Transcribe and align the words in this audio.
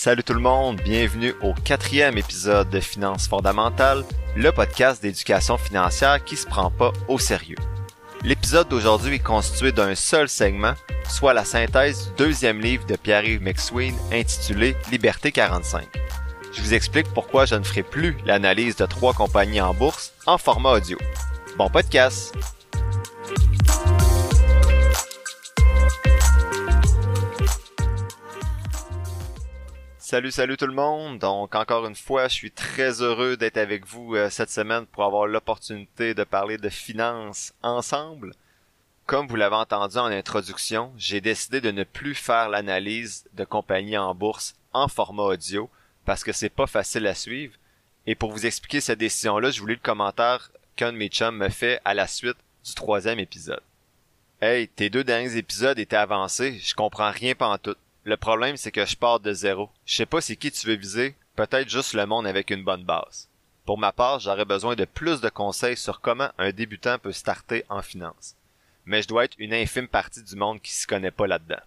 Salut 0.00 0.22
tout 0.22 0.34
le 0.34 0.38
monde, 0.38 0.80
bienvenue 0.84 1.34
au 1.42 1.54
quatrième 1.54 2.18
épisode 2.18 2.70
de 2.70 2.78
Finances 2.78 3.26
fondamentales, 3.26 4.04
le 4.36 4.52
podcast 4.52 5.02
d'éducation 5.02 5.58
financière 5.58 6.22
qui 6.22 6.36
se 6.36 6.46
prend 6.46 6.70
pas 6.70 6.92
au 7.08 7.18
sérieux. 7.18 7.56
L'épisode 8.22 8.68
d'aujourd'hui 8.68 9.16
est 9.16 9.18
constitué 9.18 9.72
d'un 9.72 9.96
seul 9.96 10.28
segment, 10.28 10.74
soit 11.08 11.34
la 11.34 11.44
synthèse 11.44 12.06
du 12.06 12.26
deuxième 12.26 12.60
livre 12.60 12.86
de 12.86 12.94
Pierre-Yves 12.94 13.42
McSween 13.42 13.96
intitulé 14.12 14.76
Liberté 14.92 15.32
45. 15.32 15.88
Je 16.52 16.62
vous 16.62 16.74
explique 16.74 17.12
pourquoi 17.12 17.46
je 17.46 17.56
ne 17.56 17.64
ferai 17.64 17.82
plus 17.82 18.16
l'analyse 18.24 18.76
de 18.76 18.86
trois 18.86 19.14
compagnies 19.14 19.60
en 19.60 19.74
bourse 19.74 20.12
en 20.26 20.38
format 20.38 20.74
audio. 20.74 20.96
Bon 21.56 21.68
podcast! 21.68 22.57
Salut, 30.10 30.30
salut 30.30 30.56
tout 30.56 30.66
le 30.66 30.72
monde. 30.72 31.18
Donc 31.18 31.54
encore 31.54 31.86
une 31.86 31.94
fois, 31.94 32.28
je 32.28 32.34
suis 32.34 32.50
très 32.50 33.02
heureux 33.02 33.36
d'être 33.36 33.58
avec 33.58 33.84
vous 33.84 34.14
euh, 34.14 34.30
cette 34.30 34.48
semaine 34.48 34.86
pour 34.86 35.04
avoir 35.04 35.26
l'opportunité 35.26 36.14
de 36.14 36.24
parler 36.24 36.56
de 36.56 36.70
finances 36.70 37.52
ensemble. 37.62 38.32
Comme 39.04 39.26
vous 39.26 39.36
l'avez 39.36 39.56
entendu 39.56 39.98
en 39.98 40.06
introduction, 40.06 40.94
j'ai 40.96 41.20
décidé 41.20 41.60
de 41.60 41.70
ne 41.70 41.84
plus 41.84 42.14
faire 42.14 42.48
l'analyse 42.48 43.26
de 43.34 43.44
compagnies 43.44 43.98
en 43.98 44.14
bourse 44.14 44.54
en 44.72 44.88
format 44.88 45.24
audio 45.24 45.68
parce 46.06 46.24
que 46.24 46.32
c'est 46.32 46.48
pas 46.48 46.66
facile 46.66 47.06
à 47.06 47.14
suivre. 47.14 47.52
Et 48.06 48.14
pour 48.14 48.32
vous 48.32 48.46
expliquer 48.46 48.80
cette 48.80 49.00
décision-là, 49.00 49.50
je 49.50 49.60
voulais 49.60 49.74
le 49.74 49.80
commentaire 49.80 50.50
qu'un 50.74 50.92
de 50.92 50.96
mes 50.96 51.08
chums 51.08 51.36
me 51.36 51.50
fait 51.50 51.82
à 51.84 51.92
la 51.92 52.06
suite 52.06 52.38
du 52.64 52.72
troisième 52.72 53.18
épisode. 53.18 53.60
Hey, 54.40 54.68
tes 54.68 54.88
deux 54.88 55.04
derniers 55.04 55.36
épisodes 55.36 55.78
étaient 55.78 55.96
avancés, 55.96 56.58
je 56.60 56.74
comprends 56.74 57.10
rien 57.10 57.34
tout. 57.62 57.76
Le 58.08 58.16
problème, 58.16 58.56
c'est 58.56 58.72
que 58.72 58.86
je 58.86 58.96
pars 58.96 59.20
de 59.20 59.34
zéro. 59.34 59.68
Je 59.84 59.96
sais 59.96 60.06
pas 60.06 60.22
c'est 60.22 60.36
qui 60.36 60.50
tu 60.50 60.66
veux 60.66 60.76
viser, 60.76 61.14
peut-être 61.36 61.68
juste 61.68 61.92
le 61.92 62.06
monde 62.06 62.26
avec 62.26 62.48
une 62.48 62.64
bonne 62.64 62.82
base. 62.82 63.28
Pour 63.66 63.76
ma 63.76 63.92
part, 63.92 64.18
j'aurais 64.18 64.46
besoin 64.46 64.76
de 64.76 64.86
plus 64.86 65.20
de 65.20 65.28
conseils 65.28 65.76
sur 65.76 66.00
comment 66.00 66.30
un 66.38 66.50
débutant 66.50 66.98
peut 66.98 67.12
starter 67.12 67.66
en 67.68 67.82
finance. 67.82 68.34
Mais 68.86 69.02
je 69.02 69.08
dois 69.08 69.26
être 69.26 69.36
une 69.38 69.52
infime 69.52 69.88
partie 69.88 70.22
du 70.22 70.36
monde 70.36 70.62
qui 70.62 70.70
s'y 70.70 70.86
connaît 70.86 71.10
pas 71.10 71.26
là-dedans. 71.26 71.60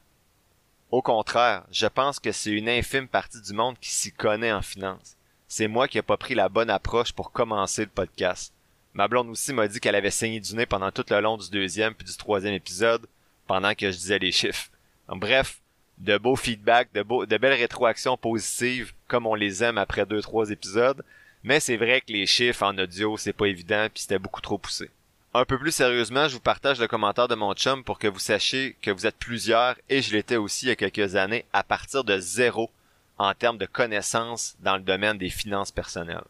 Au 0.90 1.04
contraire, 1.04 1.64
je 1.72 1.86
pense 1.86 2.20
que 2.20 2.32
c'est 2.32 2.50
une 2.50 2.70
infime 2.70 3.08
partie 3.08 3.40
du 3.40 3.54
monde 3.54 3.78
qui 3.80 3.92
s'y 3.92 4.12
connaît 4.12 4.52
en 4.52 4.64
finance. 4.64 5.18
C'est 5.48 5.68
moi 5.68 5.88
qui 5.88 6.00
ai 6.00 6.02
pas 6.02 6.18
pris 6.18 6.34
la 6.34 6.50
bonne 6.50 6.72
approche 6.72 7.14
pour 7.14 7.32
commencer 7.32 7.84
le 7.84 7.92
podcast. 7.92 8.52
Ma 8.96 9.08
blonde 9.08 9.30
aussi 9.30 9.54
m'a 9.54 9.68
dit 9.68 9.80
qu'elle 9.80 9.94
avait 9.94 10.10
saigné 10.10 10.40
du 10.40 10.56
nez 10.56 10.66
pendant 10.66 10.90
tout 10.90 11.06
le 11.08 11.22
long 11.22 11.38
du 11.38 11.52
deuxième 11.52 11.94
puis 11.94 12.08
du 12.08 12.18
troisième 12.18 12.56
épisode, 12.56 13.06
pendant 13.46 13.76
que 13.76 13.92
je 13.92 13.96
disais 13.98 14.18
les 14.18 14.32
chiffres. 14.32 14.72
bref, 15.08 15.61
de 16.02 16.18
beaux 16.18 16.36
feedbacks, 16.36 16.92
de, 16.94 17.04
beaux, 17.04 17.26
de 17.26 17.38
belles 17.38 17.60
rétroactions 17.60 18.18
positives, 18.18 18.94
comme 19.08 19.28
on 19.28 19.36
les 19.36 19.64
aime 19.64 19.78
après 19.78 20.06
deux, 20.06 20.22
trois 20.22 20.50
épisodes. 20.50 21.04
Mais 21.44 21.60
c'est 21.60 21.78
vrai 21.78 22.02
que 22.02 22.12
les 22.12 22.26
chiffres 22.26 22.64
en 22.64 22.78
audio, 22.78 23.18
c'est 23.18 23.34
pas 23.34 23.48
évident, 23.48 23.88
puis 23.94 24.02
c'était 24.02 24.20
beaucoup 24.20 24.42
trop 24.42 24.58
poussé. 24.58 24.90
Un 25.34 25.46
peu 25.46 25.58
plus 25.58 25.72
sérieusement, 25.72 26.28
je 26.28 26.34
vous 26.34 26.42
partage 26.42 26.80
le 26.80 26.88
commentaire 26.88 27.28
de 27.28 27.36
mon 27.36 27.54
chum 27.54 27.84
pour 27.84 28.00
que 28.00 28.08
vous 28.08 28.20
sachiez 28.20 28.76
que 28.82 28.92
vous 28.92 29.08
êtes 29.08 29.18
plusieurs, 29.18 29.76
et 29.90 30.02
je 30.02 30.12
l'étais 30.12 30.36
aussi 30.36 30.66
il 30.66 30.70
y 30.70 30.72
a 30.72 30.76
quelques 30.76 31.16
années, 31.16 31.46
à 31.54 31.64
partir 31.64 32.04
de 32.04 32.20
zéro 32.20 32.70
en 33.18 33.34
termes 33.34 33.58
de 33.58 33.66
connaissances 33.66 34.56
dans 34.60 34.76
le 34.76 34.84
domaine 34.84 35.18
des 35.18 35.30
finances 35.30 35.72
personnelles. 35.72 36.24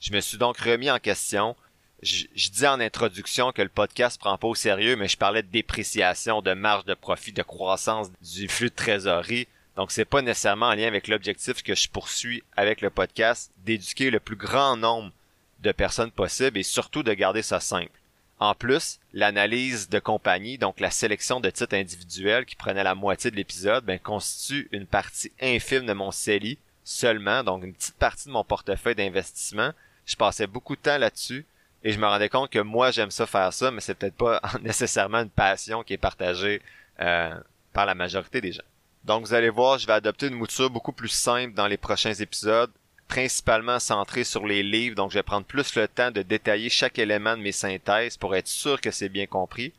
Je 0.00 0.12
me 0.12 0.20
suis 0.20 0.38
donc 0.38 0.56
remis 0.58 0.90
en 0.90 0.98
question, 0.98 1.54
je, 2.02 2.50
dis 2.50 2.66
en 2.66 2.80
introduction 2.80 3.52
que 3.52 3.62
le 3.62 3.68
podcast 3.68 4.18
prend 4.18 4.36
pas 4.36 4.48
au 4.48 4.54
sérieux, 4.54 4.96
mais 4.96 5.08
je 5.08 5.16
parlais 5.16 5.42
de 5.42 5.48
dépréciation, 5.48 6.42
de 6.42 6.52
marge 6.52 6.84
de 6.84 6.94
profit, 6.94 7.32
de 7.32 7.42
croissance 7.42 8.10
du 8.20 8.48
flux 8.48 8.70
de 8.70 8.74
trésorerie. 8.74 9.46
Donc 9.76 9.92
c'est 9.92 10.04
pas 10.04 10.20
nécessairement 10.20 10.66
en 10.66 10.74
lien 10.74 10.88
avec 10.88 11.08
l'objectif 11.08 11.62
que 11.62 11.74
je 11.74 11.88
poursuis 11.88 12.42
avec 12.56 12.80
le 12.80 12.90
podcast, 12.90 13.52
d'éduquer 13.64 14.10
le 14.10 14.20
plus 14.20 14.36
grand 14.36 14.76
nombre 14.76 15.12
de 15.60 15.72
personnes 15.72 16.10
possible 16.10 16.58
et 16.58 16.64
surtout 16.64 17.04
de 17.04 17.12
garder 17.12 17.42
ça 17.42 17.60
simple. 17.60 18.00
En 18.40 18.56
plus, 18.56 18.98
l'analyse 19.12 19.88
de 19.88 20.00
compagnie, 20.00 20.58
donc 20.58 20.80
la 20.80 20.90
sélection 20.90 21.38
de 21.38 21.50
titres 21.50 21.76
individuels 21.76 22.44
qui 22.44 22.56
prenait 22.56 22.82
la 22.82 22.96
moitié 22.96 23.30
de 23.30 23.36
l'épisode, 23.36 23.84
ben, 23.84 24.00
constitue 24.00 24.68
une 24.72 24.86
partie 24.86 25.30
infime 25.40 25.86
de 25.86 25.92
mon 25.92 26.10
CELI 26.10 26.58
seulement, 26.82 27.44
donc 27.44 27.62
une 27.62 27.72
petite 27.72 27.94
partie 27.94 28.26
de 28.26 28.32
mon 28.32 28.42
portefeuille 28.42 28.96
d'investissement. 28.96 29.70
Je 30.04 30.16
passais 30.16 30.48
beaucoup 30.48 30.74
de 30.74 30.80
temps 30.80 30.98
là-dessus 30.98 31.46
et 31.84 31.92
je 31.92 31.98
me 31.98 32.06
rendais 32.06 32.28
compte 32.28 32.50
que 32.50 32.60
moi, 32.60 32.90
j'aime 32.90 33.10
ça 33.10 33.26
faire 33.26 33.52
ça, 33.52 33.70
mais 33.70 33.80
c'est 33.80 33.94
peut-être 33.94 34.16
pas 34.16 34.40
nécessairement 34.62 35.18
une 35.18 35.30
passion 35.30 35.82
qui 35.82 35.94
est 35.94 35.98
partagée 35.98 36.62
euh, 37.00 37.34
par 37.72 37.86
la 37.86 37.94
majorité 37.94 38.40
des 38.40 38.52
gens. 38.52 38.62
Donc 39.04 39.26
vous 39.26 39.34
allez 39.34 39.50
voir, 39.50 39.78
je 39.78 39.86
vais 39.86 39.94
adopter 39.94 40.28
une 40.28 40.34
mouture 40.34 40.70
beaucoup 40.70 40.92
plus 40.92 41.08
simple 41.08 41.54
dans 41.54 41.66
les 41.66 41.76
prochains 41.76 42.14
épisodes, 42.14 42.70
principalement 43.08 43.80
centrée 43.80 44.22
sur 44.22 44.46
les 44.46 44.62
livres, 44.62 44.94
donc 44.94 45.10
je 45.10 45.18
vais 45.18 45.24
prendre 45.24 45.44
plus 45.44 45.74
le 45.74 45.88
temps 45.88 46.12
de 46.12 46.22
détailler 46.22 46.68
chaque 46.68 46.98
élément 46.98 47.36
de 47.36 47.42
mes 47.42 47.52
synthèses 47.52 48.16
pour 48.16 48.36
être 48.36 48.46
sûr 48.46 48.80
que 48.80 48.92
c'est 48.92 49.08
bien 49.08 49.26
compris. 49.26 49.72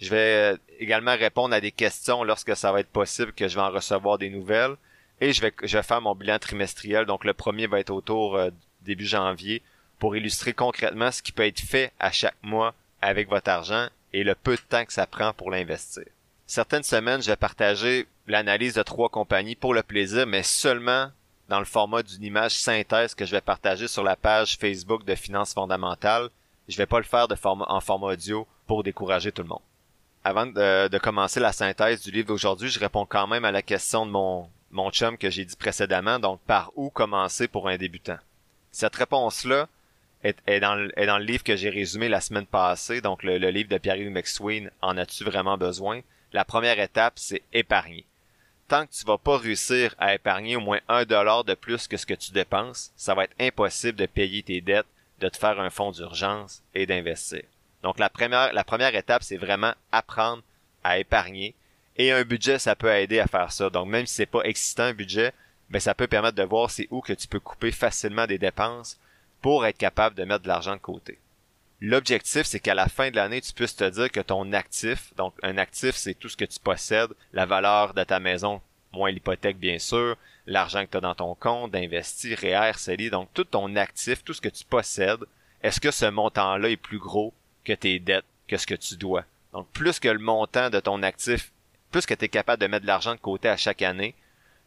Je 0.00 0.10
vais 0.10 0.54
euh, 0.54 0.56
également 0.80 1.16
répondre 1.16 1.54
à 1.54 1.60
des 1.60 1.70
questions 1.72 2.24
lorsque 2.24 2.56
ça 2.56 2.72
va 2.72 2.80
être 2.80 2.88
possible 2.88 3.32
que 3.32 3.48
je 3.48 3.54
vais 3.54 3.62
en 3.62 3.70
recevoir 3.70 4.18
des 4.18 4.30
nouvelles. 4.30 4.76
Et 5.20 5.32
je 5.32 5.40
vais, 5.40 5.52
je 5.62 5.76
vais 5.76 5.82
faire 5.82 6.00
mon 6.00 6.14
bilan 6.14 6.38
trimestriel. 6.38 7.06
Donc 7.06 7.24
le 7.24 7.32
premier 7.32 7.66
va 7.66 7.78
être 7.78 7.90
autour 7.90 8.36
euh, 8.36 8.50
début 8.82 9.06
janvier 9.06 9.62
pour 9.98 10.16
illustrer 10.16 10.52
concrètement 10.52 11.10
ce 11.10 11.22
qui 11.22 11.32
peut 11.32 11.46
être 11.46 11.60
fait 11.60 11.92
à 11.98 12.10
chaque 12.10 12.36
mois 12.42 12.74
avec 13.00 13.28
votre 13.28 13.50
argent 13.50 13.88
et 14.12 14.24
le 14.24 14.34
peu 14.34 14.56
de 14.56 14.60
temps 14.60 14.84
que 14.84 14.92
ça 14.92 15.06
prend 15.06 15.32
pour 15.32 15.50
l'investir. 15.50 16.04
Certaines 16.46 16.82
semaines, 16.82 17.22
je 17.22 17.30
vais 17.30 17.36
partager 17.36 18.06
l'analyse 18.26 18.74
de 18.74 18.82
trois 18.82 19.08
compagnies 19.08 19.56
pour 19.56 19.74
le 19.74 19.82
plaisir, 19.82 20.26
mais 20.26 20.42
seulement 20.42 21.10
dans 21.48 21.58
le 21.58 21.64
format 21.64 22.02
d'une 22.02 22.22
image 22.22 22.52
synthèse 22.52 23.14
que 23.14 23.26
je 23.26 23.32
vais 23.32 23.40
partager 23.40 23.88
sur 23.88 24.02
la 24.02 24.16
page 24.16 24.56
Facebook 24.56 25.04
de 25.04 25.14
Finances 25.14 25.54
fondamentales. 25.54 26.28
Je 26.68 26.76
vais 26.76 26.86
pas 26.86 26.98
le 26.98 27.04
faire 27.04 27.26
en 27.46 27.80
format 27.80 28.06
audio 28.12 28.46
pour 28.66 28.82
décourager 28.82 29.32
tout 29.32 29.42
le 29.42 29.48
monde. 29.48 29.60
Avant 30.22 30.46
de, 30.46 30.88
de 30.88 30.98
commencer 30.98 31.40
la 31.40 31.52
synthèse 31.52 32.02
du 32.02 32.10
livre 32.10 32.28
d'aujourd'hui, 32.28 32.70
je 32.70 32.80
réponds 32.80 33.04
quand 33.04 33.26
même 33.26 33.44
à 33.44 33.52
la 33.52 33.60
question 33.60 34.06
de 34.06 34.10
mon, 34.10 34.48
mon 34.70 34.90
chum 34.90 35.18
que 35.18 35.28
j'ai 35.28 35.44
dit 35.44 35.56
précédemment, 35.56 36.18
donc 36.18 36.40
par 36.46 36.72
où 36.76 36.88
commencer 36.88 37.46
pour 37.46 37.68
un 37.68 37.76
débutant? 37.76 38.18
Cette 38.72 38.96
réponse-là, 38.96 39.68
est, 40.24 40.60
dans, 40.60 40.74
le, 40.74 40.98
est 40.98 41.06
dans 41.06 41.18
le 41.18 41.24
livre 41.24 41.44
que 41.44 41.56
j'ai 41.56 41.70
résumé 41.70 42.08
la 42.08 42.20
semaine 42.20 42.46
passée, 42.46 43.00
donc 43.00 43.22
le, 43.22 43.36
livre 43.36 43.68
de 43.68 43.78
Pierre-Yves 43.78 44.10
McSween, 44.10 44.70
En 44.80 44.96
as-tu 44.96 45.24
vraiment 45.24 45.58
besoin? 45.58 46.00
La 46.32 46.44
première 46.44 46.80
étape, 46.80 47.14
c'est 47.16 47.42
épargner. 47.52 48.06
Tant 48.66 48.86
que 48.86 48.92
tu 48.92 49.04
vas 49.04 49.18
pas 49.18 49.36
réussir 49.36 49.94
à 49.98 50.14
épargner 50.14 50.56
au 50.56 50.60
moins 50.60 50.80
un 50.88 51.04
dollar 51.04 51.44
de 51.44 51.54
plus 51.54 51.86
que 51.86 51.98
ce 51.98 52.06
que 52.06 52.14
tu 52.14 52.32
dépenses, 52.32 52.92
ça 52.96 53.14
va 53.14 53.24
être 53.24 53.36
impossible 53.38 53.98
de 53.98 54.06
payer 54.06 54.42
tes 54.42 54.62
dettes, 54.62 54.86
de 55.20 55.28
te 55.28 55.36
faire 55.36 55.60
un 55.60 55.70
fonds 55.70 55.92
d'urgence 55.92 56.62
et 56.74 56.86
d'investir. 56.86 57.42
Donc 57.82 57.98
la 57.98 58.08
première, 58.08 58.52
la 58.54 58.64
première 58.64 58.94
étape, 58.94 59.22
c'est 59.22 59.36
vraiment 59.36 59.74
apprendre 59.92 60.42
à 60.82 60.98
épargner. 60.98 61.54
Et 61.96 62.10
un 62.10 62.24
budget, 62.24 62.58
ça 62.58 62.74
peut 62.74 62.90
aider 62.90 63.20
à 63.20 63.26
faire 63.26 63.52
ça. 63.52 63.68
Donc 63.68 63.88
même 63.88 64.06
si 64.06 64.14
c'est 64.14 64.26
pas 64.26 64.42
excitant 64.42 64.84
un 64.84 64.94
budget, 64.94 65.32
mais 65.68 65.74
ben, 65.74 65.80
ça 65.80 65.94
peut 65.94 66.06
permettre 66.06 66.36
de 66.36 66.42
voir 66.42 66.70
c'est 66.70 66.88
où 66.90 67.02
que 67.02 67.12
tu 67.12 67.28
peux 67.28 67.40
couper 67.40 67.70
facilement 67.70 68.26
des 68.26 68.38
dépenses 68.38 68.98
pour 69.44 69.66
être 69.66 69.76
capable 69.76 70.16
de 70.16 70.24
mettre 70.24 70.44
de 70.44 70.48
l'argent 70.48 70.72
de 70.72 70.80
côté. 70.80 71.18
L'objectif, 71.82 72.46
c'est 72.46 72.60
qu'à 72.60 72.72
la 72.72 72.88
fin 72.88 73.10
de 73.10 73.16
l'année, 73.16 73.42
tu 73.42 73.52
puisses 73.52 73.76
te 73.76 73.84
dire 73.90 74.10
que 74.10 74.20
ton 74.20 74.54
actif, 74.54 75.12
donc 75.16 75.34
un 75.42 75.58
actif, 75.58 75.96
c'est 75.96 76.14
tout 76.14 76.30
ce 76.30 76.36
que 76.38 76.46
tu 76.46 76.58
possèdes, 76.58 77.10
la 77.34 77.44
valeur 77.44 77.92
de 77.92 78.02
ta 78.04 78.20
maison, 78.20 78.62
moins 78.94 79.10
l'hypothèque 79.10 79.58
bien 79.58 79.78
sûr, 79.78 80.16
l'argent 80.46 80.86
que 80.86 80.92
tu 80.92 80.96
as 80.96 81.02
dans 81.02 81.14
ton 81.14 81.34
compte, 81.34 81.72
d'investir, 81.72 82.38
REER, 82.38 82.78
CELI, 82.78 83.10
donc 83.10 83.28
tout 83.34 83.44
ton 83.44 83.76
actif, 83.76 84.24
tout 84.24 84.32
ce 84.32 84.40
que 84.40 84.48
tu 84.48 84.64
possèdes, 84.64 85.26
est-ce 85.62 85.78
que 85.78 85.90
ce 85.90 86.06
montant-là 86.06 86.70
est 86.70 86.78
plus 86.78 86.98
gros 86.98 87.34
que 87.66 87.74
tes 87.74 87.98
dettes, 87.98 88.24
que 88.48 88.56
ce 88.56 88.66
que 88.66 88.74
tu 88.74 88.96
dois? 88.96 89.24
Donc 89.52 89.68
plus 89.72 90.00
que 90.00 90.08
le 90.08 90.20
montant 90.20 90.70
de 90.70 90.80
ton 90.80 91.02
actif, 91.02 91.52
plus 91.90 92.06
que 92.06 92.14
tu 92.14 92.24
es 92.24 92.28
capable 92.30 92.62
de 92.62 92.66
mettre 92.66 92.84
de 92.84 92.86
l'argent 92.86 93.14
de 93.14 93.20
côté 93.20 93.50
à 93.50 93.58
chaque 93.58 93.82
année, 93.82 94.14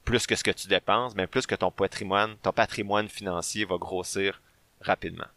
plus 0.06 0.28
que 0.28 0.36
ce 0.36 0.44
que 0.44 0.51
tu 0.51 0.68
dépenses, 0.68 1.16
mais 1.16 1.25
plus 1.25 1.48
que 1.48 1.56
ton 1.56 1.72
patrimoine, 1.72 2.38
ton 2.44 2.51
patrimoine 2.51 3.10
financier 3.10 3.66
va 3.66 3.78
grossir 3.78 4.40
rapidement. 4.81 5.27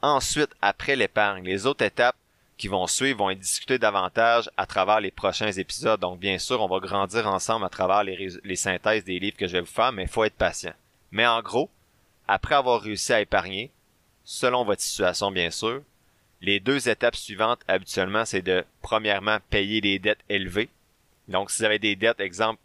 Ensuite, 0.00 0.50
après 0.62 0.96
l'épargne, 0.96 1.44
les 1.44 1.66
autres 1.66 1.84
étapes 1.84 2.16
qui 2.56 2.68
vont 2.68 2.86
suivre 2.86 3.18
vont 3.18 3.30
être 3.30 3.38
discutées 3.38 3.78
davantage 3.78 4.50
à 4.56 4.66
travers 4.66 5.00
les 5.00 5.10
prochains 5.10 5.52
épisodes. 5.52 6.00
Donc, 6.00 6.18
bien 6.18 6.38
sûr, 6.38 6.60
on 6.60 6.68
va 6.68 6.80
grandir 6.80 7.26
ensemble 7.26 7.64
à 7.64 7.68
travers 7.68 8.04
les, 8.04 8.56
synthèses 8.56 9.04
des 9.04 9.18
livres 9.18 9.36
que 9.36 9.46
je 9.46 9.52
vais 9.52 9.60
vous 9.60 9.66
faire, 9.66 9.92
mais 9.92 10.02
il 10.02 10.08
faut 10.08 10.24
être 10.24 10.34
patient. 10.34 10.74
Mais 11.12 11.26
en 11.26 11.40
gros, 11.40 11.70
après 12.26 12.56
avoir 12.56 12.82
réussi 12.82 13.12
à 13.12 13.20
épargner, 13.20 13.70
selon 14.24 14.64
votre 14.64 14.82
situation, 14.82 15.30
bien 15.30 15.50
sûr, 15.50 15.82
les 16.40 16.60
deux 16.60 16.88
étapes 16.88 17.16
suivantes, 17.16 17.60
habituellement, 17.66 18.24
c'est 18.24 18.42
de, 18.42 18.64
premièrement, 18.82 19.38
payer 19.50 19.80
les 19.80 19.98
dettes 19.98 20.24
élevées. 20.28 20.68
Donc, 21.28 21.50
si 21.50 21.58
vous 21.58 21.64
avez 21.64 21.78
des 21.78 21.96
dettes, 21.96 22.20
exemple, 22.20 22.60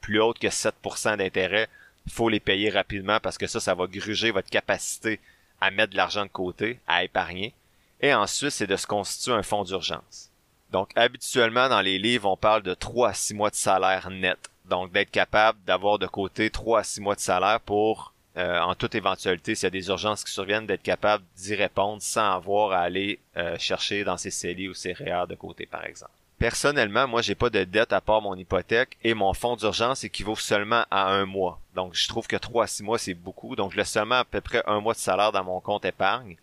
plus 0.00 0.20
hautes 0.20 0.38
que 0.38 0.46
7% 0.46 1.16
d'intérêt, 1.16 1.68
il 2.06 2.12
faut 2.12 2.28
les 2.28 2.40
payer 2.40 2.70
rapidement 2.70 3.20
parce 3.20 3.36
que 3.36 3.46
ça, 3.46 3.60
ça 3.60 3.74
va 3.74 3.86
gruger 3.86 4.30
votre 4.30 4.48
capacité 4.48 5.20
à 5.60 5.70
mettre 5.70 5.92
de 5.92 5.96
l'argent 5.96 6.24
de 6.24 6.30
côté, 6.30 6.80
à 6.86 7.04
épargner. 7.04 7.54
Et 8.00 8.14
ensuite, 8.14 8.50
c'est 8.50 8.66
de 8.66 8.76
se 8.76 8.86
constituer 8.86 9.32
un 9.32 9.42
fonds 9.42 9.64
d'urgence. 9.64 10.30
Donc, 10.70 10.90
habituellement, 10.96 11.68
dans 11.68 11.80
les 11.80 11.98
livres, 11.98 12.30
on 12.30 12.36
parle 12.36 12.62
de 12.62 12.74
3 12.74 13.10
à 13.10 13.14
6 13.14 13.34
mois 13.34 13.50
de 13.50 13.54
salaire 13.54 14.10
net. 14.10 14.38
Donc, 14.66 14.92
d'être 14.92 15.10
capable 15.10 15.58
d'avoir 15.64 15.98
de 15.98 16.06
côté 16.06 16.50
3 16.50 16.80
à 16.80 16.84
6 16.84 17.00
mois 17.00 17.14
de 17.14 17.20
salaire 17.20 17.60
pour, 17.60 18.12
euh, 18.36 18.60
en 18.60 18.74
toute 18.74 18.94
éventualité, 18.94 19.54
s'il 19.54 19.64
y 19.64 19.66
a 19.66 19.70
des 19.70 19.88
urgences 19.88 20.22
qui 20.22 20.32
surviennent, 20.32 20.66
d'être 20.66 20.82
capable 20.82 21.24
d'y 21.36 21.54
répondre 21.54 22.02
sans 22.02 22.34
avoir 22.34 22.72
à 22.72 22.80
aller 22.80 23.18
euh, 23.36 23.56
chercher 23.58 24.04
dans 24.04 24.18
ses 24.18 24.30
CELI 24.30 24.68
ou 24.68 24.74
ses 24.74 24.92
REER 24.92 25.26
de 25.28 25.34
côté, 25.34 25.66
par 25.66 25.84
exemple. 25.84 26.12
Personnellement, 26.38 27.08
moi, 27.08 27.20
j'ai 27.20 27.34
pas 27.34 27.50
de 27.50 27.64
dette 27.64 27.92
à 27.92 28.00
part 28.00 28.22
mon 28.22 28.36
hypothèque 28.36 28.96
et 29.02 29.12
mon 29.12 29.34
fonds 29.34 29.56
d'urgence 29.56 30.04
équivaut 30.04 30.36
seulement 30.36 30.84
à 30.90 31.08
un 31.08 31.26
mois. 31.26 31.60
Donc, 31.74 31.94
je 31.94 32.06
trouve 32.06 32.28
que 32.28 32.36
3 32.36 32.64
à 32.64 32.66
6 32.68 32.82
mois, 32.84 32.98
c'est 32.98 33.14
beaucoup. 33.14 33.56
Donc, 33.56 33.72
je 33.72 33.76
laisse 33.76 33.90
seulement 33.90 34.20
à 34.20 34.24
peu 34.24 34.40
près 34.40 34.62
un 34.66 34.80
mois 34.80 34.94
de 34.94 34.98
salaire 34.98 35.32
dans 35.32 35.42
mon 35.42 35.60
compte 35.60 35.84
épargne 35.84 36.36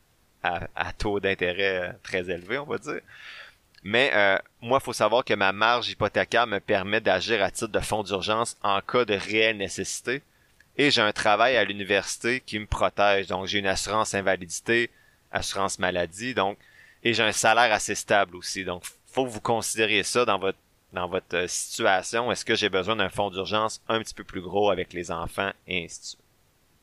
à, 0.43 0.67
à 0.75 0.91
taux 0.91 1.21
d'intérêt 1.21 1.77
euh, 1.77 1.93
très 2.03 2.29
élevé, 2.29 2.57
on 2.57 2.65
va 2.65 2.77
dire. 2.77 2.99
Mais 3.83 4.11
euh, 4.13 4.37
moi, 4.61 4.79
il 4.81 4.83
faut 4.83 4.93
savoir 4.93 5.23
que 5.23 5.33
ma 5.33 5.53
marge 5.53 5.89
hypothécaire 5.89 6.47
me 6.47 6.59
permet 6.59 6.99
d'agir 6.99 7.41
à 7.41 7.49
titre 7.49 7.71
de 7.71 7.79
fonds 7.79 8.03
d'urgence 8.03 8.57
en 8.63 8.81
cas 8.81 9.05
de 9.05 9.13
réelle 9.13 9.57
nécessité. 9.57 10.21
Et 10.77 10.91
j'ai 10.91 11.01
un 11.01 11.13
travail 11.13 11.55
à 11.55 11.63
l'université 11.63 12.41
qui 12.41 12.59
me 12.59 12.65
protège. 12.65 13.27
Donc, 13.27 13.45
j'ai 13.45 13.59
une 13.59 13.67
assurance 13.67 14.13
invalidité, 14.13 14.89
assurance 15.31 15.79
maladie, 15.79 16.33
donc 16.33 16.57
et 17.05 17.13
j'ai 17.13 17.23
un 17.23 17.31
salaire 17.31 17.71
assez 17.71 17.95
stable 17.95 18.35
aussi. 18.35 18.65
Donc, 18.65 18.83
faut 19.15 19.23
que 19.23 19.29
vous 19.29 19.39
considériez 19.39 20.03
ça 20.03 20.25
dans 20.25 20.37
votre 20.37 20.57
dans 20.91 21.07
votre 21.07 21.35
euh, 21.35 21.47
situation. 21.47 22.31
Est-ce 22.31 22.43
que 22.43 22.55
j'ai 22.55 22.69
besoin 22.69 22.97
d'un 22.97 23.09
fonds 23.09 23.29
d'urgence 23.29 23.81
un 23.87 23.99
petit 23.99 24.13
peu 24.13 24.23
plus 24.23 24.41
gros 24.41 24.69
avec 24.69 24.91
les 24.93 25.09
enfants 25.09 25.51
et 25.67 25.85
ainsi 25.85 25.99
de 25.99 26.05
suite. 26.05 26.19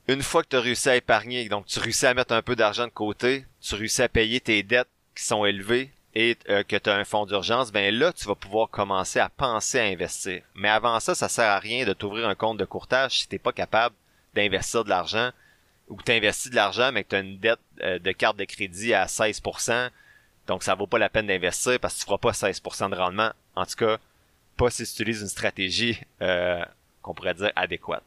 Une 0.08 0.23
fois 0.23 0.43
que 0.43 0.49
tu 0.49 0.56
as 0.56 0.61
réussi 0.61 0.88
à 0.88 0.96
épargner, 0.96 1.49
donc 1.49 1.67
tu 1.67 1.79
réussis 1.79 2.06
à 2.06 2.14
mettre 2.14 2.34
un 2.34 2.43
peu 2.43 2.56
d'argent 2.56 2.87
de 2.87 2.93
côté, 2.93 3.46
tu 3.61 3.75
réussis 3.75 4.02
à 4.02 4.08
payer 4.08 4.40
tes 4.40 4.62
dettes 4.62 4.88
qui 5.14 5.25
sont 5.25 5.44
élevées, 5.44 5.93
et 6.14 6.37
euh, 6.49 6.62
que 6.62 6.76
tu 6.76 6.90
as 6.90 6.94
un 6.94 7.05
fonds 7.05 7.26
d'urgence, 7.26 7.70
ben 7.70 7.94
là, 7.94 8.12
tu 8.12 8.26
vas 8.26 8.34
pouvoir 8.34 8.69
commencer 8.69 9.19
à 9.19 9.29
penser 9.29 9.79
à 9.79 9.84
investir. 9.84 10.43
Mais 10.55 10.69
avant 10.69 11.00
ça, 11.00 11.14
ça 11.14 11.29
sert 11.29 11.49
à 11.49 11.58
rien 11.58 11.87
de 11.87 11.93
t'ouvrir 11.93 12.29
un 12.29 12.34
compte 12.34 12.58
de 12.58 12.64
courtage 12.64 13.20
si 13.20 13.29
t'es 13.29 13.38
pas 13.38 13.52
capable 13.52 13.94
d'investir 14.34 14.84
de 14.84 14.90
l'argent 14.90 15.31
ou 15.88 15.96
que 15.96 16.05
tu 16.05 16.12
investis 16.12 16.50
de 16.50 16.56
l'argent 16.56 16.93
mais 16.93 17.05
que 17.05 17.11
tu 17.11 17.17
as 17.17 17.20
une 17.20 17.38
dette 17.38 17.61
euh, 17.82 17.99
de 17.99 18.12
carte 18.12 18.37
de 18.37 18.44
crédit 18.44 18.94
à 18.94 19.06
16%, 19.06 19.90
donc 20.53 20.65
ça 20.65 20.75
vaut 20.75 20.87
pas 20.87 20.99
la 20.99 21.09
peine 21.09 21.29
d'investir 21.29 21.81
parce 21.81 21.95
que 21.95 22.01
tu 22.01 22.05
feras 22.05 22.19
pas 22.19 22.33
16% 22.33 22.91
de 22.91 22.95
rendement. 22.95 23.31
En 23.57 23.65
tout 23.65 23.75
cas, 23.75 23.97
pas 24.59 24.69
si 24.69 24.85
tu 24.85 24.91
utilises 24.91 25.23
une 25.23 25.29
stratégie 25.29 25.99
euh, 26.21 26.63
qu'on 27.01 27.15
pourrait 27.15 27.33
dire 27.33 27.53
adéquate. 27.57 28.05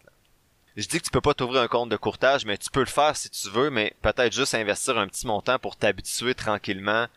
Je 0.77 0.87
dis 0.87 0.99
que 0.99 1.05
tu 1.05 1.09
peux 1.09 1.21
pas 1.21 1.33
t'ouvrir 1.33 1.63
un 1.63 1.67
compte 1.67 1.89
de 1.89 1.97
courtage, 1.97 2.45
mais 2.45 2.59
tu 2.59 2.69
peux 2.69 2.81
le 2.81 2.85
faire 2.85 3.17
si 3.17 3.31
tu 3.31 3.49
veux, 3.49 3.71
mais 3.71 3.95
peut-être 4.03 4.31
juste 4.31 4.53
investir 4.53 4.95
un 4.99 5.07
petit 5.07 5.25
montant 5.25 5.57
pour 5.57 5.75
t'habituer 5.75 6.35
tranquillement 6.35 7.07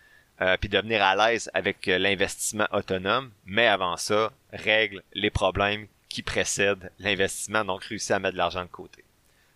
euh, 0.41 0.57
puis 0.59 0.71
devenir 0.71 1.05
à 1.05 1.15
l'aise 1.15 1.51
avec 1.53 1.87
euh, 1.89 1.99
l'investissement 1.99 2.67
autonome. 2.73 3.31
Mais 3.45 3.67
avant 3.67 3.99
ça, 3.99 4.33
règle 4.55 5.03
les 5.13 5.31
problèmes 5.31 5.89
qui 6.09 6.23
précèdent 6.23 6.91
l'investissement, 7.01 7.67
donc 7.67 7.85
réussis 7.85 8.15
à 8.15 8.19
mettre 8.19 8.33
de 8.33 8.39
l'argent 8.39 8.63
de 8.63 8.69
côté. 8.69 9.05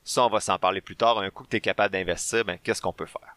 Ça, 0.04 0.22
on 0.26 0.28
va 0.28 0.40
s'en 0.40 0.58
parler 0.58 0.82
plus 0.82 0.96
tard. 0.96 1.18
Un 1.18 1.30
coup 1.30 1.44
que 1.44 1.48
tu 1.48 1.56
es 1.56 1.60
capable 1.60 1.94
d'investir, 1.94 2.44
ben, 2.44 2.58
qu'est-ce 2.62 2.82
qu'on 2.82 2.92
peut 2.92 3.06
faire? 3.06 3.36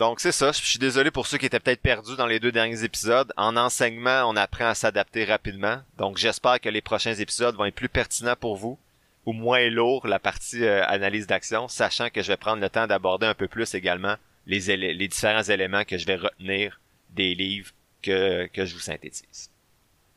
Donc 0.00 0.18
c'est 0.18 0.32
ça, 0.32 0.50
je 0.50 0.62
suis 0.62 0.78
désolé 0.78 1.10
pour 1.10 1.26
ceux 1.26 1.36
qui 1.36 1.44
étaient 1.44 1.60
peut-être 1.60 1.82
perdus 1.82 2.16
dans 2.16 2.26
les 2.26 2.40
deux 2.40 2.52
derniers 2.52 2.84
épisodes. 2.84 3.30
En 3.36 3.54
enseignement, 3.54 4.22
on 4.26 4.34
apprend 4.34 4.68
à 4.68 4.74
s'adapter 4.74 5.26
rapidement. 5.26 5.82
Donc 5.98 6.16
j'espère 6.16 6.58
que 6.58 6.70
les 6.70 6.80
prochains 6.80 7.12
épisodes 7.12 7.54
vont 7.54 7.66
être 7.66 7.74
plus 7.74 7.90
pertinents 7.90 8.34
pour 8.34 8.56
vous 8.56 8.78
ou 9.26 9.34
moins 9.34 9.68
lourds 9.68 10.06
la 10.06 10.18
partie 10.18 10.64
euh, 10.64 10.82
analyse 10.86 11.26
d'action, 11.26 11.68
sachant 11.68 12.08
que 12.08 12.22
je 12.22 12.28
vais 12.28 12.38
prendre 12.38 12.62
le 12.62 12.70
temps 12.70 12.86
d'aborder 12.86 13.26
un 13.26 13.34
peu 13.34 13.46
plus 13.46 13.74
également 13.74 14.14
les, 14.46 15.06
différents 15.06 15.42
éléments 15.42 15.84
que 15.84 15.98
je 15.98 16.06
vais 16.06 16.16
retenir 16.16 16.80
des 17.10 17.34
livres 17.34 17.72
que, 18.00 18.46
que 18.46 18.64
je 18.64 18.72
vous 18.72 18.80
synthétise. 18.80 19.50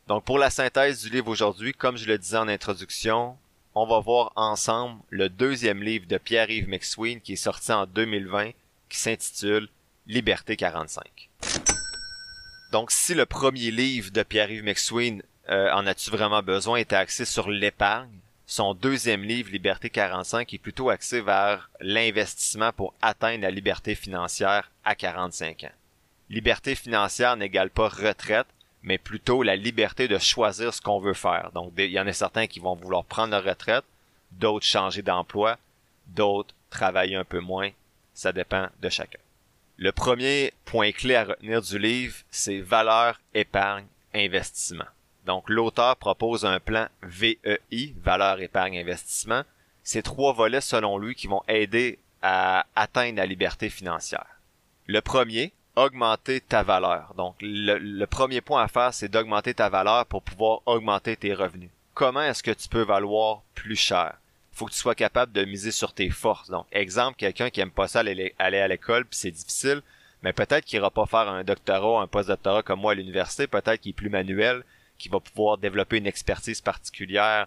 Donc 0.08 0.24
pour 0.24 0.38
la 0.38 0.48
synthèse 0.48 1.02
du 1.02 1.10
livre 1.10 1.28
aujourd'hui, 1.28 1.74
comme 1.74 1.98
je 1.98 2.06
le 2.06 2.16
disais 2.16 2.38
en 2.38 2.48
introduction, 2.48 3.36
on 3.74 3.86
va 3.86 4.00
voir 4.00 4.32
ensemble 4.34 5.02
le 5.10 5.28
deuxième 5.28 5.82
livre 5.82 6.06
de 6.06 6.16
Pierre-Yves 6.16 6.70
McSween 6.70 7.20
qui 7.20 7.34
est 7.34 7.36
sorti 7.36 7.70
en 7.70 7.84
2020 7.84 8.52
qui 8.88 8.98
s'intitule 8.98 9.68
Liberté 10.06 10.56
45. 10.56 11.30
Donc 12.72 12.90
si 12.90 13.14
le 13.14 13.24
premier 13.24 13.70
livre 13.70 14.10
de 14.10 14.22
Pierre-Yves 14.22 14.62
McSween 14.62 15.22
euh, 15.48 15.72
en 15.72 15.86
as-tu 15.86 16.10
vraiment 16.10 16.42
besoin 16.42 16.76
était 16.76 16.94
axé 16.94 17.24
sur 17.24 17.48
l'épargne, 17.48 18.18
son 18.46 18.74
deuxième 18.74 19.22
livre, 19.22 19.50
Liberté 19.50 19.88
45, 19.88 20.52
est 20.52 20.58
plutôt 20.58 20.90
axé 20.90 21.22
vers 21.22 21.70
l'investissement 21.80 22.72
pour 22.72 22.92
atteindre 23.00 23.42
la 23.42 23.50
liberté 23.50 23.94
financière 23.94 24.70
à 24.84 24.94
45 24.94 25.64
ans. 25.64 25.72
Liberté 26.28 26.74
financière 26.74 27.36
n'égale 27.38 27.70
pas 27.70 27.88
retraite, 27.88 28.46
mais 28.82 28.98
plutôt 28.98 29.42
la 29.42 29.56
liberté 29.56 30.06
de 30.06 30.18
choisir 30.18 30.74
ce 30.74 30.82
qu'on 30.82 31.00
veut 31.00 31.14
faire. 31.14 31.50
Donc, 31.54 31.72
il 31.78 31.86
y 31.86 31.98
en 31.98 32.06
a 32.06 32.12
certains 32.12 32.46
qui 32.46 32.60
vont 32.60 32.74
vouloir 32.74 33.04
prendre 33.04 33.30
leur 33.30 33.44
retraite, 33.44 33.84
d'autres 34.32 34.66
changer 34.66 35.00
d'emploi, 35.00 35.56
d'autres 36.08 36.54
travailler 36.68 37.16
un 37.16 37.24
peu 37.24 37.40
moins. 37.40 37.70
Ça 38.12 38.32
dépend 38.32 38.68
de 38.82 38.90
chacun. 38.90 39.23
Le 39.76 39.90
premier 39.92 40.52
point 40.64 40.92
clé 40.92 41.16
à 41.16 41.24
retenir 41.24 41.60
du 41.60 41.78
livre, 41.78 42.16
c'est 42.30 42.60
valeur, 42.60 43.20
épargne, 43.34 43.86
investissement. 44.14 44.84
Donc, 45.26 45.48
l'auteur 45.48 45.96
propose 45.96 46.44
un 46.44 46.60
plan 46.60 46.86
VEI, 47.02 47.94
valeur 48.02 48.40
épargne 48.40 48.78
investissement. 48.78 49.42
Ces 49.82 50.02
trois 50.02 50.32
volets, 50.32 50.60
selon 50.60 50.98
lui, 50.98 51.14
qui 51.14 51.26
vont 51.26 51.42
aider 51.48 51.98
à 52.22 52.66
atteindre 52.76 53.16
la 53.16 53.26
liberté 53.26 53.68
financière. 53.68 54.40
Le 54.86 55.00
premier, 55.00 55.52
augmenter 55.76 56.40
ta 56.40 56.62
valeur. 56.62 57.14
Donc, 57.16 57.36
le, 57.40 58.04
premier 58.06 58.40
point 58.40 58.62
à 58.62 58.68
faire, 58.68 58.94
c'est 58.94 59.08
d'augmenter 59.08 59.54
ta 59.54 59.68
valeur 59.68 60.06
pour 60.06 60.22
pouvoir 60.22 60.60
augmenter 60.66 61.16
tes 61.16 61.34
revenus. 61.34 61.70
Comment 61.94 62.22
est-ce 62.22 62.42
que 62.42 62.50
tu 62.50 62.68
peux 62.68 62.82
valoir 62.82 63.42
plus 63.54 63.76
cher? 63.76 64.16
Faut 64.54 64.66
que 64.66 64.72
tu 64.72 64.78
sois 64.78 64.94
capable 64.94 65.32
de 65.32 65.44
miser 65.44 65.72
sur 65.72 65.92
tes 65.92 66.10
forces. 66.10 66.48
Donc, 66.48 66.66
exemple, 66.70 67.16
quelqu'un 67.16 67.50
qui 67.50 67.60
aime 67.60 67.70
pas 67.70 67.88
ça 67.88 68.00
aller, 68.00 68.34
à 68.38 68.68
l'école, 68.68 69.04
puis 69.04 69.18
c'est 69.18 69.30
difficile, 69.30 69.82
mais 70.22 70.32
peut-être 70.32 70.64
qu'il 70.64 70.78
ira 70.78 70.90
pas 70.90 71.06
faire 71.06 71.28
un 71.28 71.44
doctorat, 71.44 72.00
un 72.00 72.06
post-doctorat 72.06 72.62
comme 72.62 72.80
moi 72.80 72.92
à 72.92 72.94
l'université, 72.94 73.46
peut-être 73.46 73.80
qu'il 73.80 73.90
est 73.90 73.94
plus 73.94 74.10
manuel, 74.10 74.64
qui 74.98 75.08
va 75.08 75.20
pouvoir 75.20 75.58
développer 75.58 75.98
une 75.98 76.06
expertise 76.06 76.60
particulière 76.60 77.46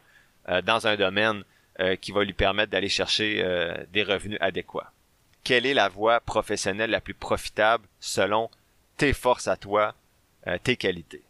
euh, 0.49 0.61
dans 0.61 0.85
un 0.85 0.95
domaine 0.95 1.43
euh, 1.79 1.95
qui 1.95 2.11
va 2.11 2.23
lui 2.23 2.33
permettre 2.33 2.71
d'aller 2.71 2.89
chercher 2.89 3.41
euh, 3.43 3.75
des 3.93 4.03
revenus 4.03 4.37
adéquats. 4.41 4.91
Quelle 5.43 5.65
est 5.65 5.73
la 5.73 5.87
voie 5.87 6.19
professionnelle 6.19 6.89
la 6.89 7.01
plus 7.01 7.13
profitable 7.13 7.87
selon 7.99 8.49
tes 8.97 9.13
forces 9.13 9.47
à 9.47 9.55
toi, 9.55 9.95
tes 10.63 10.75
qualités? 10.75 11.23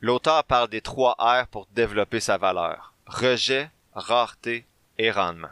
L'auteur 0.00 0.44
parle 0.44 0.68
des 0.68 0.82
trois 0.82 1.16
R 1.18 1.46
pour 1.46 1.66
développer 1.74 2.20
sa 2.20 2.36
valeur. 2.36 2.92
Rejet, 3.06 3.70
rareté 3.94 4.66
et 5.02 5.10
rendement. 5.10 5.50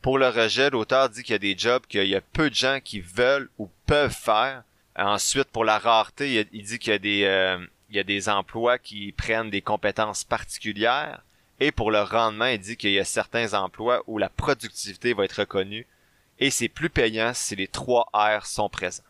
Pour 0.00 0.18
le 0.18 0.28
rejet, 0.28 0.70
l'auteur 0.70 1.08
dit 1.08 1.22
qu'il 1.22 1.32
y 1.32 1.36
a 1.36 1.38
des 1.38 1.56
jobs 1.56 1.86
qu'il 1.86 2.06
y 2.06 2.16
a 2.16 2.20
peu 2.20 2.50
de 2.50 2.54
gens 2.54 2.80
qui 2.82 3.00
veulent 3.00 3.48
ou 3.58 3.68
peuvent 3.86 4.14
faire. 4.14 4.64
Ensuite, 4.96 5.48
pour 5.48 5.64
la 5.64 5.78
rareté, 5.78 6.46
il 6.52 6.62
dit 6.62 6.78
qu'il 6.78 6.92
y 6.92 6.96
a 6.96 6.98
des, 6.98 7.58
il 7.88 7.96
y 7.96 8.00
a 8.00 8.04
des 8.04 8.28
emplois 8.28 8.78
qui 8.78 9.12
prennent 9.12 9.50
des 9.50 9.62
compétences 9.62 10.24
particulières. 10.24 11.22
Et 11.60 11.70
pour 11.70 11.90
le 11.90 12.02
rendement, 12.02 12.46
il 12.46 12.58
dit 12.58 12.76
qu'il 12.76 12.90
y 12.90 12.98
a 12.98 13.04
certains 13.04 13.54
emplois 13.54 14.02
où 14.06 14.18
la 14.18 14.28
productivité 14.28 15.14
va 15.14 15.24
être 15.24 15.40
reconnue 15.40 15.86
et 16.38 16.50
c'est 16.50 16.68
plus 16.68 16.90
payant 16.90 17.32
si 17.34 17.54
les 17.54 17.68
trois 17.68 18.08
R 18.12 18.46
sont 18.46 18.68
présents. 18.68 19.04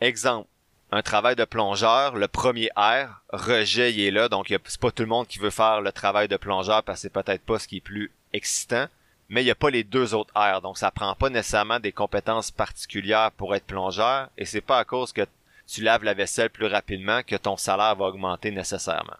Exemple, 0.00 0.48
un 0.92 1.02
travail 1.02 1.34
de 1.34 1.44
plongeur, 1.44 2.16
le 2.16 2.28
premier 2.28 2.70
R, 2.76 3.22
rejet, 3.32 3.92
il 3.92 4.00
est 4.00 4.10
là, 4.10 4.28
donc 4.28 4.46
c'est 4.48 4.80
pas 4.80 4.90
tout 4.90 5.02
le 5.02 5.08
monde 5.08 5.26
qui 5.26 5.38
veut 5.38 5.50
faire 5.50 5.80
le 5.80 5.90
travail 5.90 6.28
de 6.28 6.36
plongeur 6.36 6.82
parce 6.84 6.98
que 6.98 7.02
c'est 7.02 7.12
peut-être 7.12 7.42
pas 7.42 7.58
ce 7.58 7.66
qui 7.66 7.78
est 7.78 7.80
plus 7.80 8.12
excitant, 8.32 8.86
mais 9.30 9.42
il 9.42 9.44
n'y 9.44 9.50
a 9.52 9.54
pas 9.54 9.70
les 9.70 9.84
deux 9.84 10.12
autres 10.12 10.34
R, 10.34 10.60
donc 10.60 10.76
ça 10.76 10.90
prend 10.90 11.14
pas 11.14 11.30
nécessairement 11.30 11.78
des 11.78 11.92
compétences 11.92 12.50
particulières 12.50 13.30
pour 13.30 13.54
être 13.54 13.64
plongeur, 13.64 14.28
et 14.36 14.44
c'est 14.44 14.60
pas 14.60 14.78
à 14.78 14.84
cause 14.84 15.12
que 15.12 15.24
tu 15.68 15.82
laves 15.82 16.02
la 16.02 16.14
vaisselle 16.14 16.50
plus 16.50 16.66
rapidement 16.66 17.22
que 17.22 17.36
ton 17.36 17.56
salaire 17.56 17.94
va 17.94 18.06
augmenter 18.06 18.50
nécessairement. 18.50 19.16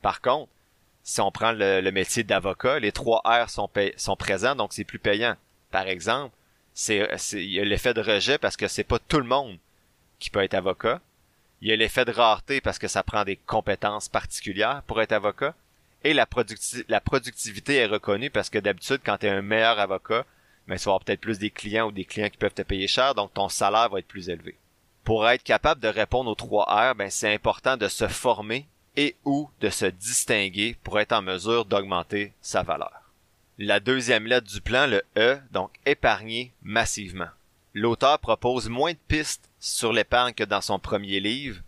Par 0.00 0.22
contre, 0.22 0.50
si 1.02 1.20
on 1.20 1.30
prend 1.30 1.52
le, 1.52 1.90
métier 1.90 2.24
d'avocat, 2.24 2.78
les 2.78 2.90
trois 2.90 3.20
R 3.26 3.50
sont, 3.50 3.68
sont 3.98 4.16
présents, 4.16 4.56
donc 4.56 4.72
c'est 4.72 4.84
plus 4.84 4.98
payant. 4.98 5.36
Par 5.70 5.88
exemple, 5.88 6.34
il 6.88 7.50
y 7.50 7.60
a 7.60 7.64
l'effet 7.64 7.92
de 7.92 8.00
rejet 8.00 8.38
parce 8.38 8.56
que 8.56 8.66
c'est 8.66 8.82
pas 8.82 8.98
tout 8.98 9.18
le 9.18 9.24
monde 9.24 9.58
qui 10.18 10.30
peut 10.30 10.42
être 10.42 10.54
avocat. 10.54 11.02
Il 11.60 11.68
y 11.68 11.72
a 11.72 11.76
l'effet 11.76 12.06
de 12.06 12.12
rareté 12.12 12.62
parce 12.62 12.78
que 12.78 12.88
ça 12.88 13.02
prend 13.02 13.24
des 13.24 13.36
compétences 13.36 14.08
particulières 14.08 14.82
pour 14.86 15.02
être 15.02 15.12
avocat. 15.12 15.54
Et 16.04 16.12
la, 16.12 16.26
productivité 16.26 17.76
est 17.76 17.86
reconnue 17.86 18.30
parce 18.30 18.50
que 18.50 18.58
d'habitude, 18.58 19.00
quand 19.04 19.16
tu 19.18 19.26
es 19.26 19.30
un 19.30 19.40
meilleur 19.40 19.78
avocat, 19.78 20.26
mais 20.66 20.74
ben, 20.74 20.78
tu 20.78 20.84
vas 20.84 20.90
avoir 20.92 21.04
peut-être 21.04 21.20
plus 21.20 21.38
des 21.38 21.50
clients 21.50 21.88
ou 21.88 21.92
des 21.92 22.04
clients 22.04 22.28
qui 22.28 22.36
peuvent 22.36 22.52
te 22.52 22.62
payer 22.62 22.86
cher, 22.86 23.14
donc 23.14 23.32
ton 23.32 23.48
salaire 23.48 23.88
va 23.88 23.98
être 23.98 24.06
plus 24.06 24.28
élevé. 24.28 24.56
Pour 25.02 25.28
être 25.28 25.42
capable 25.42 25.80
de 25.80 25.88
répondre 25.88 26.30
aux 26.30 26.34
trois 26.34 26.64
R, 26.64 26.94
ben, 26.94 27.10
c'est 27.10 27.32
important 27.32 27.78
de 27.78 27.88
se 27.88 28.06
former 28.06 28.66
et 28.96 29.16
ou 29.24 29.50
de 29.60 29.70
se 29.70 29.86
distinguer 29.86 30.76
pour 30.84 31.00
être 31.00 31.12
en 31.12 31.22
mesure 31.22 31.64
d'augmenter 31.64 32.32
sa 32.40 32.62
valeur. 32.62 32.92
La 33.58 33.80
deuxième 33.80 34.26
lettre 34.26 34.46
du 34.46 34.60
plan, 34.60 34.86
le 34.86 35.02
E, 35.16 35.38
donc 35.52 35.70
épargner 35.86 36.52
massivement. 36.62 37.28
L'auteur 37.72 38.18
propose 38.18 38.68
moins 38.68 38.92
de 38.92 38.98
pistes 39.08 39.48
sur 39.58 39.92
l'épargne 39.92 40.34
que 40.34 40.44
dans 40.44 40.60
son 40.60 40.78
premier 40.78 41.20
livre. 41.20 41.60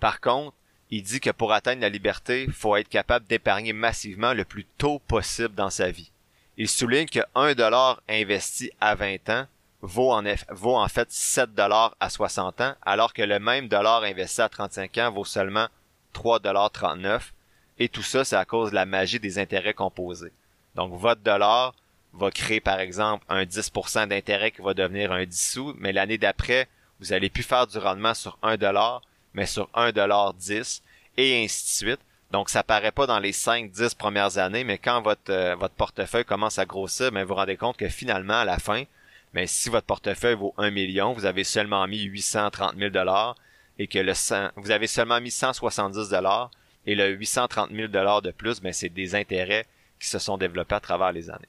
Par 0.00 0.20
contre, 0.20 0.56
il 0.90 1.02
dit 1.02 1.20
que 1.20 1.30
pour 1.30 1.52
atteindre 1.52 1.82
la 1.82 1.88
liberté, 1.88 2.44
il 2.44 2.52
faut 2.52 2.76
être 2.76 2.88
capable 2.88 3.26
d'épargner 3.26 3.72
massivement 3.72 4.32
le 4.32 4.44
plus 4.44 4.64
tôt 4.78 5.00
possible 5.00 5.54
dans 5.54 5.70
sa 5.70 5.90
vie. 5.90 6.12
Il 6.56 6.68
souligne 6.68 7.08
que 7.08 7.20
1 7.34 7.54
dollar 7.54 8.00
investi 8.08 8.70
à 8.80 8.94
20 8.94 9.28
ans 9.28 9.46
vaut 9.82 10.12
en, 10.12 10.88
fait 10.88 11.10
7 11.10 11.54
dollars 11.54 11.94
à 12.00 12.08
60 12.08 12.60
ans, 12.60 12.74
alors 12.82 13.12
que 13.12 13.22
le 13.22 13.38
même 13.38 13.68
dollar 13.68 14.02
investi 14.04 14.40
à 14.40 14.48
35 14.48 14.98
ans 14.98 15.12
vaut 15.12 15.24
seulement 15.24 15.68
3 16.12 16.38
dollars 16.38 16.70
39. 16.70 17.32
Et 17.78 17.88
tout 17.88 18.02
ça, 18.02 18.24
c'est 18.24 18.36
à 18.36 18.44
cause 18.44 18.70
de 18.70 18.74
la 18.74 18.86
magie 18.86 19.20
des 19.20 19.38
intérêts 19.38 19.74
composés. 19.74 20.32
Donc, 20.74 20.94
votre 20.94 21.20
dollar 21.20 21.74
va 22.14 22.30
créer, 22.30 22.60
par 22.60 22.80
exemple, 22.80 23.24
un 23.28 23.44
10% 23.44 24.08
d'intérêt 24.08 24.50
qui 24.50 24.62
va 24.62 24.72
devenir 24.72 25.12
un 25.12 25.24
10 25.24 25.50
sous, 25.50 25.74
mais 25.78 25.92
l'année 25.92 26.16
d'après, 26.16 26.68
vous 27.00 27.12
allez 27.12 27.28
plus 27.28 27.42
faire 27.42 27.66
du 27.66 27.76
rendement 27.76 28.14
sur 28.14 28.38
1 28.42 28.56
dollar, 28.56 29.02
mais 29.36 29.46
sur 29.46 29.68
1 29.74 29.92
dollar 29.92 30.34
10, 30.34 30.82
et 31.16 31.44
ainsi 31.44 31.64
de 31.64 31.90
suite. 31.90 32.00
Donc, 32.32 32.50
ça 32.50 32.64
paraît 32.64 32.90
pas 32.90 33.06
dans 33.06 33.20
les 33.20 33.32
5-10 33.32 33.96
premières 33.96 34.38
années, 34.38 34.64
mais 34.64 34.78
quand 34.78 35.00
votre, 35.00 35.30
euh, 35.30 35.54
votre 35.54 35.74
portefeuille 35.74 36.24
commence 36.24 36.58
à 36.58 36.66
grossir, 36.66 37.12
ben, 37.12 37.22
vous 37.22 37.28
vous 37.28 37.34
rendez 37.34 37.56
compte 37.56 37.76
que 37.76 37.88
finalement, 37.88 38.40
à 38.40 38.44
la 38.44 38.58
fin, 38.58 38.82
mais 39.32 39.46
si 39.46 39.68
votre 39.68 39.86
portefeuille 39.86 40.34
vaut 40.34 40.54
1 40.58 40.70
million, 40.70 41.12
vous 41.12 41.26
avez 41.26 41.44
seulement 41.44 41.86
mis 41.86 42.02
830 42.02 42.76
000 42.76 42.90
dollars 42.90 43.36
et 43.78 43.86
que 43.86 43.98
le 43.98 44.14
100, 44.14 44.50
vous 44.56 44.70
avez 44.70 44.86
seulement 44.86 45.20
mis 45.20 45.30
170 45.30 46.08
dollars 46.08 46.50
et 46.86 46.94
le 46.94 47.10
830 47.10 47.70
000 47.70 47.88
dollars 47.88 48.22
de 48.22 48.30
plus, 48.30 48.60
ben 48.60 48.72
c'est 48.72 48.88
des 48.88 49.14
intérêts 49.14 49.66
qui 50.00 50.08
se 50.08 50.18
sont 50.18 50.38
développés 50.38 50.76
à 50.76 50.80
travers 50.80 51.12
les 51.12 51.30
années. 51.30 51.48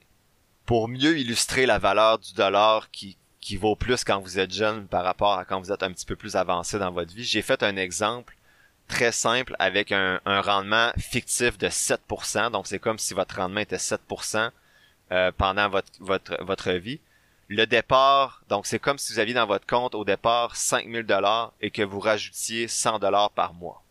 Pour 0.66 0.88
mieux 0.88 1.18
illustrer 1.18 1.64
la 1.64 1.78
valeur 1.78 2.18
du 2.18 2.34
dollar 2.34 2.90
qui, 2.90 3.16
qui 3.40 3.56
vaut 3.56 3.76
plus 3.76 4.04
quand 4.04 4.20
vous 4.20 4.38
êtes 4.38 4.52
jeune 4.52 4.86
par 4.86 5.04
rapport 5.04 5.34
à 5.34 5.44
quand 5.44 5.60
vous 5.60 5.72
êtes 5.72 5.82
un 5.82 5.92
petit 5.92 6.06
peu 6.06 6.16
plus 6.16 6.36
avancé 6.36 6.78
dans 6.78 6.90
votre 6.90 7.12
vie, 7.14 7.24
j'ai 7.24 7.42
fait 7.42 7.62
un 7.62 7.76
exemple 7.76 8.36
très 8.88 9.12
simple 9.12 9.54
avec 9.58 9.92
un, 9.92 10.20
rendement 10.24 10.92
fictif 10.98 11.58
de 11.58 11.68
7%. 11.68 12.50
Donc 12.50 12.66
c'est 12.66 12.78
comme 12.78 12.98
si 12.98 13.14
votre 13.14 13.36
rendement 13.36 13.60
était 13.60 13.76
7% 13.76 14.50
euh, 15.10 15.32
pendant 15.36 15.68
votre, 15.68 15.92
votre, 16.00 16.42
votre 16.44 16.72
vie 16.72 17.00
le 17.48 17.66
départ, 17.66 18.42
donc 18.50 18.66
c'est 18.66 18.78
comme 18.78 18.98
si 18.98 19.14
vous 19.14 19.18
aviez 19.18 19.32
dans 19.32 19.46
votre 19.46 19.66
compte 19.66 19.94
au 19.94 20.04
départ 20.04 20.54
5000 20.54 21.04
dollars 21.04 21.54
et 21.62 21.70
que 21.70 21.80
vous 21.80 21.98
rajoutiez 21.98 22.68
100 22.68 22.98
dollars 22.98 23.30
par 23.30 23.54
mois. 23.54 23.82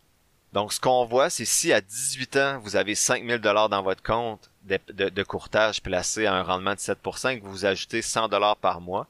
Donc 0.52 0.72
ce 0.72 0.80
qu'on 0.80 1.04
voit, 1.04 1.28
c'est 1.28 1.44
si 1.44 1.72
à 1.72 1.80
18 1.80 2.36
ans, 2.36 2.58
vous 2.60 2.76
avez 2.76 2.94
5000 2.94 3.38
dollars 3.38 3.68
dans 3.68 3.82
votre 3.82 4.02
compte 4.02 4.48
de, 4.62 4.78
de, 5.08 5.22
courtage 5.24 5.82
placé 5.82 6.26
à 6.26 6.34
un 6.34 6.42
rendement 6.42 6.74
de 6.74 6.78
7% 6.78 7.30
et 7.30 7.40
que 7.40 7.46
vous 7.46 7.64
ajoutez 7.64 8.00
100 8.00 8.28
dollars 8.28 8.56
par 8.56 8.80
mois, 8.80 9.08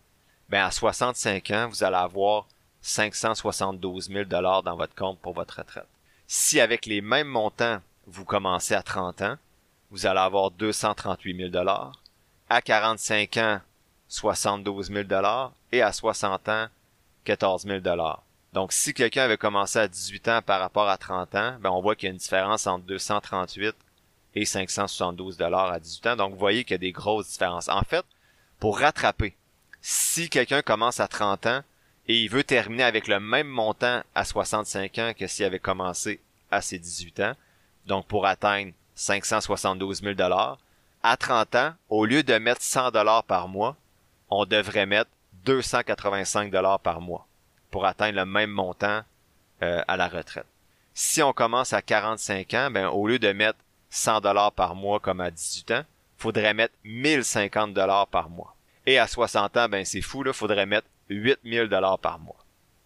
ben 0.48 0.64
à 0.64 0.70
65 0.70 1.50
ans, 1.50 1.68
vous 1.68 1.84
allez 1.84 1.96
avoir 1.96 2.46
572 2.80 4.08
000 4.08 4.24
dollars 4.24 4.62
dans 4.62 4.76
votre 4.76 4.94
compte 4.94 5.18
pour 5.18 5.34
votre 5.34 5.58
retraite. 5.58 5.88
Si 6.26 6.60
avec 6.60 6.86
les 6.86 7.00
mêmes 7.00 7.28
montants, 7.28 7.80
vous 8.06 8.24
commencez 8.24 8.74
à 8.74 8.82
30 8.82 9.22
ans, 9.22 9.36
vous 9.90 10.06
allez 10.06 10.20
avoir 10.20 10.50
238 10.50 11.36
000 11.36 11.48
dollars. 11.50 12.02
À 12.48 12.62
45 12.62 13.36
ans, 13.38 13.60
72 14.08 14.90
000 14.90 15.04
et 15.72 15.82
à 15.82 15.92
60 15.92 16.48
ans, 16.48 16.66
14 17.24 17.66
000 17.66 17.80
Donc, 18.54 18.72
si 18.72 18.94
quelqu'un 18.94 19.24
avait 19.24 19.36
commencé 19.36 19.78
à 19.78 19.88
18 19.88 20.28
ans 20.28 20.42
par 20.42 20.60
rapport 20.60 20.88
à 20.88 20.96
30 20.96 21.34
ans, 21.34 21.56
ben, 21.60 21.70
on 21.70 21.82
voit 21.82 21.94
qu'il 21.94 22.06
y 22.06 22.10
a 22.10 22.12
une 22.12 22.18
différence 22.18 22.66
entre 22.66 22.86
238 22.86 23.74
et 24.34 24.44
572 24.44 25.40
à 25.40 25.78
18 25.78 26.06
ans. 26.06 26.16
Donc, 26.16 26.32
vous 26.32 26.38
voyez 26.38 26.64
qu'il 26.64 26.72
y 26.72 26.74
a 26.76 26.78
des 26.78 26.92
grosses 26.92 27.28
différences. 27.28 27.68
En 27.68 27.82
fait, 27.82 28.04
pour 28.58 28.78
rattraper, 28.78 29.36
si 29.80 30.28
quelqu'un 30.28 30.62
commence 30.62 31.00
à 31.00 31.08
30 31.08 31.46
ans 31.46 31.62
et 32.06 32.16
il 32.16 32.28
veut 32.28 32.44
terminer 32.44 32.84
avec 32.84 33.06
le 33.06 33.20
même 33.20 33.48
montant 33.48 34.02
à 34.14 34.24
65 34.24 34.98
ans 34.98 35.12
que 35.18 35.26
s'il 35.26 35.44
avait 35.44 35.58
commencé 35.58 36.20
à 36.50 36.62
ses 36.62 36.78
18 36.78 37.20
ans, 37.20 37.32
donc 37.86 38.06
pour 38.06 38.26
atteindre 38.26 38.72
572 38.94 40.02
000 40.02 40.16
à 41.02 41.16
30 41.16 41.54
ans, 41.54 41.74
au 41.88 42.04
lieu 42.04 42.22
de 42.22 42.34
mettre 42.38 42.62
100 42.62 42.90
dollars 42.90 43.24
par 43.24 43.48
mois, 43.48 43.76
on 44.30 44.44
devrait 44.44 44.86
mettre 44.86 45.10
285 45.44 46.50
dollars 46.50 46.80
par 46.80 47.00
mois 47.00 47.26
pour 47.70 47.86
atteindre 47.86 48.16
le 48.16 48.26
même 48.26 48.50
montant 48.50 49.02
euh, 49.62 49.82
à 49.86 49.96
la 49.96 50.08
retraite. 50.08 50.46
Si 50.94 51.22
on 51.22 51.32
commence 51.32 51.72
à 51.72 51.82
45 51.82 52.54
ans, 52.54 52.70
ben 52.70 52.88
au 52.88 53.06
lieu 53.06 53.18
de 53.18 53.32
mettre 53.32 53.58
100 53.90 54.22
dollars 54.22 54.52
par 54.52 54.74
mois 54.74 54.98
comme 54.98 55.20
à 55.20 55.30
18 55.30 55.70
ans, 55.70 55.84
faudrait 56.16 56.54
mettre 56.54 56.74
1050 56.84 57.72
dollars 57.72 58.08
par 58.08 58.28
mois. 58.28 58.54
Et 58.88 58.96
à 58.96 59.06
60 59.06 59.54
ans, 59.58 59.68
ben 59.68 59.84
c'est 59.84 60.00
fou 60.00 60.22
là, 60.22 60.32
faudrait 60.32 60.64
mettre 60.64 60.86
8000 61.10 61.68
dollars 61.68 61.98
par 61.98 62.18
mois. 62.18 62.42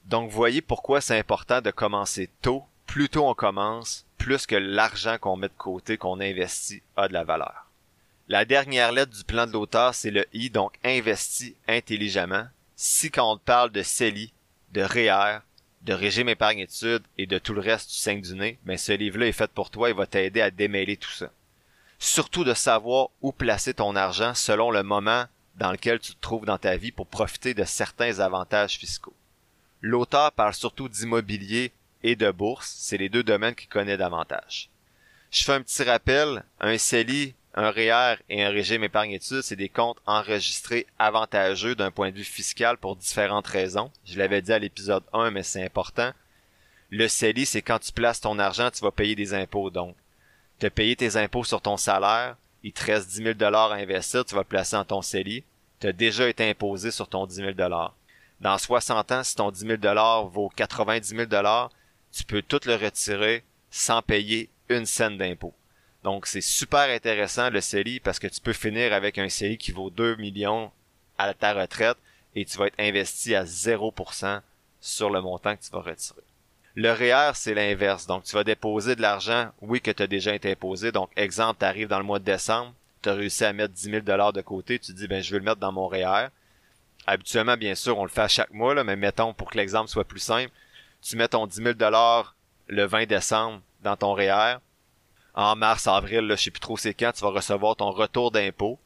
Donc 0.07 0.33
voyez 0.33 0.61
pourquoi 0.61 1.01
c'est 1.01 1.17
important 1.17 1.61
de 1.61 1.71
commencer 1.71 2.29
tôt. 2.41 2.65
Plus 2.89 3.09
tôt 3.09 3.29
on 3.29 3.35
commence, 3.35 4.05
plus 4.19 4.45
que 4.47 4.57
l'argent 4.57 5.17
qu'on 5.21 5.37
met 5.37 5.47
de 5.47 5.55
côté, 5.57 5.99
qu'on 5.99 6.19
investit, 6.19 6.83
a 6.97 7.07
de 7.07 7.13
la 7.13 7.23
valeur. 7.23 7.69
La 8.27 8.45
dernière 8.45 8.91
lettre 8.91 9.17
du 9.17 9.23
plan 9.23 9.47
de 9.47 9.53
l'auteur, 9.53 9.95
c'est 9.95 10.11
le 10.11 10.27
I, 10.33 10.51
donc 10.51 10.75
investi 10.83 11.55
intelligemment. 11.69 12.49
Si 12.75 13.13
quand 13.13 13.35
on 13.35 13.39
parle 13.39 13.71
de 13.71 13.85
CELI, 13.85 14.33
de 14.73 14.83
REER, 14.83 15.39
de 15.83 15.93
régime 15.93 16.29
épargne 16.29 16.59
études 16.59 17.05
et 17.17 17.27
de 17.27 17.39
tout 17.39 17.55
le 17.55 17.61
reste 17.61 17.91
du 17.91 17.97
5 17.97 18.23
du 18.23 18.35
nez, 18.35 18.59
mais 18.65 18.77
ce 18.77 18.91
livre-là 18.91 19.29
est 19.29 19.31
fait 19.31 19.53
pour 19.53 19.71
toi 19.71 19.89
et 19.89 19.93
va 19.93 20.09
t'aider 20.09 20.41
à 20.41 20.51
démêler 20.51 20.97
tout 20.97 21.13
ça. 21.13 21.31
Surtout 22.01 22.43
de 22.43 22.55
savoir 22.55 23.11
où 23.21 23.31
placer 23.31 23.75
ton 23.75 23.95
argent 23.95 24.35
selon 24.35 24.73
le 24.73 24.83
moment 24.83 25.27
dans 25.57 25.73
lequel 25.73 25.99
tu 25.99 26.15
te 26.15 26.21
trouves 26.21 26.47
dans 26.47 26.59
ta 26.59 26.77
vie 26.77 26.93
pour 26.93 27.07
profiter 27.07 27.55
de 27.55 27.65
certains 27.65 28.21
avantages 28.21 28.77
fiscaux. 28.77 29.15
L'auteur 29.81 30.33
parle 30.33 30.55
surtout 30.55 30.89
d'immobilier 30.89 31.73
et 32.03 32.17
de 32.17 32.31
bourse, 32.31 32.75
c'est 32.79 32.99
les 32.99 33.09
deux 33.09 33.23
domaines 33.23 33.55
qu'il 33.55 33.69
connaît 33.69 33.97
davantage. 33.97 34.71
Je 35.31 35.45
fais 35.45 35.53
un 35.53 35.63
petit 35.63 35.83
rappel, 35.83 36.45
un 36.61 36.79
CELI 36.79 37.35
un 37.55 37.71
REER 37.71 38.17
et 38.31 38.43
un 38.43 38.51
régime 38.51 38.85
épargne-études, 38.85 39.43
c'est 39.43 39.57
des 39.57 39.69
comptes 39.69 40.01
enregistrés 40.07 40.87
avantageux 40.99 41.75
d'un 41.75 41.91
point 41.91 42.11
de 42.11 42.17
vue 42.17 42.25
fiscal 42.25 42.79
pour 42.79 42.97
différentes 42.97 43.47
raisons. 43.47 43.91
Je 44.05 44.19
l'avais 44.19 44.41
dit 44.41 44.53
à 44.53 44.59
l'épisode 44.59 45.05
1, 45.13 45.31
mais 45.31 45.43
c'est 45.43 45.65
important. 45.65 46.13
Le 46.91 47.09
CELI, 47.09 47.47
c'est 47.47 47.63
quand 47.63 47.79
tu 47.79 47.93
places 47.93 48.21
ton 48.21 48.39
argent, 48.39 48.71
tu 48.71 48.83
vas 48.83 48.91
payer 48.91 49.15
des 49.15 49.35
impôts. 49.35 49.71
Donc, 49.71 49.97
tu 50.59 50.67
as 50.67 50.71
payé 50.71 50.97
tes 50.97 51.17
impôts 51.17 51.45
sur 51.45 51.61
ton 51.61 51.77
salaire, 51.77 52.37
il 52.63 52.73
te 52.73 52.85
reste 52.85 53.09
10 53.09 53.37
000 53.41 53.55
à 53.55 53.75
investir, 53.75 54.25
tu 54.25 54.35
vas 54.35 54.43
le 54.43 54.47
placer 54.47 54.77
dans 54.77 54.85
ton 54.85 55.03
CELI. 55.03 55.45
Tu 55.81 55.87
as 55.89 55.93
déjà 55.93 56.29
été 56.29 56.49
imposé 56.49 56.91
sur 56.91 57.09
ton 57.09 57.27
10 57.27 57.35
000 57.35 57.53
Dans 58.41 58.59
60 58.59 59.13
ans, 59.13 59.25
si 59.25 59.35
ton 59.35 59.51
10 59.51 59.79
000 59.83 60.29
vaut 60.29 60.51
90 60.55 61.09
000 61.09 61.27
tu 62.13 62.25
peux 62.25 62.43
tout 62.43 62.61
le 62.67 62.75
retirer 62.75 63.43
sans 63.71 64.03
payer 64.03 64.51
une 64.69 64.87
scène 64.87 65.17
d'impôt. 65.17 65.55
Donc 66.05 66.27
c'est 66.27 66.41
super 66.41 66.91
intéressant 66.91 67.51
le 67.51 67.61
CELI 67.61 68.01
parce 68.01 68.19
que 68.19 68.27
tu 68.27 68.41
peux 68.41 68.53
finir 68.53 68.93
avec 68.93 69.19
un 69.19 69.29
CELI 69.29 69.57
qui 69.57 69.73
vaut 69.73 69.91
2 69.91 70.17
millions 70.17 70.71
à 71.19 71.33
ta 71.35 71.55
retraite 71.55 71.97
et 72.35 72.45
tu 72.45 72.59
vas 72.59 72.67
être 72.67 72.79
investi 72.79 73.35
à 73.35 73.45
0% 73.45 74.41
sur 74.81 75.11
le 75.11 75.21
montant 75.21 75.57
que 75.57 75.63
tu 75.63 75.71
vas 75.71 75.81
retirer. 75.81 76.23
Le 76.75 76.91
REER, 76.91 77.33
c'est 77.35 77.55
l'inverse. 77.55 78.07
Donc, 78.07 78.25
tu 78.25 78.35
vas 78.35 78.45
déposer 78.45 78.97
de 78.97 79.03
l'argent, 79.03 79.51
oui, 79.61 79.81
que 79.81 79.91
tu 79.91 80.03
as 80.03 80.07
déjà 80.07 80.35
été 80.35 80.51
imposé. 80.51 80.93
Donc, 80.93 81.11
exemple, 81.17 81.59
tu 81.61 81.67
arrives 81.67 81.89
dans 81.89 81.99
le 81.99 82.05
mois 82.05 82.19
de 82.19 82.25
décembre, 82.25 82.73
tu 83.03 83.09
as 83.09 83.15
réussi 83.15 83.45
à 83.45 83.53
mettre 83.53 83.75
10 83.75 83.91
000 83.91 84.01
de 84.01 84.41
côté, 84.41 84.79
tu 84.79 84.93
dis, 84.93 85.07
ben, 85.07 85.23
je 85.23 85.33
vais 85.33 85.39
le 85.39 85.45
mettre 85.45 85.61
dans 85.61 85.73
mon 85.73 85.87
REER. 85.87 86.29
Habituellement, 87.07 87.57
bien 87.57 87.75
sûr, 87.75 87.99
on 87.99 88.05
le 88.05 88.11
fait 88.11 88.23
à 88.23 88.29
chaque 88.29 88.53
mois, 88.53 88.75
là, 88.75 88.85
mais 88.85 88.97
mettons, 88.97 89.35
pour 89.35 89.51
que 89.51 89.59
l'exemple 89.59 89.89
soit 89.89 90.05
plus 90.05 90.21
simple, 90.21 90.53
tu 91.03 91.17
mets 91.17 91.29
ton 91.29 91.47
10 91.47 91.57
000 91.57 91.75
le 92.69 92.85
20 92.85 93.07
décembre 93.07 93.61
dans 93.83 93.97
ton 93.97 94.15
REER 94.15 94.57
en 95.35 95.57
mars, 95.57 95.87
avril, 95.87 96.21
là, 96.27 96.37
je 96.37 96.45
sais 96.45 96.51
plus 96.51 96.61
trop 96.61 96.77
c'est 96.77 96.95
quand, 96.95 97.13
tu 97.13 97.23
vas 97.23 97.31
recevoir 97.31 97.77
ton 97.77 97.91
retour 97.91 98.31
d'impôt. 98.31 98.79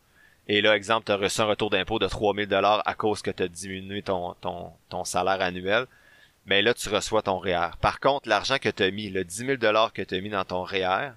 Et 0.48 0.60
là, 0.60 0.76
exemple, 0.76 1.06
tu 1.06 1.12
as 1.12 1.16
reçu 1.16 1.40
un 1.40 1.46
retour 1.46 1.70
d'impôt 1.70 1.98
de 1.98 2.06
3000 2.06 2.46
dollars 2.46 2.82
à 2.86 2.94
cause 2.94 3.20
que 3.20 3.32
tu 3.32 3.42
as 3.42 3.48
diminué 3.48 4.02
ton 4.02 5.04
salaire 5.04 5.40
annuel. 5.40 5.86
Mais 6.46 6.62
là, 6.62 6.74
tu 6.74 6.88
reçois 6.88 7.22
ton 7.22 7.38
REER. 7.38 7.70
Par 7.80 8.00
contre, 8.00 8.28
l'argent 8.28 8.58
que 8.58 8.68
tu 8.68 8.82
as 8.82 8.90
mis, 8.90 9.10
le 9.10 9.24
10 9.24 9.36
000 9.46 9.56
dollars 9.56 9.92
que 9.92 10.02
tu 10.02 10.14
as 10.14 10.20
mis 10.20 10.30
dans 10.30 10.44
ton 10.44 10.62
REER, 10.62 11.12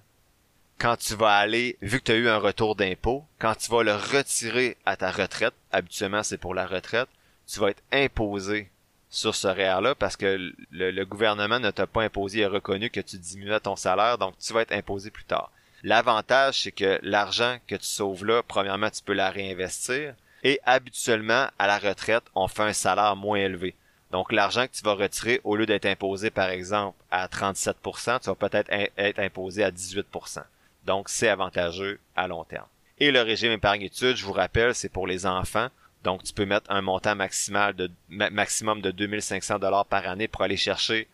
quand 0.79 0.95
tu 0.98 1.13
vas 1.15 1.36
aller, 1.36 1.77
vu 1.81 2.00
que 2.00 2.05
tu 2.05 2.12
as 2.13 2.15
eu 2.15 2.29
un 2.29 2.38
retour 2.38 2.75
d'impôt, 2.75 3.25
quand 3.38 3.55
tu 3.55 3.69
vas 3.69 3.83
le 3.83 3.93
retirer 3.93 4.77
à 4.86 4.95
ta 4.95 5.12
retraite, 5.12 5.53
habituellement 5.71 6.24
c'est 6.24 6.38
pour 6.38 6.55
la 6.55 6.65
retraite, 6.65 7.09
tu 7.48 7.59
vas 7.59 7.69
être 7.69 7.83
imposé 7.91 8.71
sur 9.09 9.36
ce 9.36 9.48
REER-là 9.48 9.95
parce 9.95 10.15
que 10.15 10.53
le, 10.71 11.03
gouvernement 11.03 11.59
ne 11.59 11.71
t'a 11.71 11.88
pas 11.88 12.03
imposé 12.03 12.39
et 12.39 12.45
reconnu 12.45 12.89
que 12.89 13.00
tu 13.01 13.17
diminuais 13.17 13.59
ton 13.59 13.75
salaire, 13.75 14.17
donc 14.17 14.38
tu 14.38 14.53
vas 14.53 14.62
être 14.62 14.71
imposé 14.71 15.12
plus 15.12 15.25
tard. 15.25 15.51
L'avantage, 15.83 16.62
c'est 16.63 16.71
que 16.71 17.00
l'argent 17.03 17.57
que 17.67 17.75
tu 17.75 17.86
sauves 17.86 18.25
là, 18.25 18.43
premièrement, 18.43 18.89
tu 18.89 19.01
peux 19.01 19.13
la 19.13 19.31
réinvestir. 19.31 20.13
Et 20.43 20.59
habituellement, 20.65 21.48
à 21.57 21.67
la 21.67 21.79
retraite, 21.79 22.24
on 22.36 22.48
fait 22.48 22.63
un 22.63 22.74
salaire 22.74 23.15
moins 23.15 23.39
élevé. 23.39 23.75
Donc 24.12 24.32
l'argent 24.32 24.66
que 24.66 24.74
tu 24.74 24.84
vas 24.84 24.94
retirer, 24.94 25.39
au 25.44 25.56
lieu 25.56 25.66
d'être 25.66 25.86
imposé 25.86 26.30
par 26.30 26.50
exemple 26.50 26.98
à 27.12 27.28
37%, 27.28 28.22
tu 28.22 28.30
vas 28.30 28.36
peut-être 28.36 28.70
être 28.72 29.20
imposé 29.20 29.63
à 29.63 29.72
18%. 29.72 30.44
Donc 30.86 31.10
c'est 31.10 31.30
avantageux 31.30 32.00
à 32.16 32.28
long 32.28 32.44
terme. 32.44 32.68
Et 33.00 33.12
le 33.12 33.22
régime 33.22 33.51
épargne 33.51 33.84
études, 33.84 34.18
je 34.18 34.25
vous 34.25 34.34
rappelle, 34.34 34.75
c'est 34.75 34.89
pour 34.89 35.08
les 35.08 35.25
enfants. 35.25 35.70
Donc, 36.04 36.24
tu 36.24 36.34
peux 36.34 36.46
mettre 36.46 36.70
un 36.72 36.82
montant 36.82 37.16
maximal 37.16 37.74
de, 37.74 37.89
maximum 38.10 38.82
de 38.82 38.92
2500 38.92 39.60
dollars 39.60 39.86
par 39.86 40.08
année 40.08 40.28
pour 40.28 40.42
aller 40.42 40.58
chercher 40.58 41.08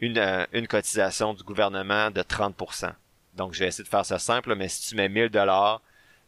une, 0.00 0.18
euh, 0.18 0.46
une 0.52 0.68
cotisation 0.68 1.34
du 1.34 1.42
gouvernement 1.42 2.10
de 2.10 2.22
30%. 2.22 2.92
Donc, 3.34 3.54
je 3.54 3.60
vais 3.60 3.68
essayer 3.68 3.84
de 3.84 3.88
faire 3.88 4.04
ça 4.04 4.18
simple, 4.18 4.54
mais 4.54 4.68
si 4.68 4.88
tu 4.88 4.96
mets 4.96 5.08
1000 5.08 5.30
dollars, 5.30 5.80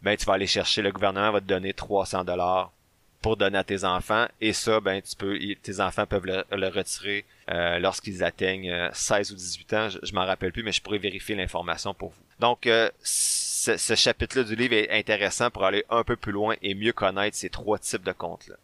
ben, 0.02 0.16
tu 0.16 0.24
vas 0.24 0.34
aller 0.34 0.46
chercher, 0.46 0.82
le 0.82 0.92
gouvernement 0.92 1.32
va 1.32 1.40
te 1.40 1.46
donner 1.46 1.74
300 1.74 2.24
dollars 2.24 2.72
pour 3.20 3.36
donner 3.36 3.58
à 3.58 3.64
tes 3.64 3.84
enfants. 3.84 4.26
Et 4.40 4.52
ça, 4.52 4.80
ben, 4.80 5.00
tu 5.02 5.16
peux, 5.16 5.38
tes 5.62 5.80
enfants 5.80 6.06
peuvent 6.06 6.26
le, 6.26 6.68
retirer 6.68 7.24
euh, 7.50 7.78
lorsqu'ils 7.78 8.24
atteignent 8.24 8.90
16 8.92 9.32
ou 9.32 9.34
18 9.34 9.72
ans. 9.74 9.88
Je, 9.88 9.98
je 10.02 10.14
m'en 10.14 10.24
rappelle 10.24 10.52
plus, 10.52 10.62
mais 10.62 10.72
je 10.72 10.80
pourrais 10.80 10.98
vérifier 10.98 11.34
l'information 11.34 11.94
pour 11.94 12.10
vous. 12.10 12.22
Donc, 12.38 12.68
ce, 13.02 13.76
ce 13.76 13.94
chapitre-là 13.94 14.44
du 14.44 14.56
livre 14.56 14.74
est 14.74 14.90
intéressant 14.90 15.50
pour 15.50 15.64
aller 15.64 15.84
un 15.90 16.02
peu 16.02 16.16
plus 16.16 16.32
loin 16.32 16.54
et 16.62 16.74
mieux 16.74 16.92
connaître 16.92 17.36
ces 17.36 17.50
trois 17.50 17.78
types 17.78 18.02
de 18.02 18.12
comptes-là. 18.12 18.56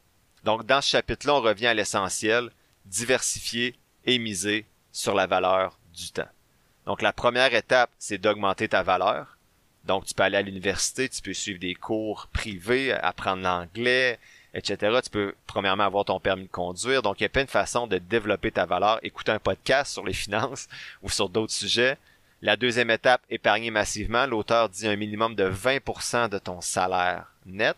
Donc, 0.44 0.64
dans 0.64 0.80
ce 0.80 0.90
chapitre-là, 0.90 1.34
on 1.34 1.40
revient 1.40 1.66
à 1.66 1.74
l'essentiel, 1.74 2.50
diversifier 2.86 3.74
et 4.04 4.18
miser 4.18 4.64
sur 4.92 5.14
la 5.14 5.26
valeur 5.26 5.78
du 5.92 6.10
temps. 6.12 6.28
Donc, 6.86 7.02
la 7.02 7.12
première 7.12 7.52
étape, 7.52 7.90
c'est 7.98 8.18
d'augmenter 8.18 8.68
ta 8.68 8.82
valeur. 8.82 9.36
Donc, 9.84 10.06
tu 10.06 10.14
peux 10.14 10.22
aller 10.22 10.36
à 10.36 10.42
l'université, 10.42 11.08
tu 11.08 11.20
peux 11.20 11.34
suivre 11.34 11.60
des 11.60 11.74
cours 11.74 12.28
privés, 12.32 12.92
apprendre 12.92 13.42
l'anglais, 13.42 14.18
etc. 14.56 14.98
Tu 15.04 15.10
peux, 15.10 15.34
premièrement, 15.46 15.84
avoir 15.84 16.04
ton 16.04 16.18
permis 16.18 16.44
de 16.44 16.50
conduire. 16.50 17.02
Donc, 17.02 17.20
il 17.20 17.24
y 17.24 17.26
a 17.26 17.28
plein 17.28 17.44
de 17.44 17.50
façons 17.50 17.86
de 17.86 17.98
développer 17.98 18.50
ta 18.50 18.66
valeur. 18.66 18.98
Écouter 19.02 19.30
un 19.32 19.38
podcast 19.38 19.92
sur 19.92 20.04
les 20.04 20.12
finances 20.24 20.66
ou 21.02 21.08
sur 21.08 21.28
d'autres 21.28 21.52
sujets. 21.52 21.96
La 22.42 22.56
deuxième 22.56 22.90
étape, 22.90 23.22
épargner 23.30 23.70
massivement. 23.70 24.26
L'auteur 24.26 24.68
dit 24.68 24.88
un 24.88 24.96
minimum 24.96 25.34
de 25.34 25.48
20% 25.48 26.28
de 26.28 26.38
ton 26.38 26.60
salaire 26.60 27.32
net. 27.44 27.76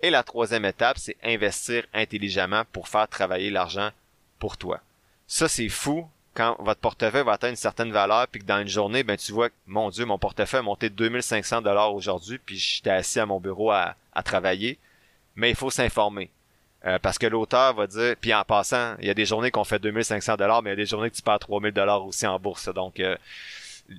Et 0.00 0.10
la 0.10 0.22
troisième 0.22 0.64
étape, 0.64 0.98
c'est 0.98 1.16
investir 1.22 1.84
intelligemment 1.94 2.64
pour 2.72 2.88
faire 2.88 3.08
travailler 3.08 3.50
l'argent 3.50 3.90
pour 4.38 4.56
toi. 4.56 4.80
Ça, 5.28 5.48
c'est 5.48 5.68
fou 5.68 6.08
quand 6.34 6.56
votre 6.60 6.80
portefeuille 6.80 7.24
va 7.24 7.32
atteindre 7.32 7.52
une 7.52 7.56
certaine 7.56 7.92
valeur 7.92 8.26
puis 8.28 8.40
que 8.40 8.46
dans 8.46 8.60
une 8.60 8.68
journée, 8.68 9.02
ben, 9.02 9.16
tu 9.16 9.32
vois 9.32 9.50
mon 9.66 9.90
Dieu, 9.90 10.04
mon 10.04 10.18
portefeuille 10.18 10.60
a 10.60 10.62
monté 10.62 10.88
de 10.88 10.94
2500 10.94 11.62
dollars 11.62 11.94
aujourd'hui 11.94 12.38
puis 12.38 12.56
j'étais 12.56 12.90
assis 12.90 13.20
à 13.20 13.26
mon 13.26 13.40
bureau 13.40 13.70
à, 13.70 13.94
travailler. 14.24 14.78
Mais 15.36 15.50
il 15.50 15.56
faut 15.56 15.70
s'informer. 15.70 16.30
Euh, 16.84 16.98
parce 16.98 17.16
que 17.16 17.26
l'auteur 17.26 17.74
va 17.74 17.86
dire, 17.86 18.16
puis 18.20 18.34
en 18.34 18.42
passant, 18.44 18.96
il 18.98 19.06
y 19.06 19.10
a 19.10 19.14
des 19.14 19.24
journées 19.24 19.52
qu'on 19.52 19.64
fait 19.64 19.78
2500 19.78 20.36
dollars, 20.36 20.62
mais 20.62 20.70
il 20.70 20.72
y 20.72 20.74
a 20.74 20.76
des 20.76 20.86
journées 20.86 21.10
que 21.10 21.16
tu 21.16 21.22
perds 21.22 21.38
3000 21.38 21.72
dollars 21.72 22.04
aussi 22.04 22.26
en 22.26 22.38
bourse. 22.40 22.68
Donc, 22.74 22.98
euh, 22.98 23.16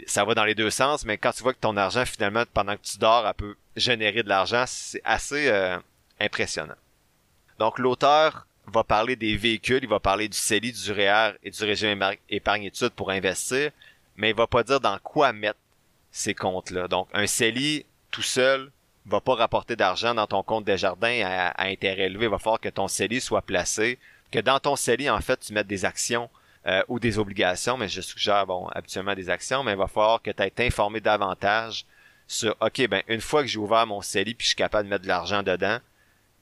ça 0.05 0.25
va 0.25 0.33
dans 0.33 0.43
les 0.43 0.55
deux 0.55 0.69
sens, 0.69 1.05
mais 1.05 1.17
quand 1.17 1.31
tu 1.31 1.43
vois 1.43 1.53
que 1.53 1.59
ton 1.59 1.77
argent, 1.77 2.05
finalement, 2.05 2.43
pendant 2.53 2.75
que 2.75 2.81
tu 2.81 2.97
dors, 2.97 3.25
elle 3.25 3.33
peut 3.35 3.55
générer 3.77 4.23
de 4.23 4.29
l'argent, 4.29 4.65
c'est 4.67 5.01
assez 5.05 5.47
euh, 5.47 5.77
impressionnant. 6.19 6.75
Donc, 7.57 7.79
l'auteur 7.79 8.45
va 8.67 8.83
parler 8.83 9.15
des 9.15 9.37
véhicules, 9.37 9.79
il 9.81 9.89
va 9.89 9.99
parler 9.99 10.27
du 10.27 10.37
CELI, 10.37 10.73
du 10.73 10.91
REER 10.91 11.33
et 11.43 11.51
du 11.51 11.63
régime 11.63 12.03
épargne-études 12.29 12.89
pour 12.89 13.11
investir, 13.11 13.71
mais 14.17 14.31
il 14.31 14.35
va 14.35 14.47
pas 14.47 14.63
dire 14.63 14.79
dans 14.79 14.97
quoi 14.99 15.31
mettre 15.31 15.59
ces 16.11 16.33
comptes-là. 16.33 16.87
Donc, 16.87 17.07
un 17.13 17.27
CELI, 17.27 17.85
tout 18.11 18.21
seul, 18.21 18.71
va 19.05 19.21
pas 19.21 19.35
rapporter 19.35 19.75
d'argent 19.75 20.13
dans 20.13 20.27
ton 20.27 20.43
compte 20.43 20.65
des 20.65 20.77
jardins 20.77 21.21
à, 21.25 21.65
intérêt 21.65 22.03
élevé. 22.03 22.25
Il 22.25 22.31
va 22.31 22.39
falloir 22.39 22.59
que 22.59 22.69
ton 22.69 22.87
CELI 22.87 23.21
soit 23.21 23.41
placé, 23.41 23.99
que 24.31 24.39
dans 24.39 24.59
ton 24.59 24.75
CELI, 24.75 25.09
en 25.09 25.19
fait, 25.21 25.39
tu 25.39 25.53
mettes 25.53 25.67
des 25.67 25.85
actions 25.85 26.29
euh, 26.65 26.81
ou 26.87 26.99
des 26.99 27.19
obligations, 27.19 27.77
mais 27.77 27.89
je 27.89 28.01
suggère, 28.01 28.45
bon, 28.45 28.67
habituellement 28.67 29.15
des 29.15 29.29
actions, 29.29 29.63
mais 29.63 29.73
il 29.73 29.77
va 29.77 29.87
falloir 29.87 30.21
que 30.21 30.31
tu 30.31 30.41
aies 30.41 30.65
informé 30.65 31.01
davantage 31.01 31.85
sur, 32.27 32.55
OK, 32.61 32.87
ben, 32.87 33.03
une 33.07 33.21
fois 33.21 33.41
que 33.41 33.47
j'ai 33.47 33.59
ouvert 33.59 33.85
mon 33.85 34.01
CELI 34.01 34.33
puis 34.33 34.45
je 34.45 34.49
suis 34.49 34.55
capable 34.55 34.85
de 34.85 34.89
mettre 34.89 35.03
de 35.03 35.09
l'argent 35.09 35.43
dedans, 35.43 35.79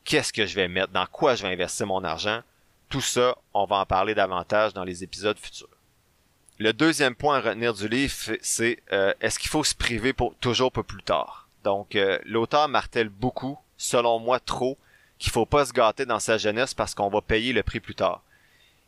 qu'est-ce 0.03 0.31
que 0.31 0.45
je 0.45 0.55
vais 0.55 0.67
mettre, 0.67 0.93
dans 0.93 1.07
quoi 1.07 1.35
je 1.35 1.43
vais 1.43 1.53
investir 1.53 1.87
mon 1.87 2.03
argent? 2.03 2.41
Tout 2.89 3.01
ça, 3.01 3.35
on 3.53 3.65
va 3.65 3.77
en 3.77 3.85
parler 3.85 4.13
davantage 4.13 4.73
dans 4.73 4.83
les 4.83 5.03
épisodes 5.03 5.37
futurs. 5.39 5.67
Le 6.59 6.73
deuxième 6.73 7.15
point 7.15 7.37
à 7.37 7.41
retenir 7.41 7.73
du 7.73 7.87
livre, 7.87 8.13
c'est 8.41 8.77
euh, 8.91 9.13
est-ce 9.19 9.39
qu'il 9.39 9.49
faut 9.49 9.63
se 9.63 9.73
priver 9.73 10.13
pour 10.13 10.35
toujours 10.35 10.71
pour 10.71 10.85
plus 10.85 11.01
tard? 11.01 11.47
Donc, 11.63 11.95
euh, 11.95 12.19
l'auteur 12.25 12.67
martèle 12.67 13.09
beaucoup, 13.09 13.57
selon 13.77 14.19
moi 14.19 14.39
trop, 14.39 14.77
qu'il 15.19 15.31
faut 15.31 15.45
pas 15.45 15.65
se 15.65 15.73
gâter 15.73 16.05
dans 16.05 16.19
sa 16.19 16.37
jeunesse 16.37 16.73
parce 16.73 16.95
qu'on 16.95 17.09
va 17.09 17.21
payer 17.21 17.53
le 17.53 17.63
prix 17.63 17.79
plus 17.79 17.95
tard. 17.95 18.23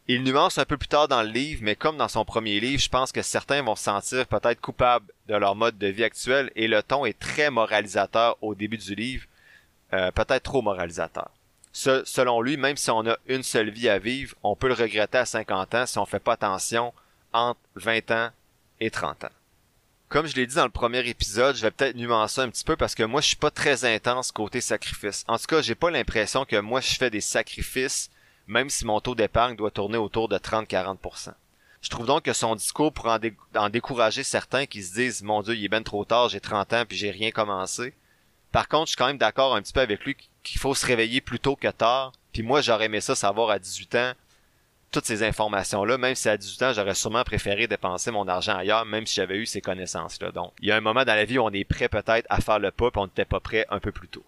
Il 0.08 0.24
nuance 0.24 0.58
un 0.58 0.66
peu 0.66 0.78
plus 0.78 0.90
tard 0.90 1.08
dans 1.08 1.22
le 1.22 1.30
livre, 1.30 1.62
mais 1.64 1.78
comme 1.78 1.96
dans 1.96 2.10
son 2.10 2.26
premier 2.26 2.60
livre, 2.60 2.82
je 2.82 2.90
pense 2.90 3.14
que 3.14 3.22
certains 3.22 3.62
vont 3.62 3.76
se 3.76 3.84
sentir 3.84 4.28
peut-être 4.28 4.60
coupables 4.60 5.06
de 5.28 5.36
leur 5.36 5.56
mode 5.56 5.78
de 5.78 5.88
vie 5.88 6.04
actuel 6.04 6.52
et 6.56 6.68
le 6.68 6.84
ton 6.84 7.06
est 7.06 7.18
très 7.18 7.50
moralisateur 7.50 8.38
au 8.42 8.54
début 8.54 8.78
du 8.78 8.96
livre, 8.96 9.26
euh, 9.94 10.12
peut-être 10.12 10.44
trop 10.44 10.62
moralisateur. 10.62 11.30
selon 11.72 12.42
lui, 12.42 12.58
même 12.58 12.76
si 12.78 12.92
on 12.92 13.08
a 13.08 13.18
une 13.28 13.44
seule 13.44 13.70
vie 13.70 13.88
à 13.88 13.98
vivre, 14.00 14.36
on 14.44 14.56
peut 14.56 14.68
le 14.68 14.74
regretter 14.74 15.20
à 15.20 15.26
50 15.26 15.76
ans 15.76 15.86
si 15.86 15.98
on 15.98 16.06
fait 16.06 16.20
pas 16.20 16.34
attention 16.34 16.94
entre 17.32 17.60
20 17.76 18.12
ans 18.12 18.30
et 18.82 18.92
30 18.92 19.24
ans. 19.24 19.43
Comme 20.14 20.28
je 20.28 20.36
l'ai 20.36 20.46
dit 20.46 20.54
dans 20.54 20.66
le 20.66 20.70
premier 20.70 21.00
épisode, 21.10 21.56
je 21.56 21.64
vais 21.64 21.72
peut-être 21.72 21.96
nuancer 21.96 22.40
un 22.40 22.50
petit 22.50 22.64
peu 22.64 22.76
parce 22.76 22.94
que 22.94 23.02
moi 23.02 23.20
je 23.20 23.30
suis 23.30 23.36
pas 23.36 23.50
très 23.50 23.84
intense 23.84 24.32
côté 24.32 24.62
sacrifice. 24.62 25.26
En 25.28 25.40
tout 25.40 25.48
cas, 25.48 25.64
j'ai 25.64 25.74
pas 25.74 25.90
l'impression 25.90 26.46
que 26.46 26.58
moi 26.58 26.82
je 26.82 26.94
fais 26.94 27.10
des 27.10 27.20
sacrifices 27.20 28.12
même 28.46 28.70
si 28.70 28.86
mon 28.86 29.00
taux 29.00 29.16
d'épargne 29.16 29.56
doit 29.56 29.72
tourner 29.72 29.98
autour 29.98 30.30
de 30.30 30.38
30-40%. 30.38 31.34
Je 31.82 31.90
trouve 31.90 32.06
donc 32.06 32.22
que 32.26 32.34
son 32.34 32.54
discours 32.56 32.94
pourrait 32.94 33.34
en, 33.56 33.70
décourager 33.70 34.22
certains 34.22 34.68
qui 34.68 34.84
se 34.84 34.94
disent 34.94 35.24
Mon 35.24 35.42
Dieu, 35.42 35.56
il 35.56 35.66
est 35.66 35.70
bien 35.70 35.82
trop 35.82 36.06
tard, 36.06 36.30
j'ai 36.30 36.40
30 36.40 36.74
ans 36.74 36.84
puis 36.88 36.96
j'ai 36.96 37.10
rien 37.10 37.32
commencé. 37.32 37.96
Par 38.52 38.68
contre, 38.68 38.86
je 38.86 38.90
suis 38.90 38.98
quand 38.98 39.08
même 39.08 39.18
d'accord 39.18 39.56
un 39.56 39.64
petit 39.64 39.74
peu 39.74 39.82
avec 39.82 40.06
lui 40.06 40.16
qu'il 40.44 40.60
faut 40.60 40.76
se 40.76 40.86
réveiller 40.86 41.22
plus 41.22 41.40
tôt 41.40 41.56
que 41.56 41.70
tard. 41.70 42.12
Puis 42.34 42.44
moi, 42.44 42.62
j'aurais 42.62 42.86
aimé 42.86 43.02
ça 43.02 43.16
savoir 43.16 43.50
à 43.50 43.58
18 43.58 43.96
ans 43.96 44.14
toutes 44.94 45.06
ces 45.06 45.24
informations-là, 45.24 45.98
même 45.98 46.16
si 46.16 46.30
à 46.30 46.38
18 46.38 46.62
ans, 46.62 46.74
j'aurais 46.74 46.94
sûrement 46.94 47.24
préféré 47.24 47.68
dépenser 47.68 48.12
mon 48.12 48.28
argent 48.28 48.56
ailleurs, 48.56 48.86
même 48.86 49.06
si 49.06 49.16
j'avais 49.16 49.38
eu 49.38 49.46
ces 49.46 49.60
connaissances-là. 49.60 50.32
Donc, 50.32 50.54
il 50.62 50.70
y 50.70 50.72
a 50.72 50.78
un 50.78 50.82
moment 50.82 51.04
dans 51.04 51.16
la 51.16 51.26
vie 51.26 51.40
où 51.40 51.44
on 51.44 51.50
est 51.50 51.66
prêt 51.66 51.90
peut-être 51.90 52.28
à 52.30 52.40
faire 52.40 52.60
le 52.60 52.72
pas, 52.72 52.92
puis 52.92 53.02
on 53.02 53.06
n'était 53.06 53.26
pas 53.26 53.40
prêt 53.40 53.66
un 53.70 53.80
peu 53.80 53.92
plus 53.92 54.08
tôt. 54.08 54.24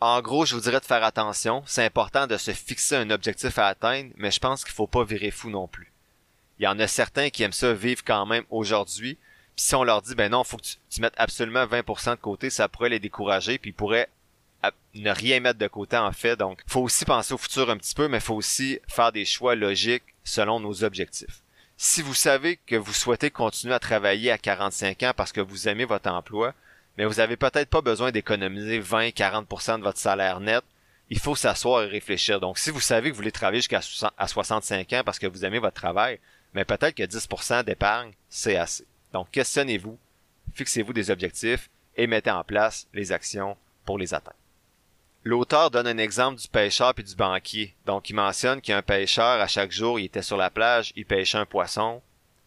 En 0.00 0.20
gros, 0.20 0.44
je 0.44 0.54
vous 0.54 0.60
dirais 0.60 0.78
de 0.78 0.84
faire 0.84 1.02
attention. 1.02 1.62
C'est 1.66 1.84
important 1.84 2.28
de 2.28 2.36
se 2.36 2.52
fixer 2.52 2.94
un 2.94 3.10
objectif 3.10 3.58
à 3.58 3.66
atteindre, 3.66 4.10
mais 4.16 4.30
je 4.30 4.38
pense 4.38 4.64
qu'il 4.64 4.74
faut 4.74 4.86
pas 4.86 5.02
virer 5.02 5.32
fou 5.32 5.50
non 5.50 5.66
plus. 5.66 5.92
Il 6.58 6.64
y 6.64 6.68
en 6.68 6.78
a 6.78 6.86
certains 6.86 7.30
qui 7.30 7.42
aiment 7.42 7.52
ça 7.52 7.72
vivre 7.72 8.02
quand 8.04 8.26
même 8.26 8.44
aujourd'hui. 8.50 9.16
Puis 9.56 9.64
si 9.64 9.74
on 9.74 9.82
leur 9.82 10.02
dit, 10.02 10.14
ben 10.14 10.30
non, 10.30 10.44
faut 10.44 10.58
que 10.58 10.62
tu, 10.62 11.00
mettes 11.00 11.14
absolument 11.16 11.64
20% 11.64 12.10
de 12.10 12.14
côté, 12.16 12.50
ça 12.50 12.68
pourrait 12.68 12.90
les 12.90 13.00
décourager, 13.00 13.58
puis 13.58 13.70
ils 13.70 13.74
pourraient 13.74 14.08
ne 14.94 15.10
rien 15.10 15.40
mettre 15.40 15.58
de 15.58 15.68
côté 15.68 15.96
en 15.96 16.12
fait. 16.12 16.36
Donc, 16.36 16.60
faut 16.66 16.82
aussi 16.82 17.04
penser 17.04 17.34
au 17.34 17.38
futur 17.38 17.70
un 17.70 17.76
petit 17.76 17.94
peu, 17.94 18.08
mais 18.08 18.20
faut 18.20 18.34
aussi 18.34 18.80
faire 18.88 19.12
des 19.12 19.24
choix 19.24 19.54
logiques 19.54 20.14
selon 20.24 20.60
nos 20.60 20.84
objectifs. 20.84 21.42
Si 21.76 22.02
vous 22.02 22.14
savez 22.14 22.56
que 22.66 22.74
vous 22.74 22.92
souhaitez 22.92 23.30
continuer 23.30 23.74
à 23.74 23.78
travailler 23.78 24.32
à 24.32 24.38
45 24.38 25.02
ans 25.04 25.12
parce 25.16 25.32
que 25.32 25.40
vous 25.40 25.68
aimez 25.68 25.84
votre 25.84 26.10
emploi, 26.10 26.52
mais 26.96 27.04
vous 27.04 27.20
avez 27.20 27.36
peut-être 27.36 27.70
pas 27.70 27.80
besoin 27.80 28.10
d'économiser 28.10 28.80
20-40% 28.80 29.78
de 29.78 29.84
votre 29.84 29.98
salaire 29.98 30.40
net. 30.40 30.64
Il 31.10 31.20
faut 31.20 31.36
s'asseoir 31.36 31.84
et 31.84 31.86
réfléchir. 31.86 32.40
Donc, 32.40 32.58
si 32.58 32.70
vous 32.70 32.80
savez 32.80 33.08
que 33.08 33.14
vous 33.14 33.18
voulez 33.18 33.32
travailler 33.32 33.60
jusqu'à 33.60 33.80
65 33.80 34.92
ans 34.92 35.02
parce 35.04 35.20
que 35.20 35.28
vous 35.28 35.44
aimez 35.44 35.60
votre 35.60 35.80
travail, 35.80 36.18
mais 36.52 36.64
peut-être 36.64 36.96
que 36.96 37.04
10% 37.04 37.64
d'épargne, 37.64 38.12
c'est 38.28 38.56
assez. 38.56 38.84
Donc, 39.12 39.30
questionnez-vous, 39.30 39.96
fixez-vous 40.54 40.92
des 40.92 41.10
objectifs 41.10 41.70
et 41.96 42.08
mettez 42.08 42.32
en 42.32 42.42
place 42.42 42.88
les 42.92 43.12
actions 43.12 43.56
pour 43.84 43.98
les 43.98 44.12
atteindre. 44.12 44.36
L'auteur 45.28 45.70
donne 45.70 45.86
un 45.86 45.98
exemple 45.98 46.40
du 46.40 46.48
pêcheur 46.48 46.94
et 46.96 47.02
du 47.02 47.14
banquier. 47.14 47.74
Donc, 47.84 48.08
il 48.08 48.14
mentionne 48.14 48.62
qu'un 48.62 48.80
pêcheur, 48.80 49.42
à 49.42 49.46
chaque 49.46 49.72
jour, 49.72 50.00
il 50.00 50.06
était 50.06 50.22
sur 50.22 50.38
la 50.38 50.48
plage, 50.48 50.92
il 50.96 51.04
pêchait 51.04 51.36
un 51.36 51.44
poisson, 51.44 52.00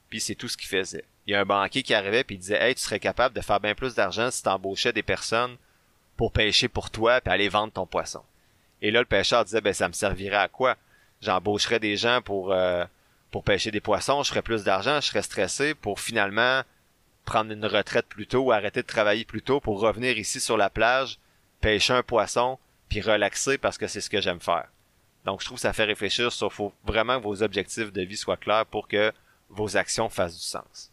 puis 0.09 0.19
c'est 0.19 0.33
tout 0.33 0.47
ce 0.47 0.57
qu'il 0.57 0.67
faisait 0.67 1.05
il 1.25 1.31
y 1.31 1.35
a 1.35 1.41
un 1.41 1.45
banquier 1.45 1.83
qui 1.83 1.93
arrivait 1.93 2.23
puis 2.23 2.35
il 2.35 2.39
disait 2.39 2.61
Hey, 2.61 2.75
tu 2.75 2.81
serais 2.81 2.99
capable 2.99 3.35
de 3.35 3.41
faire 3.41 3.59
bien 3.59 3.75
plus 3.75 3.95
d'argent 3.95 4.31
si 4.31 4.43
tu 4.43 4.49
embauchais 4.49 4.93
des 4.93 5.03
personnes 5.03 5.57
pour 6.17 6.31
pêcher 6.31 6.67
pour 6.67 6.89
toi 6.89 7.21
puis 7.21 7.31
aller 7.31 7.49
vendre 7.49 7.73
ton 7.73 7.85
poisson. 7.85 8.21
Et 8.81 8.91
là, 8.91 8.99
le 8.99 9.05
pêcheur 9.05 9.45
disait 9.45 9.61
ben 9.61 9.73
ça 9.73 9.87
me 9.87 9.93
servirait 9.93 10.37
à 10.37 10.47
quoi? 10.47 10.75
J'embaucherais 11.21 11.79
des 11.79 11.97
gens 11.97 12.21
pour 12.21 12.51
euh, 12.51 12.83
pour 13.29 13.43
pêcher 13.43 13.71
des 13.71 13.79
poissons, 13.79 14.23
je 14.23 14.29
ferais 14.29 14.41
plus 14.41 14.63
d'argent, 14.63 14.99
je 14.99 15.07
serais 15.07 15.21
stressé 15.21 15.73
pour 15.73 15.99
finalement 15.99 16.63
prendre 17.23 17.51
une 17.51 17.65
retraite 17.65 18.07
plus 18.07 18.27
tôt 18.27 18.39
ou 18.39 18.51
arrêter 18.51 18.81
de 18.81 18.87
travailler 18.87 19.23
plus 19.23 19.41
tôt 19.41 19.59
pour 19.59 19.79
revenir 19.79 20.17
ici 20.17 20.39
sur 20.39 20.57
la 20.57 20.69
plage, 20.69 21.17
pêcher 21.61 21.93
un 21.93 22.03
poisson, 22.03 22.57
puis 22.91 23.01
relaxer 23.01 23.57
parce 23.57 23.79
que 23.79 23.87
c'est 23.87 24.01
ce 24.01 24.09
que 24.09 24.21
j'aime 24.21 24.41
faire. 24.41 24.67
Donc 25.25 25.41
je 25.41 25.45
trouve 25.45 25.57
que 25.57 25.61
ça 25.61 25.73
fait 25.73 25.85
réfléchir 25.85 26.31
sur 26.31 26.51
faut 26.51 26.73
vraiment 26.83 27.17
que 27.17 27.23
vos 27.23 27.41
objectifs 27.41 27.91
de 27.91 28.01
vie 28.01 28.17
soient 28.17 28.37
clairs 28.37 28.67
pour 28.67 28.87
que 28.87 29.11
vos 29.49 29.77
actions 29.77 30.09
fassent 30.09 30.37
du 30.37 30.43
sens 30.43 30.91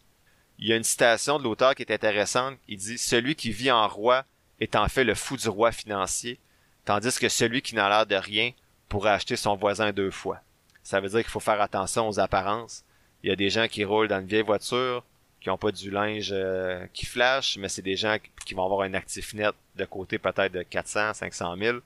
il 0.59 0.67
y 0.67 0.73
a 0.73 0.75
une 0.75 0.83
citation 0.83 1.39
de 1.39 1.45
l'auteur 1.45 1.73
qui 1.73 1.83
est 1.83 1.91
intéressante. 1.91 2.57
Il 2.67 2.77
dit 2.77 2.97
Celui 2.97 3.35
qui 3.35 3.51
vit 3.51 3.71
en 3.71 3.87
roi 3.87 4.25
est 4.59 4.75
en 4.75 4.87
fait 4.89 5.05
le 5.05 5.15
fou 5.15 5.37
du 5.37 5.47
roi 5.47 5.71
financier, 5.71 6.37
tandis 6.83 7.17
que 7.17 7.29
celui 7.29 7.61
qui 7.61 7.75
n'a 7.75 7.87
l'air 7.87 8.05
de 8.05 8.15
rien 8.15 8.51
pourrait 8.89 9.11
acheter 9.11 9.37
son 9.37 9.55
voisin 9.55 9.93
deux 9.93 10.11
fois. 10.11 10.41
Ça 10.83 10.99
veut 10.99 11.09
dire 11.09 11.21
qu'il 11.21 11.29
faut 11.29 11.39
faire 11.39 11.61
attention 11.61 12.09
aux 12.09 12.19
apparences. 12.19 12.83
Il 13.23 13.29
y 13.29 13.33
a 13.33 13.37
des 13.37 13.49
gens 13.49 13.67
qui 13.67 13.85
roulent 13.85 14.07
dans 14.09 14.19
une 14.19 14.27
vieille 14.27 14.43
voiture, 14.43 15.03
qui 15.41 15.49
ont 15.49 15.57
pas 15.57 15.71
du 15.71 15.91
linge 15.91 16.31
euh, 16.31 16.85
qui 16.93 17.05
flash, 17.05 17.57
mais 17.57 17.69
c'est 17.69 17.81
des 17.81 17.95
gens 17.95 18.17
qui 18.45 18.53
vont 18.53 18.65
avoir 18.65 18.81
un 18.81 18.93
actif 18.93 19.33
net 19.33 19.53
de 19.75 19.85
côté 19.85 20.17
peut-être 20.17 20.51
de 20.51 20.63
400, 20.63 21.13
500 21.13 21.55
000, 21.57 21.77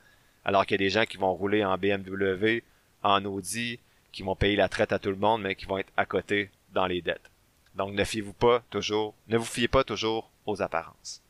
alors 0.45 0.65
qu'il 0.65 0.75
y 0.75 0.83
a 0.83 0.85
des 0.85 0.89
gens 0.89 1.05
qui 1.05 1.17
vont 1.17 1.33
rouler 1.33 1.63
en 1.63 1.77
BMW, 1.77 2.63
en 3.03 3.23
Audi, 3.25 3.79
qui 4.11 4.23
vont 4.23 4.35
payer 4.35 4.55
la 4.55 4.69
traite 4.69 4.91
à 4.91 4.99
tout 4.99 5.09
le 5.09 5.15
monde, 5.15 5.41
mais 5.41 5.55
qui 5.55 5.65
vont 5.65 5.77
être 5.77 5.91
à 5.97 6.05
côté 6.05 6.49
dans 6.73 6.87
les 6.87 7.01
dettes. 7.01 7.29
Donc 7.75 7.93
ne 7.93 8.03
fiez-vous 8.03 8.33
pas 8.33 8.63
toujours, 8.69 9.13
ne 9.27 9.37
vous 9.37 9.45
fiez 9.45 9.67
pas 9.67 9.83
toujours 9.83 10.29
aux 10.45 10.61
apparences. 10.61 11.21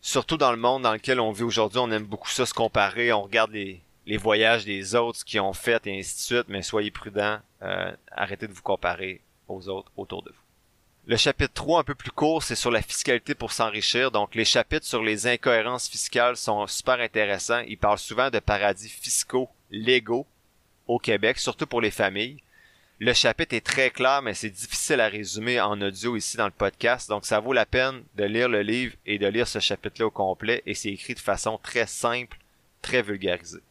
Surtout 0.00 0.36
dans 0.36 0.52
le 0.52 0.58
monde 0.58 0.82
dans 0.82 0.92
lequel 0.92 1.20
on 1.20 1.32
vit 1.32 1.42
aujourd'hui, 1.42 1.80
on 1.80 1.90
aime 1.90 2.04
beaucoup 2.04 2.30
ça 2.30 2.46
se 2.46 2.54
comparer, 2.54 3.12
on 3.12 3.22
regarde 3.22 3.50
les, 3.52 3.82
voyages 4.18 4.64
des 4.64 4.94
autres, 4.94 5.24
qu'ils 5.24 5.40
ont 5.40 5.52
fait 5.52 5.86
et 5.86 5.98
ainsi 5.98 6.14
de 6.16 6.20
suite, 6.20 6.48
mais 6.48 6.62
soyez 6.62 6.90
prudents, 6.90 7.40
euh, 7.62 7.90
arrêtez 8.12 8.46
de 8.46 8.52
vous 8.52 8.62
comparer 8.62 9.20
aux 9.48 9.68
autres 9.68 9.90
autour 9.96 10.22
de 10.22 10.30
vous. 10.30 10.45
Le 11.08 11.16
chapitre 11.16 11.54
3, 11.54 11.78
un 11.78 11.84
peu 11.84 11.94
plus 11.94 12.10
court, 12.10 12.42
c'est 12.42 12.56
sur 12.56 12.72
la 12.72 12.82
fiscalité 12.82 13.36
pour 13.36 13.52
s'enrichir. 13.52 14.10
Donc, 14.10 14.34
les 14.34 14.44
chapitres 14.44 14.86
sur 14.86 15.04
les 15.04 15.28
incohérences 15.28 15.88
fiscales 15.88 16.36
sont 16.36 16.66
super 16.66 16.98
intéressants. 16.98 17.60
Ils 17.68 17.78
parlent 17.78 18.00
souvent 18.00 18.28
de 18.28 18.40
paradis 18.40 18.88
fiscaux 18.88 19.48
légaux 19.70 20.26
au 20.88 20.98
Québec, 20.98 21.38
surtout 21.38 21.68
pour 21.68 21.80
les 21.80 21.92
familles. 21.92 22.42
Le 22.98 23.12
chapitre 23.12 23.54
est 23.54 23.64
très 23.64 23.90
clair, 23.90 24.20
mais 24.20 24.34
c'est 24.34 24.50
difficile 24.50 25.00
à 25.00 25.06
résumer 25.06 25.60
en 25.60 25.80
audio 25.80 26.16
ici 26.16 26.36
dans 26.36 26.46
le 26.46 26.50
podcast. 26.50 27.08
Donc, 27.08 27.24
ça 27.24 27.38
vaut 27.38 27.52
la 27.52 27.66
peine 27.66 28.02
de 28.16 28.24
lire 28.24 28.48
le 28.48 28.62
livre 28.62 28.96
et 29.06 29.20
de 29.20 29.28
lire 29.28 29.46
ce 29.46 29.60
chapitre-là 29.60 30.06
au 30.06 30.10
complet. 30.10 30.64
Et 30.66 30.74
c'est 30.74 30.90
écrit 30.90 31.14
de 31.14 31.20
façon 31.20 31.56
très 31.62 31.86
simple, 31.86 32.36
très 32.82 33.02
vulgarisée. 33.02 33.62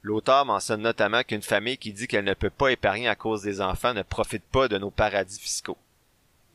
L'auteur 0.00 0.46
mentionne 0.46 0.80
notamment 0.80 1.24
qu'une 1.24 1.42
famille 1.42 1.76
qui 1.76 1.92
dit 1.92 2.06
qu'elle 2.06 2.24
ne 2.24 2.32
peut 2.32 2.48
pas 2.48 2.72
épargner 2.72 3.08
à 3.08 3.16
cause 3.16 3.42
des 3.42 3.60
enfants 3.60 3.92
ne 3.92 4.02
profite 4.02 4.44
pas 4.44 4.66
de 4.66 4.78
nos 4.78 4.90
paradis 4.90 5.38
fiscaux. 5.38 5.76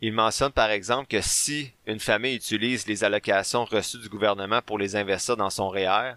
Il 0.01 0.13
mentionne 0.13 0.51
par 0.51 0.71
exemple 0.71 1.07
que 1.07 1.19
si 1.19 1.73
une 1.85 1.99
famille 1.99 2.35
utilise 2.35 2.88
les 2.88 3.03
allocations 3.03 3.65
reçues 3.65 3.99
du 3.99 4.07
gouvernement 4.07 4.62
pour 4.62 4.77
les 4.77 4.95
investir 4.95 5.35
dans 5.35 5.49
son 5.49 5.69
REER, 5.69 6.13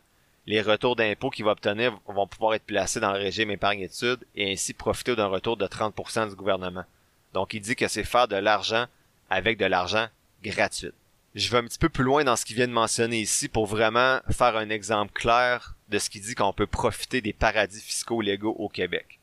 les 0.47 0.63
retours 0.63 0.97
d'impôts 0.97 1.31
qu'il 1.31 1.45
va 1.45 1.53
obtenir 1.53 1.99
vont 2.07 2.27
pouvoir 2.27 2.55
être 2.55 2.65
placés 2.65 3.01
dans 3.01 3.13
le 3.13 3.19
régime 3.19 3.51
épargne-études 3.51 4.25
et 4.37 4.53
ainsi 4.53 4.73
profiter 4.73 5.17
d'un 5.17 5.27
retour 5.27 5.57
de 5.57 5.67
30% 5.67 6.29
du 6.29 6.37
gouvernement. 6.37 6.85
Donc 7.33 7.55
il 7.55 7.61
dit 7.61 7.77
que 7.77 7.89
c'est 7.89 8.05
faire 8.05 8.29
de 8.29 8.37
l'argent 8.37 8.87
avec 9.31 9.59
de 9.59 9.67
l'argent 9.67 10.07
gratuit. 10.45 10.93
Je 11.35 11.51
vais 11.51 11.59
un 11.59 11.65
petit 11.65 11.79
peu 11.79 11.89
plus 11.89 12.05
loin 12.05 12.25
dans 12.25 12.37
ce 12.37 12.45
qu'il 12.45 12.57
vient 12.57 12.69
de 12.69 12.73
mentionner 12.73 13.21
ici 13.21 13.49
pour 13.49 13.67
vraiment 13.67 14.21
faire 14.31 14.57
un 14.57 14.69
exemple 14.69 15.13
clair 15.13 15.75
de 15.89 15.99
ce 15.99 16.11
qu'il 16.11 16.21
dit 16.21 16.35
qu'on 16.35 16.53
peut 16.53 16.67
profiter 16.67 17.21
des 17.21 17.33
paradis 17.33 17.81
fiscaux 17.81 18.21
légaux 18.21 18.55
au 18.59 18.69
Québec. 18.69 19.19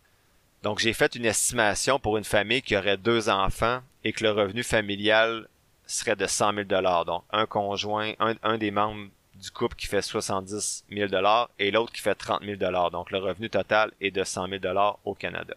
Donc 0.62 0.80
j'ai 0.80 0.94
fait 0.94 1.16
une 1.16 1.26
estimation 1.26 2.00
pour 2.00 2.18
une 2.18 2.26
famille 2.26 2.62
qui 2.62 2.76
aurait 2.76 2.98
deux 2.98 3.30
enfants 3.30 3.82
et 4.04 4.12
que 4.12 4.24
le 4.24 4.32
revenu 4.32 4.64
familial 4.64 5.48
serait 5.88 6.18
de 6.18 6.28
100 6.28 6.54
000 6.54 6.64
dollars. 6.66 7.06
Donc 7.06 7.24
un 7.32 7.46
conjoint, 7.46 8.14
un, 8.20 8.58
des 8.58 8.72
membres 8.72 9.08
du 9.36 9.52
couple 9.52 9.76
qui 9.76 9.88
fait 9.88 10.02
70 10.02 10.84
000 10.92 11.08
dollars 11.08 11.50
et 11.60 11.72
l'autre 11.72 11.94
qui 11.94 12.02
fait 12.02 12.16
30 12.16 12.44
000 12.44 12.58
dollars. 12.58 12.92
Donc 12.92 13.10
le 13.12 13.20
revenu 13.20 13.50
total 13.50 13.92
est 14.02 14.12
de 14.12 14.24
100 14.24 14.48
000 14.48 14.60
dollars 14.60 15.00
au 15.06 15.14
Canada. 15.14 15.56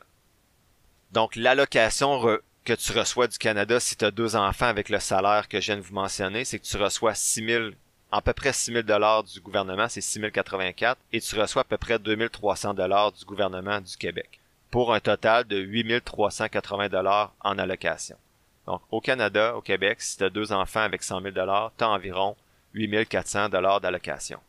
Donc 1.10 1.34
l'allocation 1.34 2.38
que 2.64 2.72
tu 2.72 2.92
reçois 2.92 3.26
du 3.26 3.38
Canada 3.38 3.80
si 3.80 3.96
tu 3.96 4.04
as 4.04 4.12
deux 4.12 4.36
enfants 4.36 4.66
avec 4.66 4.88
le 4.88 5.00
salaire 5.00 5.48
que 5.48 5.60
je 5.60 5.66
viens 5.66 5.76
de 5.76 5.82
vous 5.82 5.94
mentionner, 5.94 6.44
c'est 6.44 6.60
que 6.60 6.64
tu 6.64 6.76
reçois 6.76 7.14
6 7.14 7.44
000 7.44 7.64
à 8.12 8.20
peu 8.20 8.32
près 8.34 8.52
6 8.52 8.72
000 8.72 8.82
dollars 8.82 9.24
du 9.24 9.40
gouvernement, 9.40 9.88
c'est 9.88 10.00
6 10.00 10.20
084, 10.30 11.00
et 11.12 11.20
tu 11.20 11.40
reçois 11.40 11.62
à 11.62 11.64
peu 11.64 11.78
près 11.78 11.98
2 11.98 12.28
300 12.28 12.74
dollars 12.74 13.10
du 13.10 13.24
gouvernement 13.24 13.80
du 13.80 13.96
Québec 13.96 14.41
pour 14.72 14.94
un 14.94 15.00
total 15.00 15.44
de 15.44 15.58
8380 15.58 16.88
dollars 16.88 17.34
en 17.42 17.58
allocation. 17.58 18.16
Donc, 18.66 18.80
au 18.90 19.02
Canada, 19.02 19.54
au 19.54 19.60
Québec, 19.60 20.00
si 20.00 20.16
tu 20.16 20.24
as 20.24 20.30
deux 20.30 20.50
enfants 20.50 20.80
avec 20.80 21.02
100 21.02 21.20
000 21.20 21.34
dollars, 21.34 21.72
tu 21.76 21.84
as 21.84 21.90
environ 21.90 22.36
8400 22.72 23.50
dollars 23.50 23.82
d'allocation. 23.82 24.40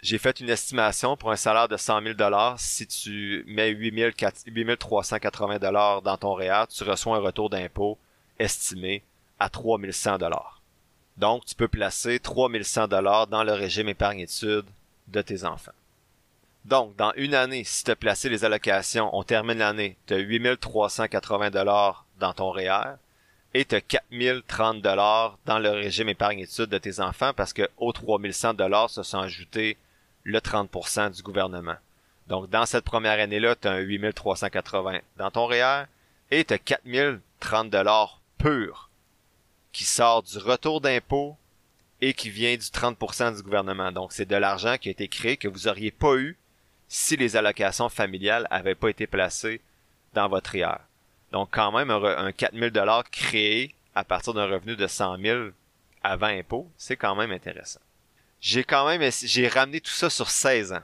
J'ai 0.00 0.18
fait 0.18 0.38
une 0.38 0.50
estimation 0.50 1.16
pour 1.16 1.32
un 1.32 1.36
salaire 1.36 1.66
de 1.66 1.76
100 1.76 2.00
000 2.02 2.14
dollars. 2.14 2.60
Si 2.60 2.86
tu 2.86 3.44
mets 3.48 3.70
8380 3.70 5.58
dollars 5.58 6.00
dans 6.00 6.16
ton 6.16 6.34
REER, 6.34 6.66
tu 6.68 6.84
reçois 6.84 7.16
un 7.16 7.20
retour 7.20 7.50
d'impôt 7.50 7.98
estimé 8.38 9.02
à 9.40 9.48
3100 9.48 10.18
dollars. 10.18 10.60
Donc, 11.16 11.44
tu 11.44 11.56
peux 11.56 11.66
placer 11.66 12.20
3100 12.20 12.86
dollars 12.86 13.26
dans 13.26 13.42
le 13.42 13.52
régime 13.52 13.88
épargne-études 13.88 14.66
de 15.08 15.22
tes 15.22 15.44
enfants. 15.44 15.72
Donc, 16.66 16.96
dans 16.96 17.12
une 17.14 17.34
année, 17.34 17.62
si 17.62 17.84
tu 17.84 17.92
as 17.92 17.96
placé 17.96 18.28
les 18.28 18.44
allocations, 18.44 19.16
on 19.16 19.22
termine 19.22 19.58
l'année, 19.58 19.96
tu 20.08 20.14
as 20.14 20.18
8380 20.18 21.50
dollars 21.50 22.06
dans 22.18 22.32
ton 22.32 22.50
REER 22.50 22.96
et 23.54 23.64
tu 23.64 23.76
as 23.76 23.80
4030 23.80 24.82
dollars 24.82 25.38
dans 25.46 25.60
le 25.60 25.70
régime 25.70 26.08
épargne-études 26.08 26.68
de 26.68 26.78
tes 26.78 26.98
enfants 26.98 27.32
parce 27.36 27.52
que 27.52 27.68
aux 27.76 27.92
3100 27.92 28.54
dollars 28.54 28.90
se 28.90 29.04
sont 29.04 29.20
ajoutés 29.20 29.76
le 30.24 30.40
30% 30.40 31.14
du 31.14 31.22
gouvernement. 31.22 31.76
Donc, 32.26 32.50
dans 32.50 32.66
cette 32.66 32.84
première 32.84 33.20
année-là, 33.20 33.54
tu 33.54 33.68
as 33.68 33.72
un 33.72 33.78
8380 33.78 34.98
dans 35.18 35.30
ton 35.30 35.46
REER 35.46 35.84
et 36.32 36.44
tu 36.44 36.52
as 36.52 36.58
4030 36.58 37.70
dollars 37.70 38.20
purs 38.38 38.90
qui 39.70 39.84
sort 39.84 40.24
du 40.24 40.38
retour 40.38 40.80
d'impôt 40.80 41.36
et 42.00 42.12
qui 42.12 42.28
vient 42.28 42.56
du 42.56 42.58
30% 42.58 43.36
du 43.36 43.42
gouvernement. 43.44 43.92
Donc, 43.92 44.12
c'est 44.12 44.26
de 44.26 44.34
l'argent 44.34 44.78
qui 44.78 44.88
a 44.88 44.90
été 44.90 45.06
créé 45.06 45.36
que 45.36 45.46
vous 45.46 45.68
auriez 45.68 45.92
pas 45.92 46.16
eu 46.16 46.36
si 46.88 47.16
les 47.16 47.36
allocations 47.36 47.88
familiales 47.88 48.46
avaient 48.50 48.74
pas 48.74 48.88
été 48.88 49.06
placées 49.06 49.60
dans 50.14 50.28
votre 50.28 50.54
IR. 50.54 50.78
Donc 51.32 51.48
quand 51.52 51.72
même 51.72 51.90
un, 51.90 52.32
4000 52.32 52.70
dollars 52.70 53.04
créé 53.10 53.74
à 53.94 54.04
partir 54.04 54.34
d'un 54.34 54.46
revenu 54.46 54.76
de 54.76 54.86
100 54.86 55.18
000 55.18 55.48
avant 56.02 56.26
impôt, 56.26 56.70
c'est 56.76 56.96
quand 56.96 57.16
même 57.16 57.32
intéressant. 57.32 57.80
J'ai 58.40 58.64
quand 58.64 58.86
même 58.86 59.10
j'ai 59.10 59.48
ramené 59.48 59.80
tout 59.80 59.90
ça 59.90 60.10
sur 60.10 60.30
16 60.30 60.72
ans. 60.72 60.82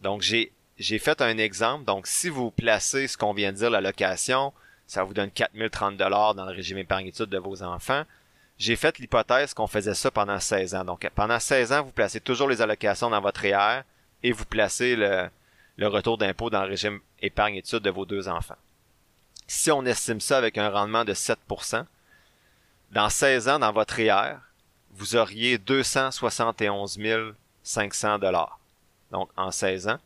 Donc 0.00 0.22
j'ai 0.22 0.52
j'ai 0.78 0.98
fait 0.98 1.20
un 1.20 1.36
exemple. 1.38 1.84
Donc 1.84 2.06
si 2.06 2.28
vous 2.28 2.50
placez 2.50 3.06
ce 3.06 3.16
qu'on 3.16 3.34
vient 3.34 3.52
de 3.52 3.58
dire 3.58 3.70
l'allocation, 3.70 4.52
ça 4.86 5.04
vous 5.04 5.14
donne 5.14 5.30
4030 5.30 5.96
dollars 5.96 6.34
dans 6.34 6.46
le 6.46 6.52
régime 6.52 6.78
épargne-études 6.78 7.26
de 7.26 7.38
vos 7.38 7.62
enfants. 7.62 8.04
J'ai 8.58 8.76
fait 8.76 8.98
l'hypothèse 8.98 9.54
qu'on 9.54 9.66
faisait 9.66 9.94
ça 9.94 10.10
pendant 10.10 10.38
16 10.38 10.74
ans. 10.74 10.84
Donc 10.84 11.08
pendant 11.14 11.38
16 11.38 11.72
ans, 11.72 11.82
vous 11.82 11.90
placez 11.90 12.20
toujours 12.20 12.48
les 12.48 12.62
allocations 12.62 13.10
dans 13.10 13.20
votre 13.20 13.44
IR 13.44 13.82
et 14.22 14.32
vous 14.32 14.44
placez 14.44 14.96
le, 14.96 15.28
le 15.76 15.88
retour 15.88 16.18
d'impôt 16.18 16.50
dans 16.50 16.62
le 16.62 16.70
régime 16.70 17.00
épargne-études 17.20 17.82
de 17.82 17.90
vos 17.90 18.04
deux 18.04 18.28
enfants. 18.28 18.56
Si 19.46 19.70
on 19.70 19.84
estime 19.84 20.20
ça 20.20 20.38
avec 20.38 20.58
un 20.58 20.70
rendement 20.70 21.04
de 21.04 21.14
7%, 21.14 21.84
dans 22.92 23.08
16 23.08 23.48
ans, 23.48 23.58
dans 23.58 23.72
votre 23.72 23.98
IR, 23.98 24.38
vous 24.92 25.16
auriez 25.16 25.58
271 25.58 26.98
500 27.62 28.18
dollars. 28.18 28.58
Donc, 29.10 29.30
en 29.36 29.50
16 29.50 29.88
ans. 29.88 29.98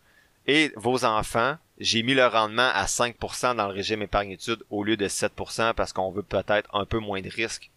Et 0.46 0.72
vos 0.76 1.04
enfants, 1.04 1.56
j'ai 1.78 2.02
mis 2.02 2.14
le 2.14 2.26
rendement 2.26 2.70
à 2.74 2.84
5% 2.84 3.56
dans 3.56 3.66
le 3.66 3.74
régime 3.74 4.02
épargne-études 4.02 4.62
au 4.70 4.84
lieu 4.84 4.96
de 4.96 5.08
7% 5.08 5.74
parce 5.74 5.92
qu'on 5.92 6.10
veut 6.10 6.22
peut-être 6.22 6.68
un 6.74 6.84
peu 6.86 6.98
moins 6.98 7.20
de 7.20 7.28
risques 7.28 7.70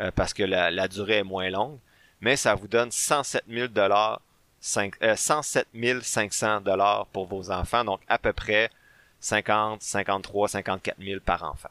euh, 0.00 0.10
parce 0.14 0.34
que 0.34 0.42
la, 0.42 0.70
la, 0.70 0.88
durée 0.88 1.18
est 1.18 1.24
moins 1.24 1.50
longue. 1.50 1.78
Mais 2.20 2.36
ça 2.36 2.54
vous 2.54 2.68
donne 2.68 2.90
107 2.90 3.44
000 3.48 3.68
dollars 3.68 4.20
107 4.60 5.66
500 6.02 6.60
dollars 6.60 7.06
pour 7.06 7.26
vos 7.26 7.50
enfants, 7.50 7.84
donc 7.84 8.00
à 8.08 8.18
peu 8.18 8.32
près 8.32 8.70
50, 9.20 9.82
53, 9.82 10.48
54 10.48 10.96
000 10.98 11.20
par 11.24 11.44
enfant. 11.44 11.70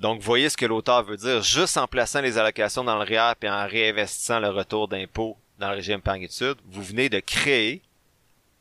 Donc, 0.00 0.20
voyez 0.20 0.48
ce 0.48 0.56
que 0.56 0.66
l'auteur 0.66 1.02
veut 1.02 1.16
dire. 1.16 1.42
Juste 1.42 1.76
en 1.76 1.88
plaçant 1.88 2.20
les 2.20 2.38
allocations 2.38 2.84
dans 2.84 2.96
le 2.96 3.04
REER 3.04 3.32
et 3.42 3.50
en 3.50 3.66
réinvestissant 3.66 4.38
le 4.38 4.48
retour 4.48 4.86
d'impôt 4.86 5.36
dans 5.58 5.70
le 5.70 5.76
régime 5.76 5.98
épargne-études, 5.98 6.58
vous 6.66 6.82
venez 6.82 7.08
de 7.08 7.18
créer, 7.18 7.82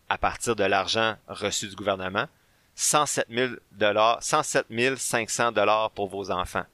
à 0.09 0.17
partir 0.17 0.55
de 0.55 0.63
l'argent 0.63 1.15
reçu 1.27 1.67
du 1.67 1.75
gouvernement, 1.75 2.25
107 2.73 3.27
000 3.29 3.53
dollars, 3.71 4.17
107 4.21 4.97
500 4.97 5.51
dollars 5.51 5.91
pour 5.91 6.07
vos 6.07 6.31
enfants. 6.31 6.65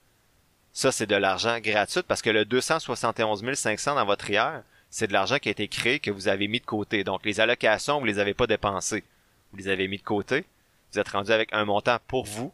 Ça, 0.71 0.91
c'est 0.91 1.07
de 1.07 1.15
l'argent 1.15 1.59
gratuit 1.59 2.03
parce 2.03 2.21
que 2.21 2.29
le 2.29 2.45
271 2.45 3.53
500 3.53 3.95
dans 3.95 4.05
votre 4.05 4.25
REER, 4.25 4.61
c'est 4.93 5.07
de 5.07 5.13
l'argent 5.13 5.39
qui 5.39 5.49
a 5.49 5.51
été 5.51 5.67
créé 5.67 5.99
que 5.99 6.11
vous 6.11 6.27
avez 6.27 6.47
mis 6.47 6.59
de 6.59 6.65
côté. 6.67 7.03
Donc 7.03 7.25
les 7.25 7.39
allocations, 7.39 7.97
vous 7.97 8.05
les 8.05 8.19
avez 8.19 8.35
pas 8.35 8.45
dépensées. 8.45 9.03
Vous 9.51 9.57
les 9.57 9.67
avez 9.67 9.87
mis 9.87 9.97
de 9.97 10.03
côté. 10.03 10.45
Vous 10.91 10.99
êtes 10.99 11.07
rendu 11.07 11.31
avec 11.31 11.51
un 11.51 11.65
montant 11.65 11.97
pour 12.07 12.25
vous. 12.25 12.53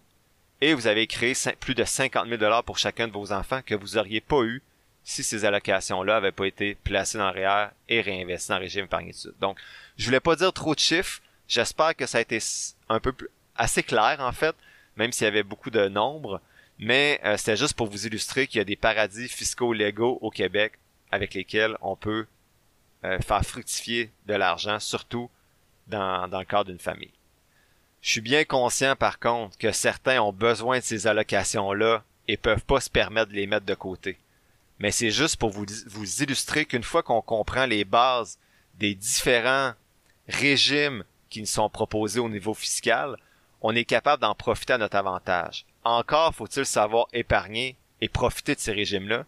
Et 0.62 0.74
vous 0.74 0.88
avez 0.88 1.06
créé 1.06 1.34
plus 1.60 1.76
de 1.76 1.84
50 1.84 2.30
000 2.30 2.38
dollars 2.38 2.64
pour 2.64 2.78
chacun 2.78 3.10
de 3.10 3.12
vos 3.12 3.34
enfants 3.34 3.60
que 3.66 3.76
vous 3.76 3.98
auriez 3.98 4.22
pas 4.22 4.42
eu 4.44 4.64
si 5.04 5.22
ces 5.22 5.44
allocations-là 5.44 6.16
avaient 6.16 6.32
pas 6.32 6.46
été 6.46 6.76
placées 6.76 7.18
dans 7.18 7.30
le 7.30 7.42
REER 7.42 7.72
et 7.90 8.00
réinvesties 8.00 8.48
dans 8.48 8.56
le 8.56 8.64
régime 8.64 8.86
épargne 8.86 9.12
Donc, 9.42 9.58
je 9.98 10.06
voulais 10.06 10.22
pas 10.22 10.38
dire 10.38 10.54
trop 10.54 10.74
de 10.74 10.80
chiffres. 10.80 11.20
J'espère 11.46 11.94
que 11.94 12.06
ça 12.06 12.20
a 12.20 12.22
été 12.22 12.40
un 12.88 13.02
peu 13.02 13.12
plus, 13.12 13.28
assez 13.58 13.84
clair, 13.84 14.16
en 14.22 14.32
fait, 14.32 14.56
même 14.96 15.12
s'il 15.12 15.26
y 15.26 15.28
avait 15.28 15.44
beaucoup 15.44 15.72
de 15.72 15.90
nombres. 15.90 16.40
Mais 16.78 17.20
euh, 17.26 17.36
c'était 17.36 17.58
juste 17.58 17.74
pour 17.74 17.88
vous 17.88 18.08
illustrer 18.08 18.48
qu'il 18.48 18.60
y 18.60 18.62
a 18.62 18.66
des 18.66 18.78
paradis 18.78 19.28
fiscaux 19.28 19.74
légaux 19.74 20.20
au 20.22 20.32
Québec 20.32 20.80
avec 21.12 21.34
lesquels 21.34 21.78
on 21.82 21.96
peut 21.96 22.28
euh, 23.04 23.20
faire 23.20 23.44
fructifier 23.44 24.12
de 24.26 24.34
l'argent, 24.34 24.80
surtout 24.80 25.30
dans, 25.88 26.28
dans 26.28 26.40
le 26.40 26.46
cadre 26.46 26.66
d'une 26.66 26.80
famille. 26.80 27.14
Je 28.02 28.12
suis 28.12 28.22
bien 28.22 28.46
conscient 28.46 28.96
par 28.96 29.20
contre 29.20 29.58
que 29.58 29.72
certains 29.72 30.22
ont 30.22 30.32
besoin 30.32 30.80
de 30.80 30.84
ces 30.84 31.08
allocations-là 31.08 32.04
et 32.28 32.38
peuvent 32.38 32.64
pas 32.64 32.80
se 32.80 32.90
permettre 32.90 33.32
de 33.32 33.36
les 33.36 33.48
mettre 33.48 33.66
de 33.66 33.74
côté. 33.74 34.18
Mais 34.80 34.92
c'est 34.92 35.12
juste 35.12 35.36
pour 35.36 35.50
vous, 35.50 35.66
vous 35.88 36.24
illustrer 36.24 36.66
qu'une 36.66 36.84
fois 36.84 37.04
qu'on 37.04 37.22
comprend 37.22 37.66
les 37.66 37.84
bases 37.84 38.40
des 38.76 38.96
différents 38.96 39.74
régimes 40.28 41.04
qui 41.30 41.42
nous 41.42 41.48
sont 41.48 41.70
proposés 41.70 42.20
au 42.20 42.30
niveau 42.30 42.54
fiscal, 42.54 43.18
on 43.62 43.76
est 43.76 43.86
capable 43.86 44.22
d'en 44.22 44.36
profiter 44.36 44.74
à 44.74 44.78
notre 44.78 44.96
avantage. 44.96 45.66
Encore 45.84 46.34
faut-il 46.34 46.66
savoir 46.66 47.08
épargner 47.12 47.76
et 48.00 48.08
profiter 48.08 48.56
de 48.56 48.60
ces 48.60 48.72
régimes-là, 48.72 49.26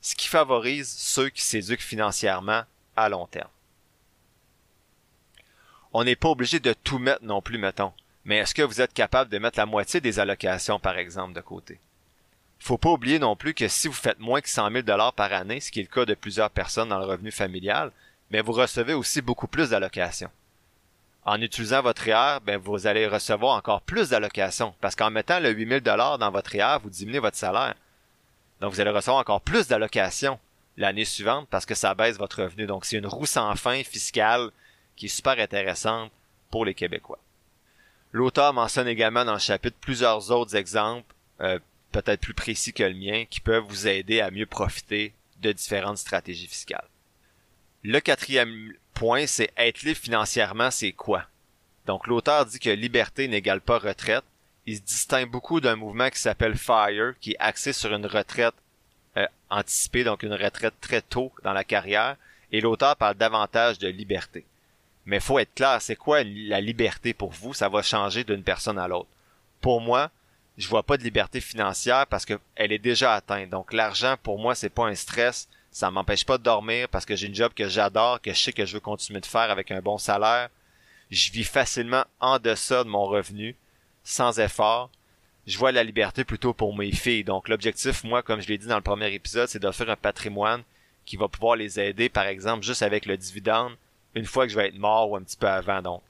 ce 0.00 0.14
qui 0.14 0.28
favorise 0.28 0.88
ceux 0.88 1.28
qui 1.28 1.42
s'éduquent 1.42 1.82
financièrement 1.82 2.62
à 2.96 3.08
long 3.08 3.26
terme. 3.26 3.50
On 5.92 6.04
n'est 6.04 6.16
pas 6.16 6.28
obligé 6.28 6.60
de 6.60 6.72
tout 6.72 6.98
mettre 6.98 7.24
non 7.24 7.40
plus, 7.40 7.58
mettons. 7.58 7.92
Mais 8.24 8.36
est-ce 8.36 8.54
que 8.54 8.62
vous 8.62 8.80
êtes 8.80 8.92
capable 8.92 9.30
de 9.30 9.38
mettre 9.38 9.58
la 9.58 9.66
moitié 9.66 10.00
des 10.00 10.18
allocations, 10.18 10.78
par 10.78 10.98
exemple, 10.98 11.32
de 11.32 11.40
côté? 11.40 11.80
Faut 12.58 12.76
pas 12.76 12.90
oublier 12.90 13.18
non 13.18 13.36
plus 13.36 13.54
que 13.54 13.68
si 13.68 13.88
vous 13.88 13.94
faites 13.94 14.18
moins 14.18 14.40
que 14.40 14.48
100 14.50 14.70
000 14.70 14.82
dollars 14.82 15.14
par 15.14 15.32
année, 15.32 15.60
ce 15.60 15.70
qui 15.70 15.80
est 15.80 15.84
le 15.90 15.94
cas 15.94 16.04
de 16.04 16.14
plusieurs 16.14 16.50
personnes 16.50 16.90
dans 16.90 16.98
le 16.98 17.06
revenu 17.06 17.30
familial, 17.30 17.92
mais 18.30 18.42
vous 18.42 18.52
recevez 18.52 18.94
aussi 18.94 19.22
beaucoup 19.22 19.46
plus 19.46 19.70
d'allocations. 19.70 20.30
En 21.24 21.40
utilisant 21.40 21.82
votre 21.82 22.06
IR, 22.06 22.40
ben 22.42 22.58
vous 22.58 22.86
allez 22.86 23.06
recevoir 23.06 23.56
encore 23.56 23.82
plus 23.82 24.10
d'allocations 24.10 24.74
parce 24.80 24.96
qu'en 24.96 25.10
mettant 25.10 25.40
le 25.40 25.50
8000 25.50 25.80
dollars 25.80 26.18
dans 26.18 26.30
votre 26.30 26.54
IR, 26.54 26.80
vous 26.82 26.90
diminuez 26.90 27.18
votre 27.18 27.36
salaire. 27.36 27.74
Donc 28.60 28.72
vous 28.72 28.80
allez 28.80 28.90
recevoir 28.90 29.20
encore 29.20 29.40
plus 29.40 29.68
d'allocations 29.68 30.38
l'année 30.76 31.04
suivante 31.04 31.48
parce 31.50 31.66
que 31.66 31.74
ça 31.74 31.94
baisse 31.94 32.16
votre 32.16 32.42
revenu. 32.42 32.66
Donc 32.66 32.84
c'est 32.84 32.96
une 32.96 33.06
roue 33.06 33.26
sans 33.26 33.54
fin 33.56 33.82
fiscale 33.82 34.50
qui 34.96 35.06
est 35.06 35.08
super 35.08 35.38
intéressante 35.38 36.10
pour 36.50 36.64
les 36.64 36.74
Québécois. 36.74 37.18
L'auteur 38.12 38.52
mentionne 38.52 38.88
également 38.88 39.24
dans 39.24 39.34
le 39.34 39.38
chapitre 39.38 39.76
plusieurs 39.80 40.30
autres 40.30 40.56
exemples, 40.56 41.14
euh, 41.40 41.58
peut-être 41.92 42.20
plus 42.20 42.34
précis 42.34 42.72
que 42.72 42.82
le 42.82 42.94
mien, 42.94 43.24
qui 43.28 43.40
peuvent 43.40 43.64
vous 43.68 43.86
aider 43.86 44.20
à 44.20 44.30
mieux 44.30 44.46
profiter 44.46 45.12
de 45.40 45.52
différentes 45.52 45.98
stratégies 45.98 46.46
fiscales. 46.46 46.88
Le 47.84 48.00
quatrième 48.00 48.72
point, 48.94 49.26
c'est 49.26 49.52
être 49.56 49.82
libre 49.82 50.00
financièrement, 50.00 50.70
c'est 50.70 50.92
quoi? 50.92 51.26
Donc 51.86 52.06
l'auteur 52.06 52.44
dit 52.46 52.58
que 52.58 52.70
liberté 52.70 53.28
n'égale 53.28 53.60
pas 53.60 53.78
retraite. 53.78 54.24
Il 54.68 54.76
se 54.76 54.82
distingue 54.82 55.30
beaucoup 55.30 55.62
d'un 55.62 55.76
mouvement 55.76 56.10
qui 56.10 56.18
s'appelle 56.18 56.54
FIRE, 56.54 57.14
qui 57.22 57.30
est 57.30 57.38
axé 57.38 57.72
sur 57.72 57.94
une 57.94 58.04
retraite 58.04 58.52
euh, 59.16 59.26
anticipée, 59.48 60.04
donc 60.04 60.22
une 60.22 60.34
retraite 60.34 60.74
très 60.78 61.00
tôt 61.00 61.32
dans 61.42 61.54
la 61.54 61.64
carrière, 61.64 62.16
et 62.52 62.60
l'auteur 62.60 62.94
parle 62.94 63.14
davantage 63.14 63.78
de 63.78 63.88
liberté. 63.88 64.44
Mais 65.06 65.20
faut 65.20 65.38
être 65.38 65.54
clair, 65.54 65.80
c'est 65.80 65.96
quoi 65.96 66.22
la 66.22 66.60
liberté 66.60 67.14
pour 67.14 67.30
vous? 67.30 67.54
Ça 67.54 67.70
va 67.70 67.80
changer 67.80 68.24
d'une 68.24 68.42
personne 68.42 68.78
à 68.78 68.88
l'autre. 68.88 69.08
Pour 69.62 69.80
moi, 69.80 70.10
je 70.58 70.68
vois 70.68 70.82
pas 70.82 70.98
de 70.98 71.02
liberté 71.02 71.40
financière 71.40 72.06
parce 72.06 72.26
que 72.26 72.38
elle 72.54 72.72
est 72.72 72.78
déjà 72.78 73.14
atteinte. 73.14 73.48
Donc 73.48 73.72
l'argent 73.72 74.16
pour 74.22 74.38
moi 74.38 74.54
c'est 74.54 74.68
pas 74.68 74.86
un 74.86 74.94
stress, 74.94 75.48
ça 75.70 75.90
m'empêche 75.90 76.26
pas 76.26 76.36
de 76.36 76.42
dormir 76.42 76.90
parce 76.90 77.06
que 77.06 77.16
j'ai 77.16 77.28
une 77.28 77.34
job 77.34 77.54
que 77.54 77.70
j'adore, 77.70 78.20
que 78.20 78.34
je 78.34 78.38
sais 78.38 78.52
que 78.52 78.66
je 78.66 78.74
veux 78.74 78.80
continuer 78.80 79.22
de 79.22 79.26
faire 79.26 79.50
avec 79.50 79.70
un 79.70 79.80
bon 79.80 79.96
salaire. 79.96 80.50
Je 81.10 81.32
vis 81.32 81.44
facilement 81.44 82.04
en 82.20 82.38
deçà 82.38 82.84
de 82.84 82.90
mon 82.90 83.06
revenu, 83.06 83.56
sans 84.08 84.38
effort. 84.40 84.90
Je 85.46 85.58
vois 85.58 85.70
la 85.70 85.84
liberté 85.84 86.24
plutôt 86.24 86.54
pour 86.54 86.74
mes 86.74 86.92
filles. 86.92 87.24
Donc 87.24 87.48
l'objectif, 87.48 88.04
moi, 88.04 88.22
comme 88.22 88.40
je 88.40 88.48
l'ai 88.48 88.58
dit 88.58 88.66
dans 88.66 88.76
le 88.76 88.82
premier 88.82 89.12
épisode, 89.12 89.48
c'est 89.48 89.58
d'offrir 89.58 89.90
un 89.90 89.96
patrimoine 89.96 90.62
qui 91.04 91.16
va 91.16 91.28
pouvoir 91.28 91.56
les 91.56 91.78
aider, 91.78 92.08
par 92.08 92.26
exemple, 92.26 92.64
juste 92.64 92.82
avec 92.82 93.06
le 93.06 93.16
dividende, 93.16 93.76
une 94.14 94.24
fois 94.24 94.46
que 94.46 94.52
je 94.52 94.56
vais 94.56 94.68
être 94.68 94.78
mort 94.78 95.10
ou 95.10 95.16
un 95.16 95.22
petit 95.22 95.36
peu 95.36 95.48
avant. 95.48 95.82
Donc, 95.82 96.02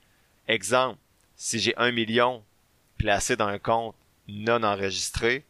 exemple, 0.47 0.99
si 1.37 1.59
j'ai 1.59 1.77
un 1.77 1.91
million 1.91 2.43
placé 2.99 3.37
dans 3.37 3.47
un 3.47 3.59
compte 3.59 3.95
non 4.29 4.63
enregistré 4.63 5.45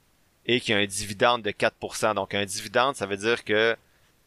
et 0.47 0.61
qu'il 0.61 0.75
y 0.75 0.79
a 0.79 0.81
un 0.81 0.87
dividende 0.87 1.43
de 1.43 1.51
4%. 1.51 2.15
Donc, 2.15 2.35
un 2.35 2.45
dividende, 2.45 2.97
ça 2.97 3.07
veut 3.07 3.17
dire 3.17 3.45
que 3.45 3.77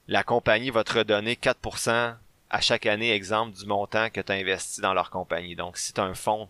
la 0.08 0.24
compagnie 0.24 0.70
va 0.70 0.84
te 0.84 0.94
redonner 0.94 1.36
4% 1.36 2.16
à 2.50 2.62
chaque 2.62 2.86
année, 2.86 3.14
exemple, 3.14 3.58
du 3.58 3.66
montant 3.66 4.10
que 4.10 4.22
tu 4.22 4.32
as 4.32 4.36
investi 4.36 4.82
dans 4.82 4.94
leur 4.94 5.10
compagnie. 5.10 5.56
Donc, 5.56 5.78
si 5.78 5.94
tu 5.94 6.02
as 6.02 6.04
un 6.04 6.14
fonds 6.14 6.50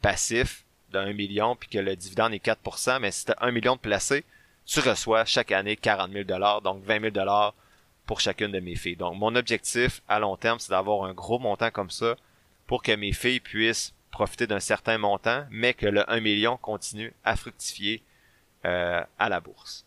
passif 0.00 0.64
de 0.90 0.98
1 0.98 1.12
million 1.12 1.56
puis 1.56 1.68
que 1.68 1.78
le 1.78 1.96
dividende 1.96 2.34
est 2.34 2.44
4%, 2.44 3.00
mais 3.00 3.10
si 3.10 3.26
tu 3.26 3.32
as 3.32 3.36
1 3.40 3.50
million 3.50 3.76
de 3.76 3.80
placé, 3.80 4.24
tu 4.66 4.80
reçois 4.80 5.24
chaque 5.24 5.52
année 5.52 5.76
40 5.76 6.12
000 6.12 6.24
donc 6.62 6.84
20 6.84 7.12
000 7.12 7.52
pour 8.06 8.20
chacune 8.20 8.52
de 8.52 8.60
mes 8.60 8.76
filles. 8.76 8.96
Donc, 8.96 9.16
mon 9.16 9.34
objectif 9.36 10.02
à 10.08 10.18
long 10.18 10.36
terme, 10.36 10.58
c'est 10.58 10.70
d'avoir 10.70 11.04
un 11.04 11.14
gros 11.14 11.38
montant 11.38 11.70
comme 11.70 11.90
ça 11.90 12.16
pour 12.66 12.82
que 12.82 12.92
mes 12.92 13.12
filles 13.12 13.40
puissent 13.40 13.94
profiter 14.10 14.46
d'un 14.46 14.60
certain 14.60 14.98
montant, 14.98 15.46
mais 15.50 15.74
que 15.74 15.86
le 15.86 16.08
1 16.10 16.20
million 16.20 16.56
continue 16.56 17.12
à 17.24 17.36
fructifier 17.36 18.02
euh, 18.64 19.02
à 19.18 19.28
la 19.28 19.40
bourse. 19.40 19.86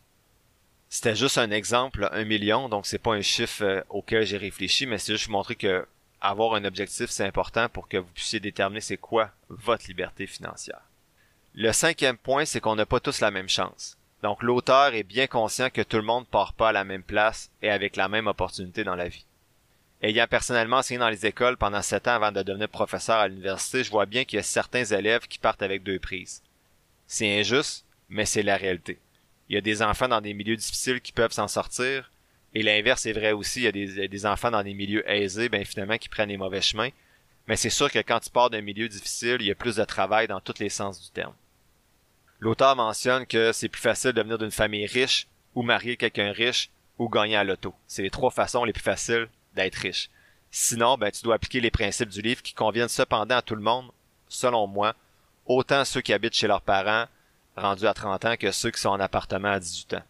C'était 0.89 1.15
juste 1.15 1.37
un 1.37 1.51
exemple, 1.51 2.07
1 2.11 2.23
million, 2.25 2.69
donc 2.69 2.85
c'est 2.85 2.99
pas 2.99 3.13
un 3.13 3.21
chiffre 3.21 3.63
euh, 3.63 3.81
auquel 3.89 4.25
j'ai 4.25 4.37
réfléchi, 4.37 4.85
mais 4.85 4.97
c'est 4.97 5.13
juste 5.13 5.29
montrer 5.29 5.55
que 5.55 5.85
avoir 6.21 6.55
un 6.55 6.63
objectif, 6.63 7.09
c'est 7.09 7.25
important 7.25 7.67
pour 7.67 7.89
que 7.89 7.97
vous 7.97 8.09
puissiez 8.13 8.39
déterminer 8.39 8.79
c'est 8.79 8.97
quoi 8.97 9.31
votre 9.49 9.87
liberté 9.87 10.25
financière. 10.25 10.81
Le 11.55 11.71
cinquième 11.71 12.17
point, 12.17 12.45
c'est 12.45 12.59
qu'on 12.59 12.75
n'a 12.75 12.87
pas 12.87 12.99
tous 12.99 13.19
la 13.19 13.29
même 13.29 13.47
chance. 13.47 13.95
Donc 14.23 14.41
l'auteur 14.41 14.95
est 14.95 15.03
bien 15.03 15.27
conscient 15.27 15.69
que 15.69 15.83
tout 15.83 15.97
le 15.97 16.03
monde 16.03 16.25
part 16.25 16.53
pas 16.53 16.69
à 16.69 16.71
la 16.71 16.83
même 16.83 17.03
place 17.03 17.51
et 17.61 17.69
avec 17.69 17.95
la 17.95 18.07
même 18.07 18.25
opportunité 18.25 18.83
dans 18.83 18.95
la 18.95 19.07
vie. 19.07 19.25
Ayant 20.01 20.25
personnellement 20.27 20.77
enseigné 20.77 20.97
dans 20.97 21.09
les 21.09 21.27
écoles 21.27 21.57
pendant 21.57 21.83
sept 21.83 22.07
ans 22.07 22.15
avant 22.15 22.31
de 22.31 22.41
devenir 22.41 22.69
professeur 22.69 23.17
à 23.17 23.27
l'université, 23.27 23.83
je 23.83 23.91
vois 23.91 24.07
bien 24.07 24.25
qu'il 24.25 24.37
y 24.37 24.39
a 24.39 24.43
certains 24.43 24.83
élèves 24.83 25.27
qui 25.27 25.37
partent 25.37 25.61
avec 25.61 25.83
deux 25.83 25.99
prises. 25.99 26.41
C'est 27.05 27.39
injuste, 27.39 27.85
mais 28.09 28.25
c'est 28.25 28.41
la 28.41 28.57
réalité. 28.57 28.97
Il 29.47 29.55
y 29.55 29.57
a 29.59 29.61
des 29.61 29.83
enfants 29.83 30.07
dans 30.07 30.21
des 30.21 30.33
milieux 30.33 30.57
difficiles 30.57 31.01
qui 31.01 31.11
peuvent 31.11 31.31
s'en 31.31 31.47
sortir, 31.47 32.11
et 32.55 32.63
l'inverse 32.63 33.05
est 33.05 33.13
vrai 33.13 33.31
aussi. 33.31 33.59
Il 33.59 33.63
y 33.63 33.67
a 33.67 33.71
des, 33.71 34.07
des, 34.07 34.25
enfants 34.25 34.51
dans 34.51 34.63
des 34.63 34.73
milieux 34.73 35.07
aisés, 35.07 35.49
ben 35.49 35.63
finalement, 35.63 35.97
qui 35.97 36.09
prennent 36.09 36.29
les 36.29 36.37
mauvais 36.37 36.61
chemins. 36.61 36.89
Mais 37.47 37.57
c'est 37.57 37.69
sûr 37.69 37.91
que 37.91 37.99
quand 37.99 38.19
tu 38.19 38.31
pars 38.31 38.49
d'un 38.49 38.61
milieu 38.61 38.87
difficile, 38.87 39.37
il 39.39 39.47
y 39.47 39.51
a 39.51 39.55
plus 39.55 39.75
de 39.75 39.83
travail 39.83 40.27
dans 40.27 40.39
tous 40.39 40.59
les 40.59 40.69
sens 40.69 40.99
du 41.01 41.09
terme. 41.11 41.33
L'auteur 42.43 42.75
mentionne 42.75 43.25
que 43.25 43.53
c'est 43.53 43.69
plus 43.69 43.81
facile 43.81 44.11
de 44.11 44.21
venir 44.21 44.37
d'une 44.37 44.51
famille 44.51 44.85
riche 44.85 45.27
ou 45.55 45.61
marier 45.61 45.95
quelqu'un 45.95 46.33
riche 46.33 46.69
ou 46.99 47.07
gagner 47.07 47.37
à 47.37 47.45
l'auto. 47.45 47.73
C'est 47.87 48.01
les 48.01 48.09
trois 48.09 48.31
façons 48.31 48.65
les 48.65 48.73
plus 48.73 48.83
faciles 48.83 49.29
d'être 49.55 49.75
riche. 49.75 50.09
Sinon, 50.51 50.97
ben, 50.97 51.09
tu 51.09 51.23
dois 51.23 51.35
appliquer 51.35 51.61
les 51.61 51.71
principes 51.71 52.09
du 52.09 52.21
livre 52.21 52.41
qui 52.41 52.53
conviennent 52.53 52.89
cependant 52.89 53.37
à 53.37 53.41
tout 53.41 53.55
le 53.55 53.61
monde, 53.61 53.91
selon 54.27 54.67
moi, 54.67 54.93
autant 55.45 55.85
ceux 55.85 56.01
qui 56.01 56.11
habitent 56.11 56.35
chez 56.35 56.47
leurs 56.47 56.61
parents, 56.61 57.05
rendus 57.55 57.87
à 57.87 57.93
30 57.93 58.25
ans, 58.25 58.35
que 58.35 58.51
ceux 58.51 58.71
qui 58.71 58.81
sont 58.81 58.89
en 58.89 58.99
appartement 58.99 59.53
à 59.53 59.61
18 59.61 59.93
ans. 59.93 60.03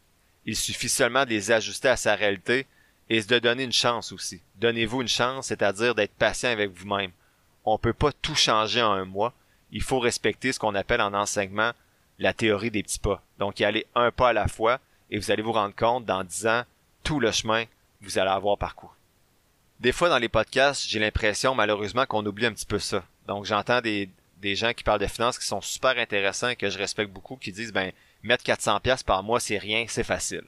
Il 0.48 0.56
suffit 0.56 0.89
seulement 0.89 1.26
de 1.26 1.30
les 1.30 1.52
ajuster 1.52 1.89
à 1.89 1.98
sa 1.98 2.15
réalité 2.15 2.65
et 3.12 3.22
de 3.22 3.38
donner 3.38 3.62
une 3.62 3.72
chance 3.72 4.12
aussi. 4.12 4.41
Donnez-vous 4.56 5.04
une 5.04 5.08
chance, 5.08 5.50
c'est-à-dire 5.50 5.93
d'être 5.93 6.15
patient 6.15 6.50
avec 6.50 6.72
vous-même. 6.72 7.12
On 7.63 7.78
peut 7.78 7.93
pas 7.93 8.12
tout 8.12 8.34
changer 8.34 8.82
en 8.82 8.93
un 8.93 9.06
mois. 9.06 9.34
Il 9.72 9.84
faut 9.84 10.00
respecter 10.00 10.52
ce 10.52 10.58
qu'on 10.58 10.74
appelle 10.74 11.02
en 11.02 11.13
enseignement 11.13 11.74
la 12.23 12.33
théorie 12.33 12.71
des 12.71 12.83
petits 12.83 12.99
pas. 12.99 13.21
Donc, 13.38 13.59
y 13.59 13.65
aller 13.65 13.86
un 13.95 14.09
pas 14.09 14.29
à 14.29 14.33
la 14.33 14.47
fois 14.47 14.79
et 15.12 15.19
vous 15.19 15.29
allez 15.29 15.43
vous 15.43 15.51
rendre 15.51 15.75
compte 15.75 16.05
dans 16.05 16.23
dix 16.23 16.47
ans 16.47 16.63
tout 17.03 17.19
le 17.19 17.31
chemin 17.31 17.65
vous 18.01 18.17
allez 18.17 18.29
avoir 18.29 18.57
parcouru. 18.57 18.93
Des 19.79 19.91
fois, 19.91 20.09
dans 20.09 20.17
les 20.17 20.29
podcasts, 20.29 20.88
j'ai 20.88 20.99
l'impression, 20.99 21.53
malheureusement, 21.53 22.05
qu'on 22.05 22.25
oublie 22.25 22.45
un 22.45 22.53
petit 22.53 22.65
peu 22.65 22.79
ça. 22.79 23.03
Donc, 23.27 23.45
j'entends 23.45 23.81
des, 23.81 24.09
des 24.38 24.55
gens 24.55 24.73
qui 24.73 24.83
parlent 24.83 25.01
de 25.01 25.07
finances 25.07 25.38
qui 25.38 25.45
sont 25.45 25.62
super 25.62 25.97
intéressants 25.97 26.49
et 26.49 26.55
que 26.55 26.69
je 26.69 26.77
respecte 26.77 27.12
beaucoup, 27.12 27.36
qui 27.36 27.51
disent, 27.51 27.73
ben, 27.73 27.91
mettre 28.23 28.43
400 28.43 28.79
pièces 28.79 29.03
par 29.03 29.23
mois, 29.23 29.39
c'est 29.39 29.57
rien, 29.57 29.86
c'est 29.89 30.03
facile. 30.03 30.43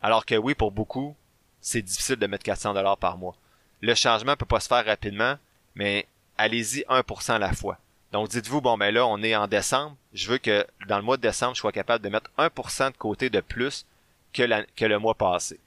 Alors 0.00 0.24
que 0.24 0.36
oui, 0.36 0.54
pour 0.54 0.70
beaucoup, 0.70 1.16
c'est 1.60 1.82
difficile 1.82 2.16
de 2.16 2.26
mettre 2.28 2.44
400 2.44 2.74
dollars 2.74 2.98
par 2.98 3.18
mois. 3.18 3.36
Le 3.80 3.94
changement 3.94 4.36
peut 4.36 4.46
pas 4.46 4.60
se 4.60 4.68
faire 4.68 4.84
rapidement, 4.84 5.36
mais 5.74 6.06
allez-y 6.36 6.84
1% 6.88 7.32
à 7.32 7.38
la 7.38 7.52
fois. 7.52 7.78
Donc 8.12 8.28
dites-vous, 8.28 8.60
bon 8.60 8.78
ben 8.78 8.92
là, 8.92 9.06
on 9.06 9.22
est 9.22 9.36
en 9.36 9.46
décembre, 9.46 9.96
je 10.14 10.30
veux 10.30 10.38
que 10.38 10.66
dans 10.86 10.96
le 10.96 11.02
mois 11.02 11.16
de 11.16 11.22
décembre, 11.22 11.54
je 11.54 11.60
sois 11.60 11.72
capable 11.72 12.02
de 12.02 12.08
mettre 12.08 12.30
1% 12.38 12.92
de 12.92 12.96
côté 12.96 13.28
de 13.28 13.40
plus 13.40 13.86
que, 14.32 14.42
que 14.74 14.84
le 14.86 14.98
mois 14.98 15.14
passé. 15.14 15.60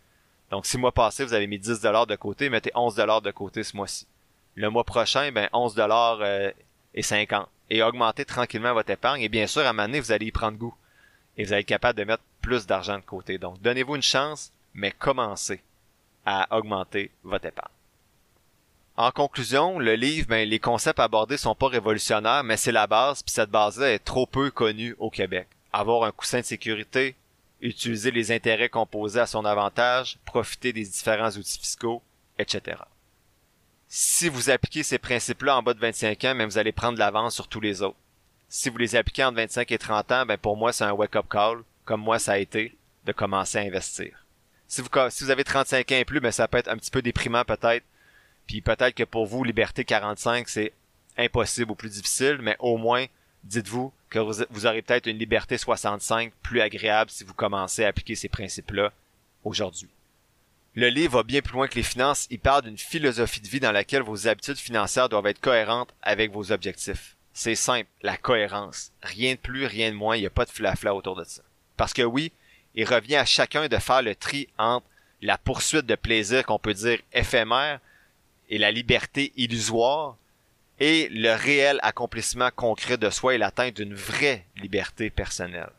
Donc 0.49 0.65
si 0.65 0.77
le 0.77 0.81
mois 0.81 0.91
passé, 0.91 1.23
vous 1.23 1.33
avez 1.33 1.47
mis 1.47 1.59
10 1.59 1.81
dollars 1.81 2.07
de 2.07 2.15
côté, 2.15 2.49
mettez 2.49 2.71
11 2.73 2.95
dollars 2.95 3.21
de 3.21 3.31
côté 3.31 3.63
ce 3.63 3.75
mois-ci. 3.77 4.07
Le 4.55 4.69
mois 4.69 4.83
prochain, 4.83 5.31
ben 5.31 5.49
11 5.53 5.75
dollars 5.75 6.19
euh, 6.21 6.51
et 6.93 7.03
50. 7.03 7.47
Et 7.69 7.83
augmentez 7.83 8.25
tranquillement 8.25 8.73
votre 8.73 8.89
épargne. 8.89 9.21
Et 9.21 9.29
bien 9.29 9.47
sûr, 9.47 9.61
à 9.61 9.69
un 9.69 9.73
moment 9.73 9.97
vous 9.97 10.11
allez 10.11 10.25
y 10.25 10.31
prendre 10.31 10.57
goût. 10.57 10.75
Et 11.37 11.45
vous 11.45 11.53
allez 11.53 11.61
être 11.61 11.67
capable 11.67 11.97
de 11.97 12.03
mettre 12.03 12.23
plus 12.41 12.65
d'argent 12.67 12.97
de 12.97 13.03
côté. 13.03 13.37
Donc 13.37 13.61
donnez-vous 13.61 13.95
une 13.95 14.01
chance, 14.01 14.51
mais 14.73 14.91
commencez 14.91 15.61
à 16.25 16.47
augmenter 16.57 17.11
votre 17.23 17.45
épargne. 17.45 17.71
En 19.01 19.09
conclusion, 19.09 19.79
le 19.79 19.95
livre, 19.95 20.27
ben, 20.27 20.47
les 20.47 20.59
concepts 20.59 20.99
abordés 20.99 21.37
sont 21.37 21.55
pas 21.55 21.69
révolutionnaires, 21.69 22.43
mais 22.43 22.55
c'est 22.55 22.71
la 22.71 22.85
base, 22.85 23.23
puis 23.23 23.33
cette 23.33 23.49
base-là 23.49 23.93
est 23.93 23.97
trop 23.97 24.27
peu 24.27 24.51
connue 24.51 24.95
au 24.99 25.09
Québec. 25.09 25.47
Avoir 25.73 26.03
un 26.03 26.11
coussin 26.11 26.41
de 26.41 26.45
sécurité, 26.45 27.15
utiliser 27.61 28.11
les 28.11 28.31
intérêts 28.31 28.69
composés 28.69 29.19
à 29.19 29.25
son 29.25 29.43
avantage, 29.43 30.19
profiter 30.23 30.71
des 30.71 30.83
différents 30.83 31.31
outils 31.31 31.57
fiscaux, 31.57 32.03
etc. 32.37 32.77
Si 33.87 34.29
vous 34.29 34.51
appliquez 34.51 34.83
ces 34.83 34.99
principes-là 34.99 35.57
en 35.57 35.63
bas 35.63 35.73
de 35.73 35.79
25 35.79 36.23
ans, 36.25 36.35
ben, 36.35 36.45
vous 36.45 36.59
allez 36.59 36.71
prendre 36.71 36.93
de 36.93 36.99
l'avance 36.99 37.33
sur 37.33 37.47
tous 37.47 37.59
les 37.59 37.81
autres. 37.81 37.97
Si 38.49 38.69
vous 38.69 38.77
les 38.77 38.95
appliquez 38.95 39.23
entre 39.23 39.37
25 39.37 39.71
et 39.71 39.79
30 39.79 40.11
ans, 40.11 40.25
ben, 40.27 40.37
pour 40.37 40.57
moi, 40.57 40.73
c'est 40.73 40.83
un 40.83 40.91
wake-up 40.91 41.25
call, 41.27 41.63
comme 41.85 42.01
moi 42.01 42.19
ça 42.19 42.33
a 42.33 42.37
été, 42.37 42.77
de 43.07 43.13
commencer 43.13 43.57
à 43.57 43.61
investir. 43.61 44.23
Si 44.67 44.79
vous, 44.81 44.89
si 45.09 45.23
vous 45.23 45.31
avez 45.31 45.43
35 45.43 45.91
ans 45.91 45.95
et 45.95 46.05
plus, 46.05 46.19
ben, 46.19 46.31
ça 46.31 46.47
peut 46.47 46.59
être 46.59 46.69
un 46.69 46.77
petit 46.77 46.91
peu 46.91 47.01
déprimant 47.01 47.45
peut-être, 47.45 47.83
puis 48.51 48.59
peut-être 48.59 48.95
que 48.95 49.03
pour 49.03 49.25
vous, 49.25 49.45
Liberté 49.45 49.85
45, 49.85 50.49
c'est 50.49 50.73
impossible 51.17 51.71
ou 51.71 51.75
plus 51.75 51.91
difficile, 51.91 52.39
mais 52.41 52.57
au 52.59 52.75
moins, 52.75 53.05
dites-vous, 53.45 53.93
que 54.09 54.19
vous 54.19 54.65
aurez 54.65 54.81
peut-être 54.81 55.07
une 55.07 55.17
liberté 55.17 55.57
65 55.57 56.33
plus 56.43 56.59
agréable 56.59 57.09
si 57.09 57.23
vous 57.23 57.33
commencez 57.33 57.85
à 57.85 57.87
appliquer 57.87 58.15
ces 58.15 58.27
principes-là 58.27 58.91
aujourd'hui. 59.45 59.87
Le 60.75 60.89
livre 60.89 61.13
va 61.13 61.23
bien 61.23 61.39
plus 61.41 61.53
loin 61.53 61.69
que 61.69 61.75
les 61.75 61.83
finances, 61.83 62.27
il 62.29 62.39
parle 62.39 62.63
d'une 62.63 62.77
philosophie 62.77 63.39
de 63.39 63.47
vie 63.47 63.61
dans 63.61 63.71
laquelle 63.71 64.01
vos 64.01 64.27
habitudes 64.27 64.57
financières 64.57 65.07
doivent 65.07 65.27
être 65.27 65.39
cohérentes 65.39 65.93
avec 66.01 66.33
vos 66.33 66.51
objectifs. 66.51 67.15
C'est 67.31 67.55
simple, 67.55 67.87
la 68.01 68.17
cohérence. 68.17 68.91
Rien 69.01 69.35
de 69.35 69.39
plus, 69.39 69.65
rien 69.65 69.91
de 69.91 69.95
moins, 69.95 70.17
il 70.17 70.21
n'y 70.21 70.27
a 70.27 70.29
pas 70.29 70.43
de 70.43 70.51
flafla 70.51 70.93
autour 70.93 71.15
de 71.15 71.23
ça. 71.23 71.41
Parce 71.77 71.93
que 71.93 72.01
oui, 72.01 72.33
il 72.75 72.83
revient 72.83 73.15
à 73.15 73.25
chacun 73.25 73.69
de 73.69 73.77
faire 73.77 74.01
le 74.01 74.13
tri 74.13 74.49
entre 74.57 74.85
la 75.21 75.37
poursuite 75.37 75.85
de 75.85 75.95
plaisir 75.95 76.45
qu'on 76.45 76.59
peut 76.59 76.73
dire 76.73 76.99
éphémère 77.13 77.79
et 78.51 78.59
la 78.59 78.71
liberté 78.71 79.33
illusoire 79.35 80.17
et 80.79 81.09
le 81.09 81.33
réel 81.33 81.79
accomplissement 81.81 82.49
concret 82.55 82.97
de 82.97 83.09
soi 83.09 83.33
et 83.33 83.37
l'atteinte 83.39 83.75
d'une 83.75 83.95
vraie 83.95 84.45
liberté 84.57 85.09
personnelle. 85.09 85.71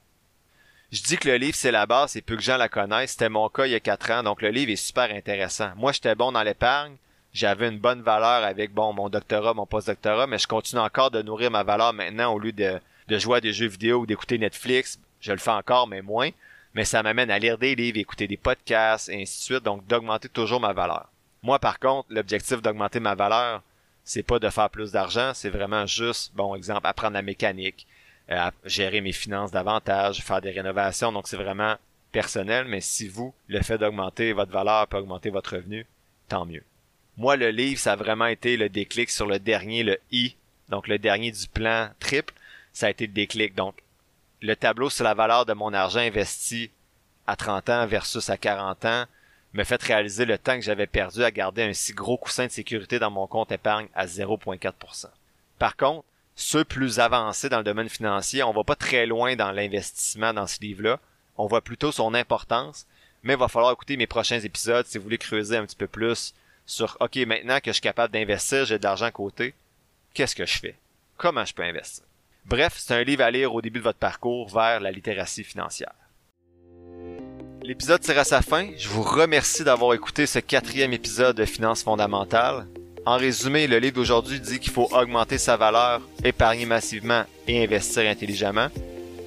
Je 0.90 1.02
dis 1.02 1.16
que 1.16 1.28
le 1.28 1.37
livre 1.37 1.54
c'est 1.54 1.70
la 1.70 1.87
base 1.87 2.16
et 2.16 2.22
peu 2.22 2.37
que 2.37 2.42
gens 2.42 2.56
la 2.56 2.68
connaissent. 2.68 3.12
C'était 3.12 3.28
mon 3.28 3.48
cas 3.48 3.66
il 3.66 3.72
y 3.72 3.76
a 3.76 3.80
quatre 3.80 4.11
ans, 4.11 4.24
donc 4.24 4.42
le 4.42 4.48
livre 4.48 4.72
est 4.72 4.76
super 4.76 5.11
intéressant. 5.11 5.70
Moi, 5.76 5.92
j'étais 5.92 6.14
bon 6.14 6.32
dans 6.32 6.42
l'épargne, 6.42 6.96
j'avais 7.32 7.68
une 7.68 7.78
bonne 7.78 8.02
valeur 8.02 8.44
avec 8.44 8.72
bon 8.72 8.92
mon 8.92 9.08
doctorat, 9.08 9.54
mon 9.54 9.66
post-doctorat, 9.66 10.26
mais 10.26 10.38
je 10.38 10.48
continue 10.48 10.82
encore 10.82 11.11
de 11.11 11.22
nourrir 11.22 11.50
ma 11.50 11.62
valeur 11.62 11.92
maintenant 11.92 12.35
au 12.35 12.38
lieu 12.38 12.52
de, 12.52 12.78
de 13.08 13.18
jouer 13.18 13.38
à 13.38 13.40
des 13.40 13.52
jeux 13.52 13.68
vidéo 13.68 14.00
ou 14.00 14.06
d'écouter 14.06 14.38
Netflix. 14.38 14.98
Je 15.20 15.32
le 15.32 15.38
fais 15.38 15.50
encore, 15.50 15.87
mais 15.87 16.02
moins 16.02 16.30
mais 16.74 16.85
ça 16.85 17.02
m'amène 17.02 17.30
à 17.30 17.38
lire 17.38 17.58
des 17.58 17.74
livres, 17.74 17.98
écouter 17.98 18.26
des 18.26 18.37
podcasts, 18.37 19.08
et 19.08 19.22
ainsi 19.22 19.38
de 19.38 19.44
suite, 19.44 19.64
donc 19.64 19.87
d'augmenter 19.87 20.28
toujours 20.28 20.61
ma 20.61 20.72
valeur. 20.72 21.08
Moi, 21.42 21.59
par 21.59 21.81
contre, 21.81 22.07
l'objectif 22.11 22.62
d'augmenter 22.62 23.00
ma 23.00 23.16
valeur, 23.16 23.62
c'est 24.05 24.22
pas 24.22 24.38
de 24.38 24.48
faire 24.48 24.70
plus 24.70 24.92
d'argent, 24.92 25.33
c'est 25.35 25.50
vraiment 25.50 25.87
juste, 25.87 26.33
bon, 26.35 26.55
exemple, 26.55 26.87
apprendre 26.87 27.14
la 27.14 27.22
mécanique, 27.22 27.87
euh, 28.31 28.50
gérer 28.64 29.00
mes 29.00 29.12
finances 29.12 29.50
davantage, 29.50 30.22
faire 30.22 30.40
des 30.40 30.52
rénovations, 30.52 31.11
donc 31.11 31.26
c'est 31.26 31.37
vraiment 31.37 31.76
personnel, 32.12 32.66
mais 32.66 32.81
si 32.81 33.09
vous, 33.09 33.35
le 33.48 33.61
fait 33.61 33.78
d'augmenter 33.78 34.33
votre 34.33 34.52
valeur 34.52 34.87
peut 34.87 34.98
augmenter 34.98 35.31
votre 35.31 35.57
revenu, 35.57 35.85
tant 36.28 36.46
mieux. 36.46 36.62
Moi, 37.16 37.37
le 37.37 37.50
livre, 37.50 37.81
ça 37.81 37.92
a 37.92 37.96
vraiment 37.96 38.26
été 38.26 38.57
le 38.57 38.68
déclic 38.68 39.11
sur 39.11 39.26
le 39.26 39.40
dernier, 39.40 39.83
le 39.83 39.98
I, 40.12 40.37
donc 40.68 40.87
le 40.87 40.98
dernier 40.98 41.33
du 41.33 41.48
plan 41.48 41.90
triple, 41.98 42.35
ça 42.72 42.87
a 42.87 42.90
été 42.90 43.09
le 43.09 43.12
déclic. 43.12 43.57
Donc, 43.57 43.74
le 44.42 44.55
tableau 44.55 44.90
sur 44.90 45.05
la 45.05 45.14
valeur 45.14 45.44
de 45.44 45.55
mon 45.55 45.72
argent 45.72 46.00
investi 46.00 46.70
à 47.26 47.35
30 47.35 47.68
ans 47.68 47.87
versus 47.87 48.31
à 48.31 48.37
40 48.37 48.85
ans 48.85 49.05
me 49.54 49.64
fait 49.64 49.82
réaliser 49.82 50.24
le 50.24 50.38
temps 50.38 50.56
que 50.56 50.64
j'avais 50.64 50.86
perdu 50.86 51.22
à 51.24 51.30
garder 51.30 51.62
un 51.62 51.72
si 51.72 51.92
gros 51.92 52.16
coussin 52.16 52.46
de 52.46 52.50
sécurité 52.50 52.98
dans 52.98 53.10
mon 53.10 53.26
compte 53.26 53.52
épargne 53.52 53.88
à 53.94 54.06
0,4%. 54.06 55.06
Par 55.58 55.76
contre, 55.76 56.04
ceux 56.34 56.64
plus 56.64 56.98
avancés 56.98 57.48
dans 57.48 57.58
le 57.58 57.64
domaine 57.64 57.88
financier, 57.88 58.42
on 58.42 58.52
va 58.52 58.64
pas 58.64 58.74
très 58.74 59.06
loin 59.06 59.36
dans 59.36 59.52
l'investissement 59.52 60.32
dans 60.32 60.46
ce 60.46 60.60
livre-là. 60.60 60.98
On 61.36 61.46
voit 61.46 61.60
plutôt 61.60 61.92
son 61.92 62.14
importance, 62.14 62.86
mais 63.22 63.34
il 63.34 63.38
va 63.38 63.48
falloir 63.48 63.72
écouter 63.72 63.96
mes 63.96 64.06
prochains 64.06 64.40
épisodes 64.40 64.86
si 64.86 64.98
vous 64.98 65.04
voulez 65.04 65.18
creuser 65.18 65.56
un 65.56 65.66
petit 65.66 65.76
peu 65.76 65.86
plus 65.86 66.34
sur 66.64 66.96
OK, 67.00 67.16
maintenant 67.16 67.58
que 67.60 67.70
je 67.70 67.72
suis 67.72 67.80
capable 67.82 68.12
d'investir, 68.12 68.64
j'ai 68.64 68.78
de 68.78 68.84
l'argent 68.84 69.06
à 69.06 69.10
côté, 69.10 69.54
qu'est-ce 70.14 70.34
que 70.34 70.46
je 70.46 70.58
fais? 70.58 70.76
Comment 71.16 71.44
je 71.44 71.52
peux 71.52 71.62
investir? 71.62 72.04
Bref, 72.44 72.74
c'est 72.76 72.94
un 72.94 73.02
livre 73.04 73.22
à 73.22 73.30
lire 73.30 73.54
au 73.54 73.60
début 73.60 73.78
de 73.78 73.84
votre 73.84 73.98
parcours 73.98 74.48
vers 74.48 74.80
la 74.80 74.90
littératie 74.90 75.44
financière. 75.44 75.92
L'épisode 77.64 78.01
tire 78.01 78.18
à 78.18 78.25
sa 78.25 78.42
fin. 78.42 78.70
Je 78.77 78.88
vous 78.88 79.03
remercie 79.03 79.62
d'avoir 79.62 79.94
écouté 79.94 80.27
ce 80.27 80.40
quatrième 80.40 80.92
épisode 80.92 81.37
de 81.37 81.44
Finances 81.44 81.85
fondamentales. 81.85 82.66
En 83.07 83.16
résumé, 83.16 83.68
le 83.68 83.79
livre 83.79 83.94
d'aujourd'hui 83.94 84.40
dit 84.40 84.59
qu'il 84.59 84.72
faut 84.72 84.88
augmenter 84.90 85.38
sa 85.38 85.57
valeur, 85.57 86.01
épargner 86.25 86.66
massivement 86.66 87.22
et 87.46 87.62
investir 87.62 88.11
intelligemment, 88.11 88.66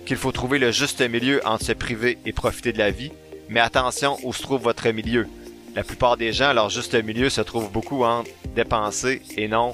qu'il 0.05 0.17
faut 0.17 0.33
trouver 0.33 0.59
le 0.59 0.71
juste 0.71 0.99
milieu 0.99 1.39
entre 1.47 1.63
se 1.63 1.71
priver 1.71 2.17
et 2.25 2.33
profiter 2.33 2.73
de 2.73 2.77
la 2.77 2.91
vie, 2.91 3.13
mais 3.47 3.61
attention 3.61 4.17
où 4.23 4.33
se 4.33 4.41
trouve 4.41 4.63
votre 4.63 4.89
milieu. 4.89 5.27
La 5.73 5.85
plupart 5.85 6.17
des 6.17 6.33
gens, 6.33 6.51
leur 6.51 6.69
juste 6.69 6.93
milieu 6.93 7.29
se 7.29 7.41
trouve 7.41 7.71
beaucoup 7.71 8.03
entre 8.03 8.29
dépenser 8.53 9.21
et 9.37 9.47
non 9.47 9.71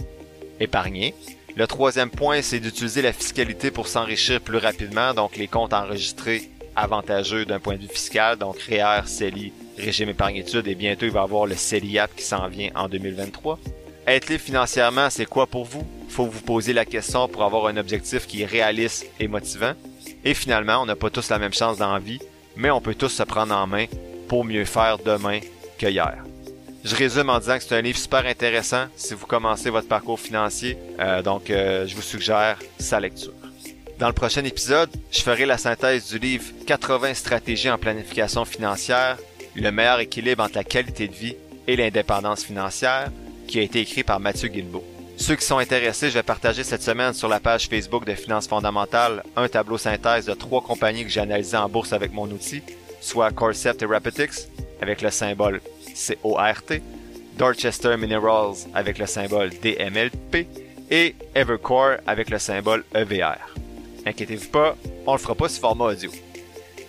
épargner. 0.60 1.16
Le 1.56 1.66
troisième 1.66 2.12
point, 2.12 2.44
c'est 2.44 2.60
d'utiliser 2.60 3.02
la 3.02 3.12
fiscalité 3.12 3.72
pour 3.72 3.88
s'enrichir 3.88 4.40
plus 4.40 4.58
rapidement, 4.58 5.16
donc 5.16 5.36
les 5.36 5.48
comptes 5.48 5.74
enregistrés 5.74 6.51
avantageux 6.76 7.46
d'un 7.46 7.60
point 7.60 7.76
de 7.76 7.82
vue 7.82 7.88
fiscal, 7.88 8.38
donc 8.38 8.60
REER, 8.62 9.02
CELI, 9.06 9.54
régime 9.78 10.10
épargne-études, 10.10 10.68
et 10.68 10.76
bientôt 10.76 11.06
il 11.06 11.12
va 11.12 11.22
y 11.22 11.24
avoir 11.24 11.46
le 11.46 11.56
CELIAP 11.56 12.16
qui 12.16 12.24
s'en 12.24 12.48
vient 12.48 12.70
en 12.76 12.88
2023. 12.88 13.60
Être 14.08 14.30
libre 14.30 14.44
financièrement, 14.44 15.10
c'est 15.10 15.26
quoi 15.26 15.46
pour 15.46 15.66
vous? 15.66 15.86
Faut 16.10 16.26
vous 16.26 16.42
poser 16.42 16.74
la 16.74 16.86
question 16.86 17.28
pour 17.28 17.44
avoir 17.44 17.68
un 17.68 17.78
objectif 17.78 18.26
qui 18.26 18.42
est 18.42 18.46
réaliste 18.46 19.08
et 19.20 19.28
motivant. 19.28 19.74
Et 20.26 20.34
finalement, 20.34 20.82
on 20.82 20.86
n'a 20.86 20.96
pas 20.96 21.10
tous 21.10 21.30
la 21.30 21.40
même 21.40 21.54
chance 21.54 21.78
dans 21.78 21.94
la 21.94 22.00
vie, 22.00 22.20
mais 22.56 22.72
on 22.72 22.82
peut 22.82 22.96
tous 22.96 23.10
se 23.10 23.24
prendre 23.24 23.56
en 23.56 23.68
main 23.68 23.86
pour 24.28 24.44
mieux 24.44 24.66
faire 24.66 24.98
demain 24.98 25.40
que 25.78 25.88
hier. 25.88 26.24
Je 26.84 26.96
résume 26.96 27.30
en 27.30 27.40
disant 27.40 27.58
que 27.58 27.64
c'est 27.64 27.76
un 27.76 27.82
livre 27.82 28.00
super 28.00 28.26
intéressant 28.26 28.86
si 28.96 29.14
vous 29.14 29.28
commencez 29.28 29.70
votre 29.70 29.88
parcours 29.88 30.20
financier. 30.20 30.78
Euh, 31.00 31.22
donc, 31.22 31.52
euh, 31.52 31.86
je 31.86 31.96
vous 31.96 32.02
suggère 32.02 32.58
sa 32.80 33.00
lecture. 33.00 33.34
Dans 34.02 34.08
le 34.08 34.14
prochain 34.14 34.44
épisode, 34.46 34.90
je 35.12 35.22
ferai 35.22 35.46
la 35.46 35.60
synthèse 35.60 36.10
du 36.10 36.18
livre 36.18 36.46
80 36.66 37.14
stratégies 37.14 37.70
en 37.70 37.78
planification 37.78 38.46
financière, 38.46 39.20
le 39.56 39.70
meilleur 39.70 40.00
équilibre 40.00 40.44
entre 40.44 40.56
la 40.56 40.64
qualité 40.64 41.08
de 41.08 41.14
vie 41.14 41.36
et 41.68 41.76
l'indépendance 41.76 42.44
financière, 42.44 43.12
qui 43.48 43.60
a 43.60 43.62
été 43.62 43.80
écrit 43.80 44.04
par 44.04 44.20
Mathieu 44.20 44.48
Guilbeault. 44.48 44.84
Ceux 45.18 45.36
qui 45.36 45.46
sont 45.46 45.60
intéressés, 45.60 46.10
je 46.10 46.16
vais 46.16 46.24
partager 46.24 46.64
cette 46.64 46.82
semaine 46.82 47.14
sur 47.14 47.28
la 47.28 47.40
page 47.40 47.68
Facebook 47.68 48.04
de 48.06 48.16
Finances 48.16 48.48
fondamentales 48.48 49.22
un 49.36 49.48
tableau 49.48 49.78
synthèse 49.78 50.26
de 50.26 50.34
trois 50.34 50.64
compagnies 50.64 51.04
que 51.04 51.12
j'ai 51.12 51.22
analysées 51.22 51.58
en 51.58 51.70
bourse 51.70 51.94
avec 51.94 52.12
mon 52.12 52.26
outil, 52.26 52.64
soit 53.02 53.30
Corcept 53.30 53.84
et 53.84 53.86
Rapetix, 53.86 54.48
avec 54.82 55.04
le 55.04 55.12
symbole 55.12 55.62
CORT, 56.24 56.80
Dorchester 57.38 57.98
Minerals 57.98 58.66
avec 58.74 58.98
le 58.98 59.06
symbole 59.06 59.52
DMLP 59.62 60.48
et 60.90 61.14
Evercore 61.36 61.98
avec 62.08 62.32
le 62.32 62.40
symbole 62.40 62.84
EVR. 62.96 63.61
Inquiétez-vous 64.06 64.50
pas, 64.50 64.76
on 65.06 65.14
le 65.14 65.20
fera 65.20 65.36
pas 65.36 65.50
sous 65.50 65.60
format 65.60 65.86
audio. 65.86 66.12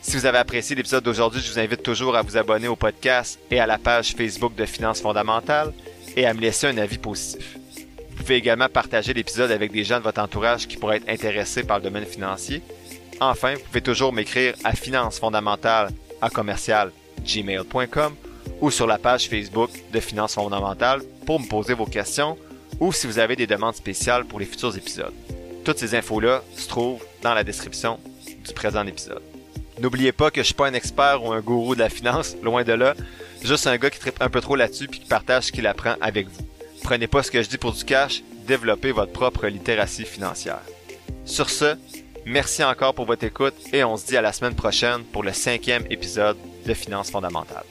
Si 0.01 0.17
vous 0.17 0.27
avez 0.27 0.39
apprécié 0.39 0.75
l'épisode 0.75 1.05
d'aujourd'hui, 1.05 1.41
je 1.41 1.53
vous 1.53 1.59
invite 1.59 1.83
toujours 1.83 2.17
à 2.17 2.23
vous 2.23 2.37
abonner 2.37 2.69
au 2.69 2.75
podcast 2.75 3.39
et 3.51 3.61
à 3.61 3.67
la 3.67 3.79
page 3.79 4.15
Facebook 4.17 4.55
de 4.57 4.65
Finances 4.65 5.01
fondamentales 5.01 5.73
et 6.17 6.27
à 6.27 6.35
me 6.35 6.41
laisser 6.41 6.67
un 6.67 6.79
avis 6.79 6.99
positif. 6.99 7.57
Vous 8.11 8.17
pouvez 8.17 8.35
également 8.37 8.69
partager 8.69 9.15
l'épisode 9.15 9.51
avec 9.51 9.73
des 9.73 9.85
gens 9.85 9.99
de 9.99 10.05
votre 10.05 10.21
entourage 10.21 10.67
qui 10.67 10.77
pourraient 10.77 10.97
être 10.97 11.09
intéressés 11.09 11.63
par 11.63 11.79
le 11.79 11.85
domaine 11.85 12.05
financier. 12.05 12.63
Enfin, 13.21 13.55
vous 13.55 13.61
pouvez 13.61 13.81
toujours 13.81 14.13
m'écrire 14.13 14.55
à 14.65 14.75
finances 14.75 15.19
fondamentales 15.19 15.91
à 16.21 16.31
commercial 16.31 16.91
gmail.com 17.25 18.15
ou 18.61 18.71
sur 18.71 18.87
la 18.87 18.99
page 18.99 19.29
Facebook 19.29 19.71
de 19.93 20.01
Finances 20.01 20.35
fondamentales 20.35 21.03
pour 21.27 21.41
me 21.41 21.47
poser 21.47 21.75
vos 21.75 21.87
questions 21.87 22.37
ou 22.81 22.93
si 22.93 23.07
vous 23.07 23.19
avez 23.19 23.37
des 23.37 23.47
demandes 23.47 23.77
spéciales 23.77 24.25
pour 24.25 24.41
les 24.41 24.47
futurs 24.47 24.77
épisodes. 24.77 25.15
Toutes 25.65 25.79
ces 25.79 25.95
infos-là 25.95 26.43
se 26.57 26.69
trouvent 26.69 27.05
dans 27.23 27.35
la 27.35 27.45
description 27.45 28.01
du 28.27 28.53
présent 28.53 28.85
épisode. 28.87 29.23
N'oubliez 29.81 30.13
pas 30.13 30.31
que 30.31 30.41
je 30.41 30.47
suis 30.47 30.55
pas 30.55 30.67
un 30.67 30.75
expert 30.75 31.23
ou 31.25 31.33
un 31.33 31.41
gourou 31.41 31.75
de 31.75 31.81
la 31.81 31.89
finance, 31.89 32.37
loin 32.43 32.65
de 32.65 32.73
là, 32.73 32.95
juste 33.43 33.67
un 33.67 33.77
gars 33.77 33.91
qui 33.91 34.01
tripe 34.01 34.21
un 34.21 34.29
peu 34.29 34.41
trop 34.41 34.57
là-dessus 34.57 34.89
puis 34.89 35.01
qui 35.01 35.07
partage 35.07 35.45
ce 35.45 35.53
qu'il 35.53 35.67
apprend 35.67 35.95
avec 36.01 36.29
vous. 36.29 36.47
Prenez 36.83 37.07
pas 37.07 37.23
ce 37.23 37.31
que 37.31 37.43
je 37.43 37.49
dis 37.49 37.59
pour 37.59 37.73
du 37.73 37.85
cash, 37.85 38.23
développez 38.47 38.91
votre 38.91 39.13
propre 39.13 39.47
littératie 39.47 40.05
financière. 40.05 40.63
Sur 41.25 41.49
ce, 41.49 41.77
merci 42.27 42.65
encore 42.65 42.95
pour 42.95 43.07
votre 43.07 43.25
écoute 43.25 43.55
et 43.73 43.85
on 43.85 43.97
se 43.97 44.07
dit 44.07 44.17
à 44.17 44.23
la 44.23 44.33
semaine 44.33 44.57
prochaine 44.57 45.05
pour 45.05 45.23
le 45.23 45.33
cinquième 45.33 45.85
épisode 45.91 46.37
de 46.67 46.75
Finances 46.75 47.11
fondamentales. 47.11 47.65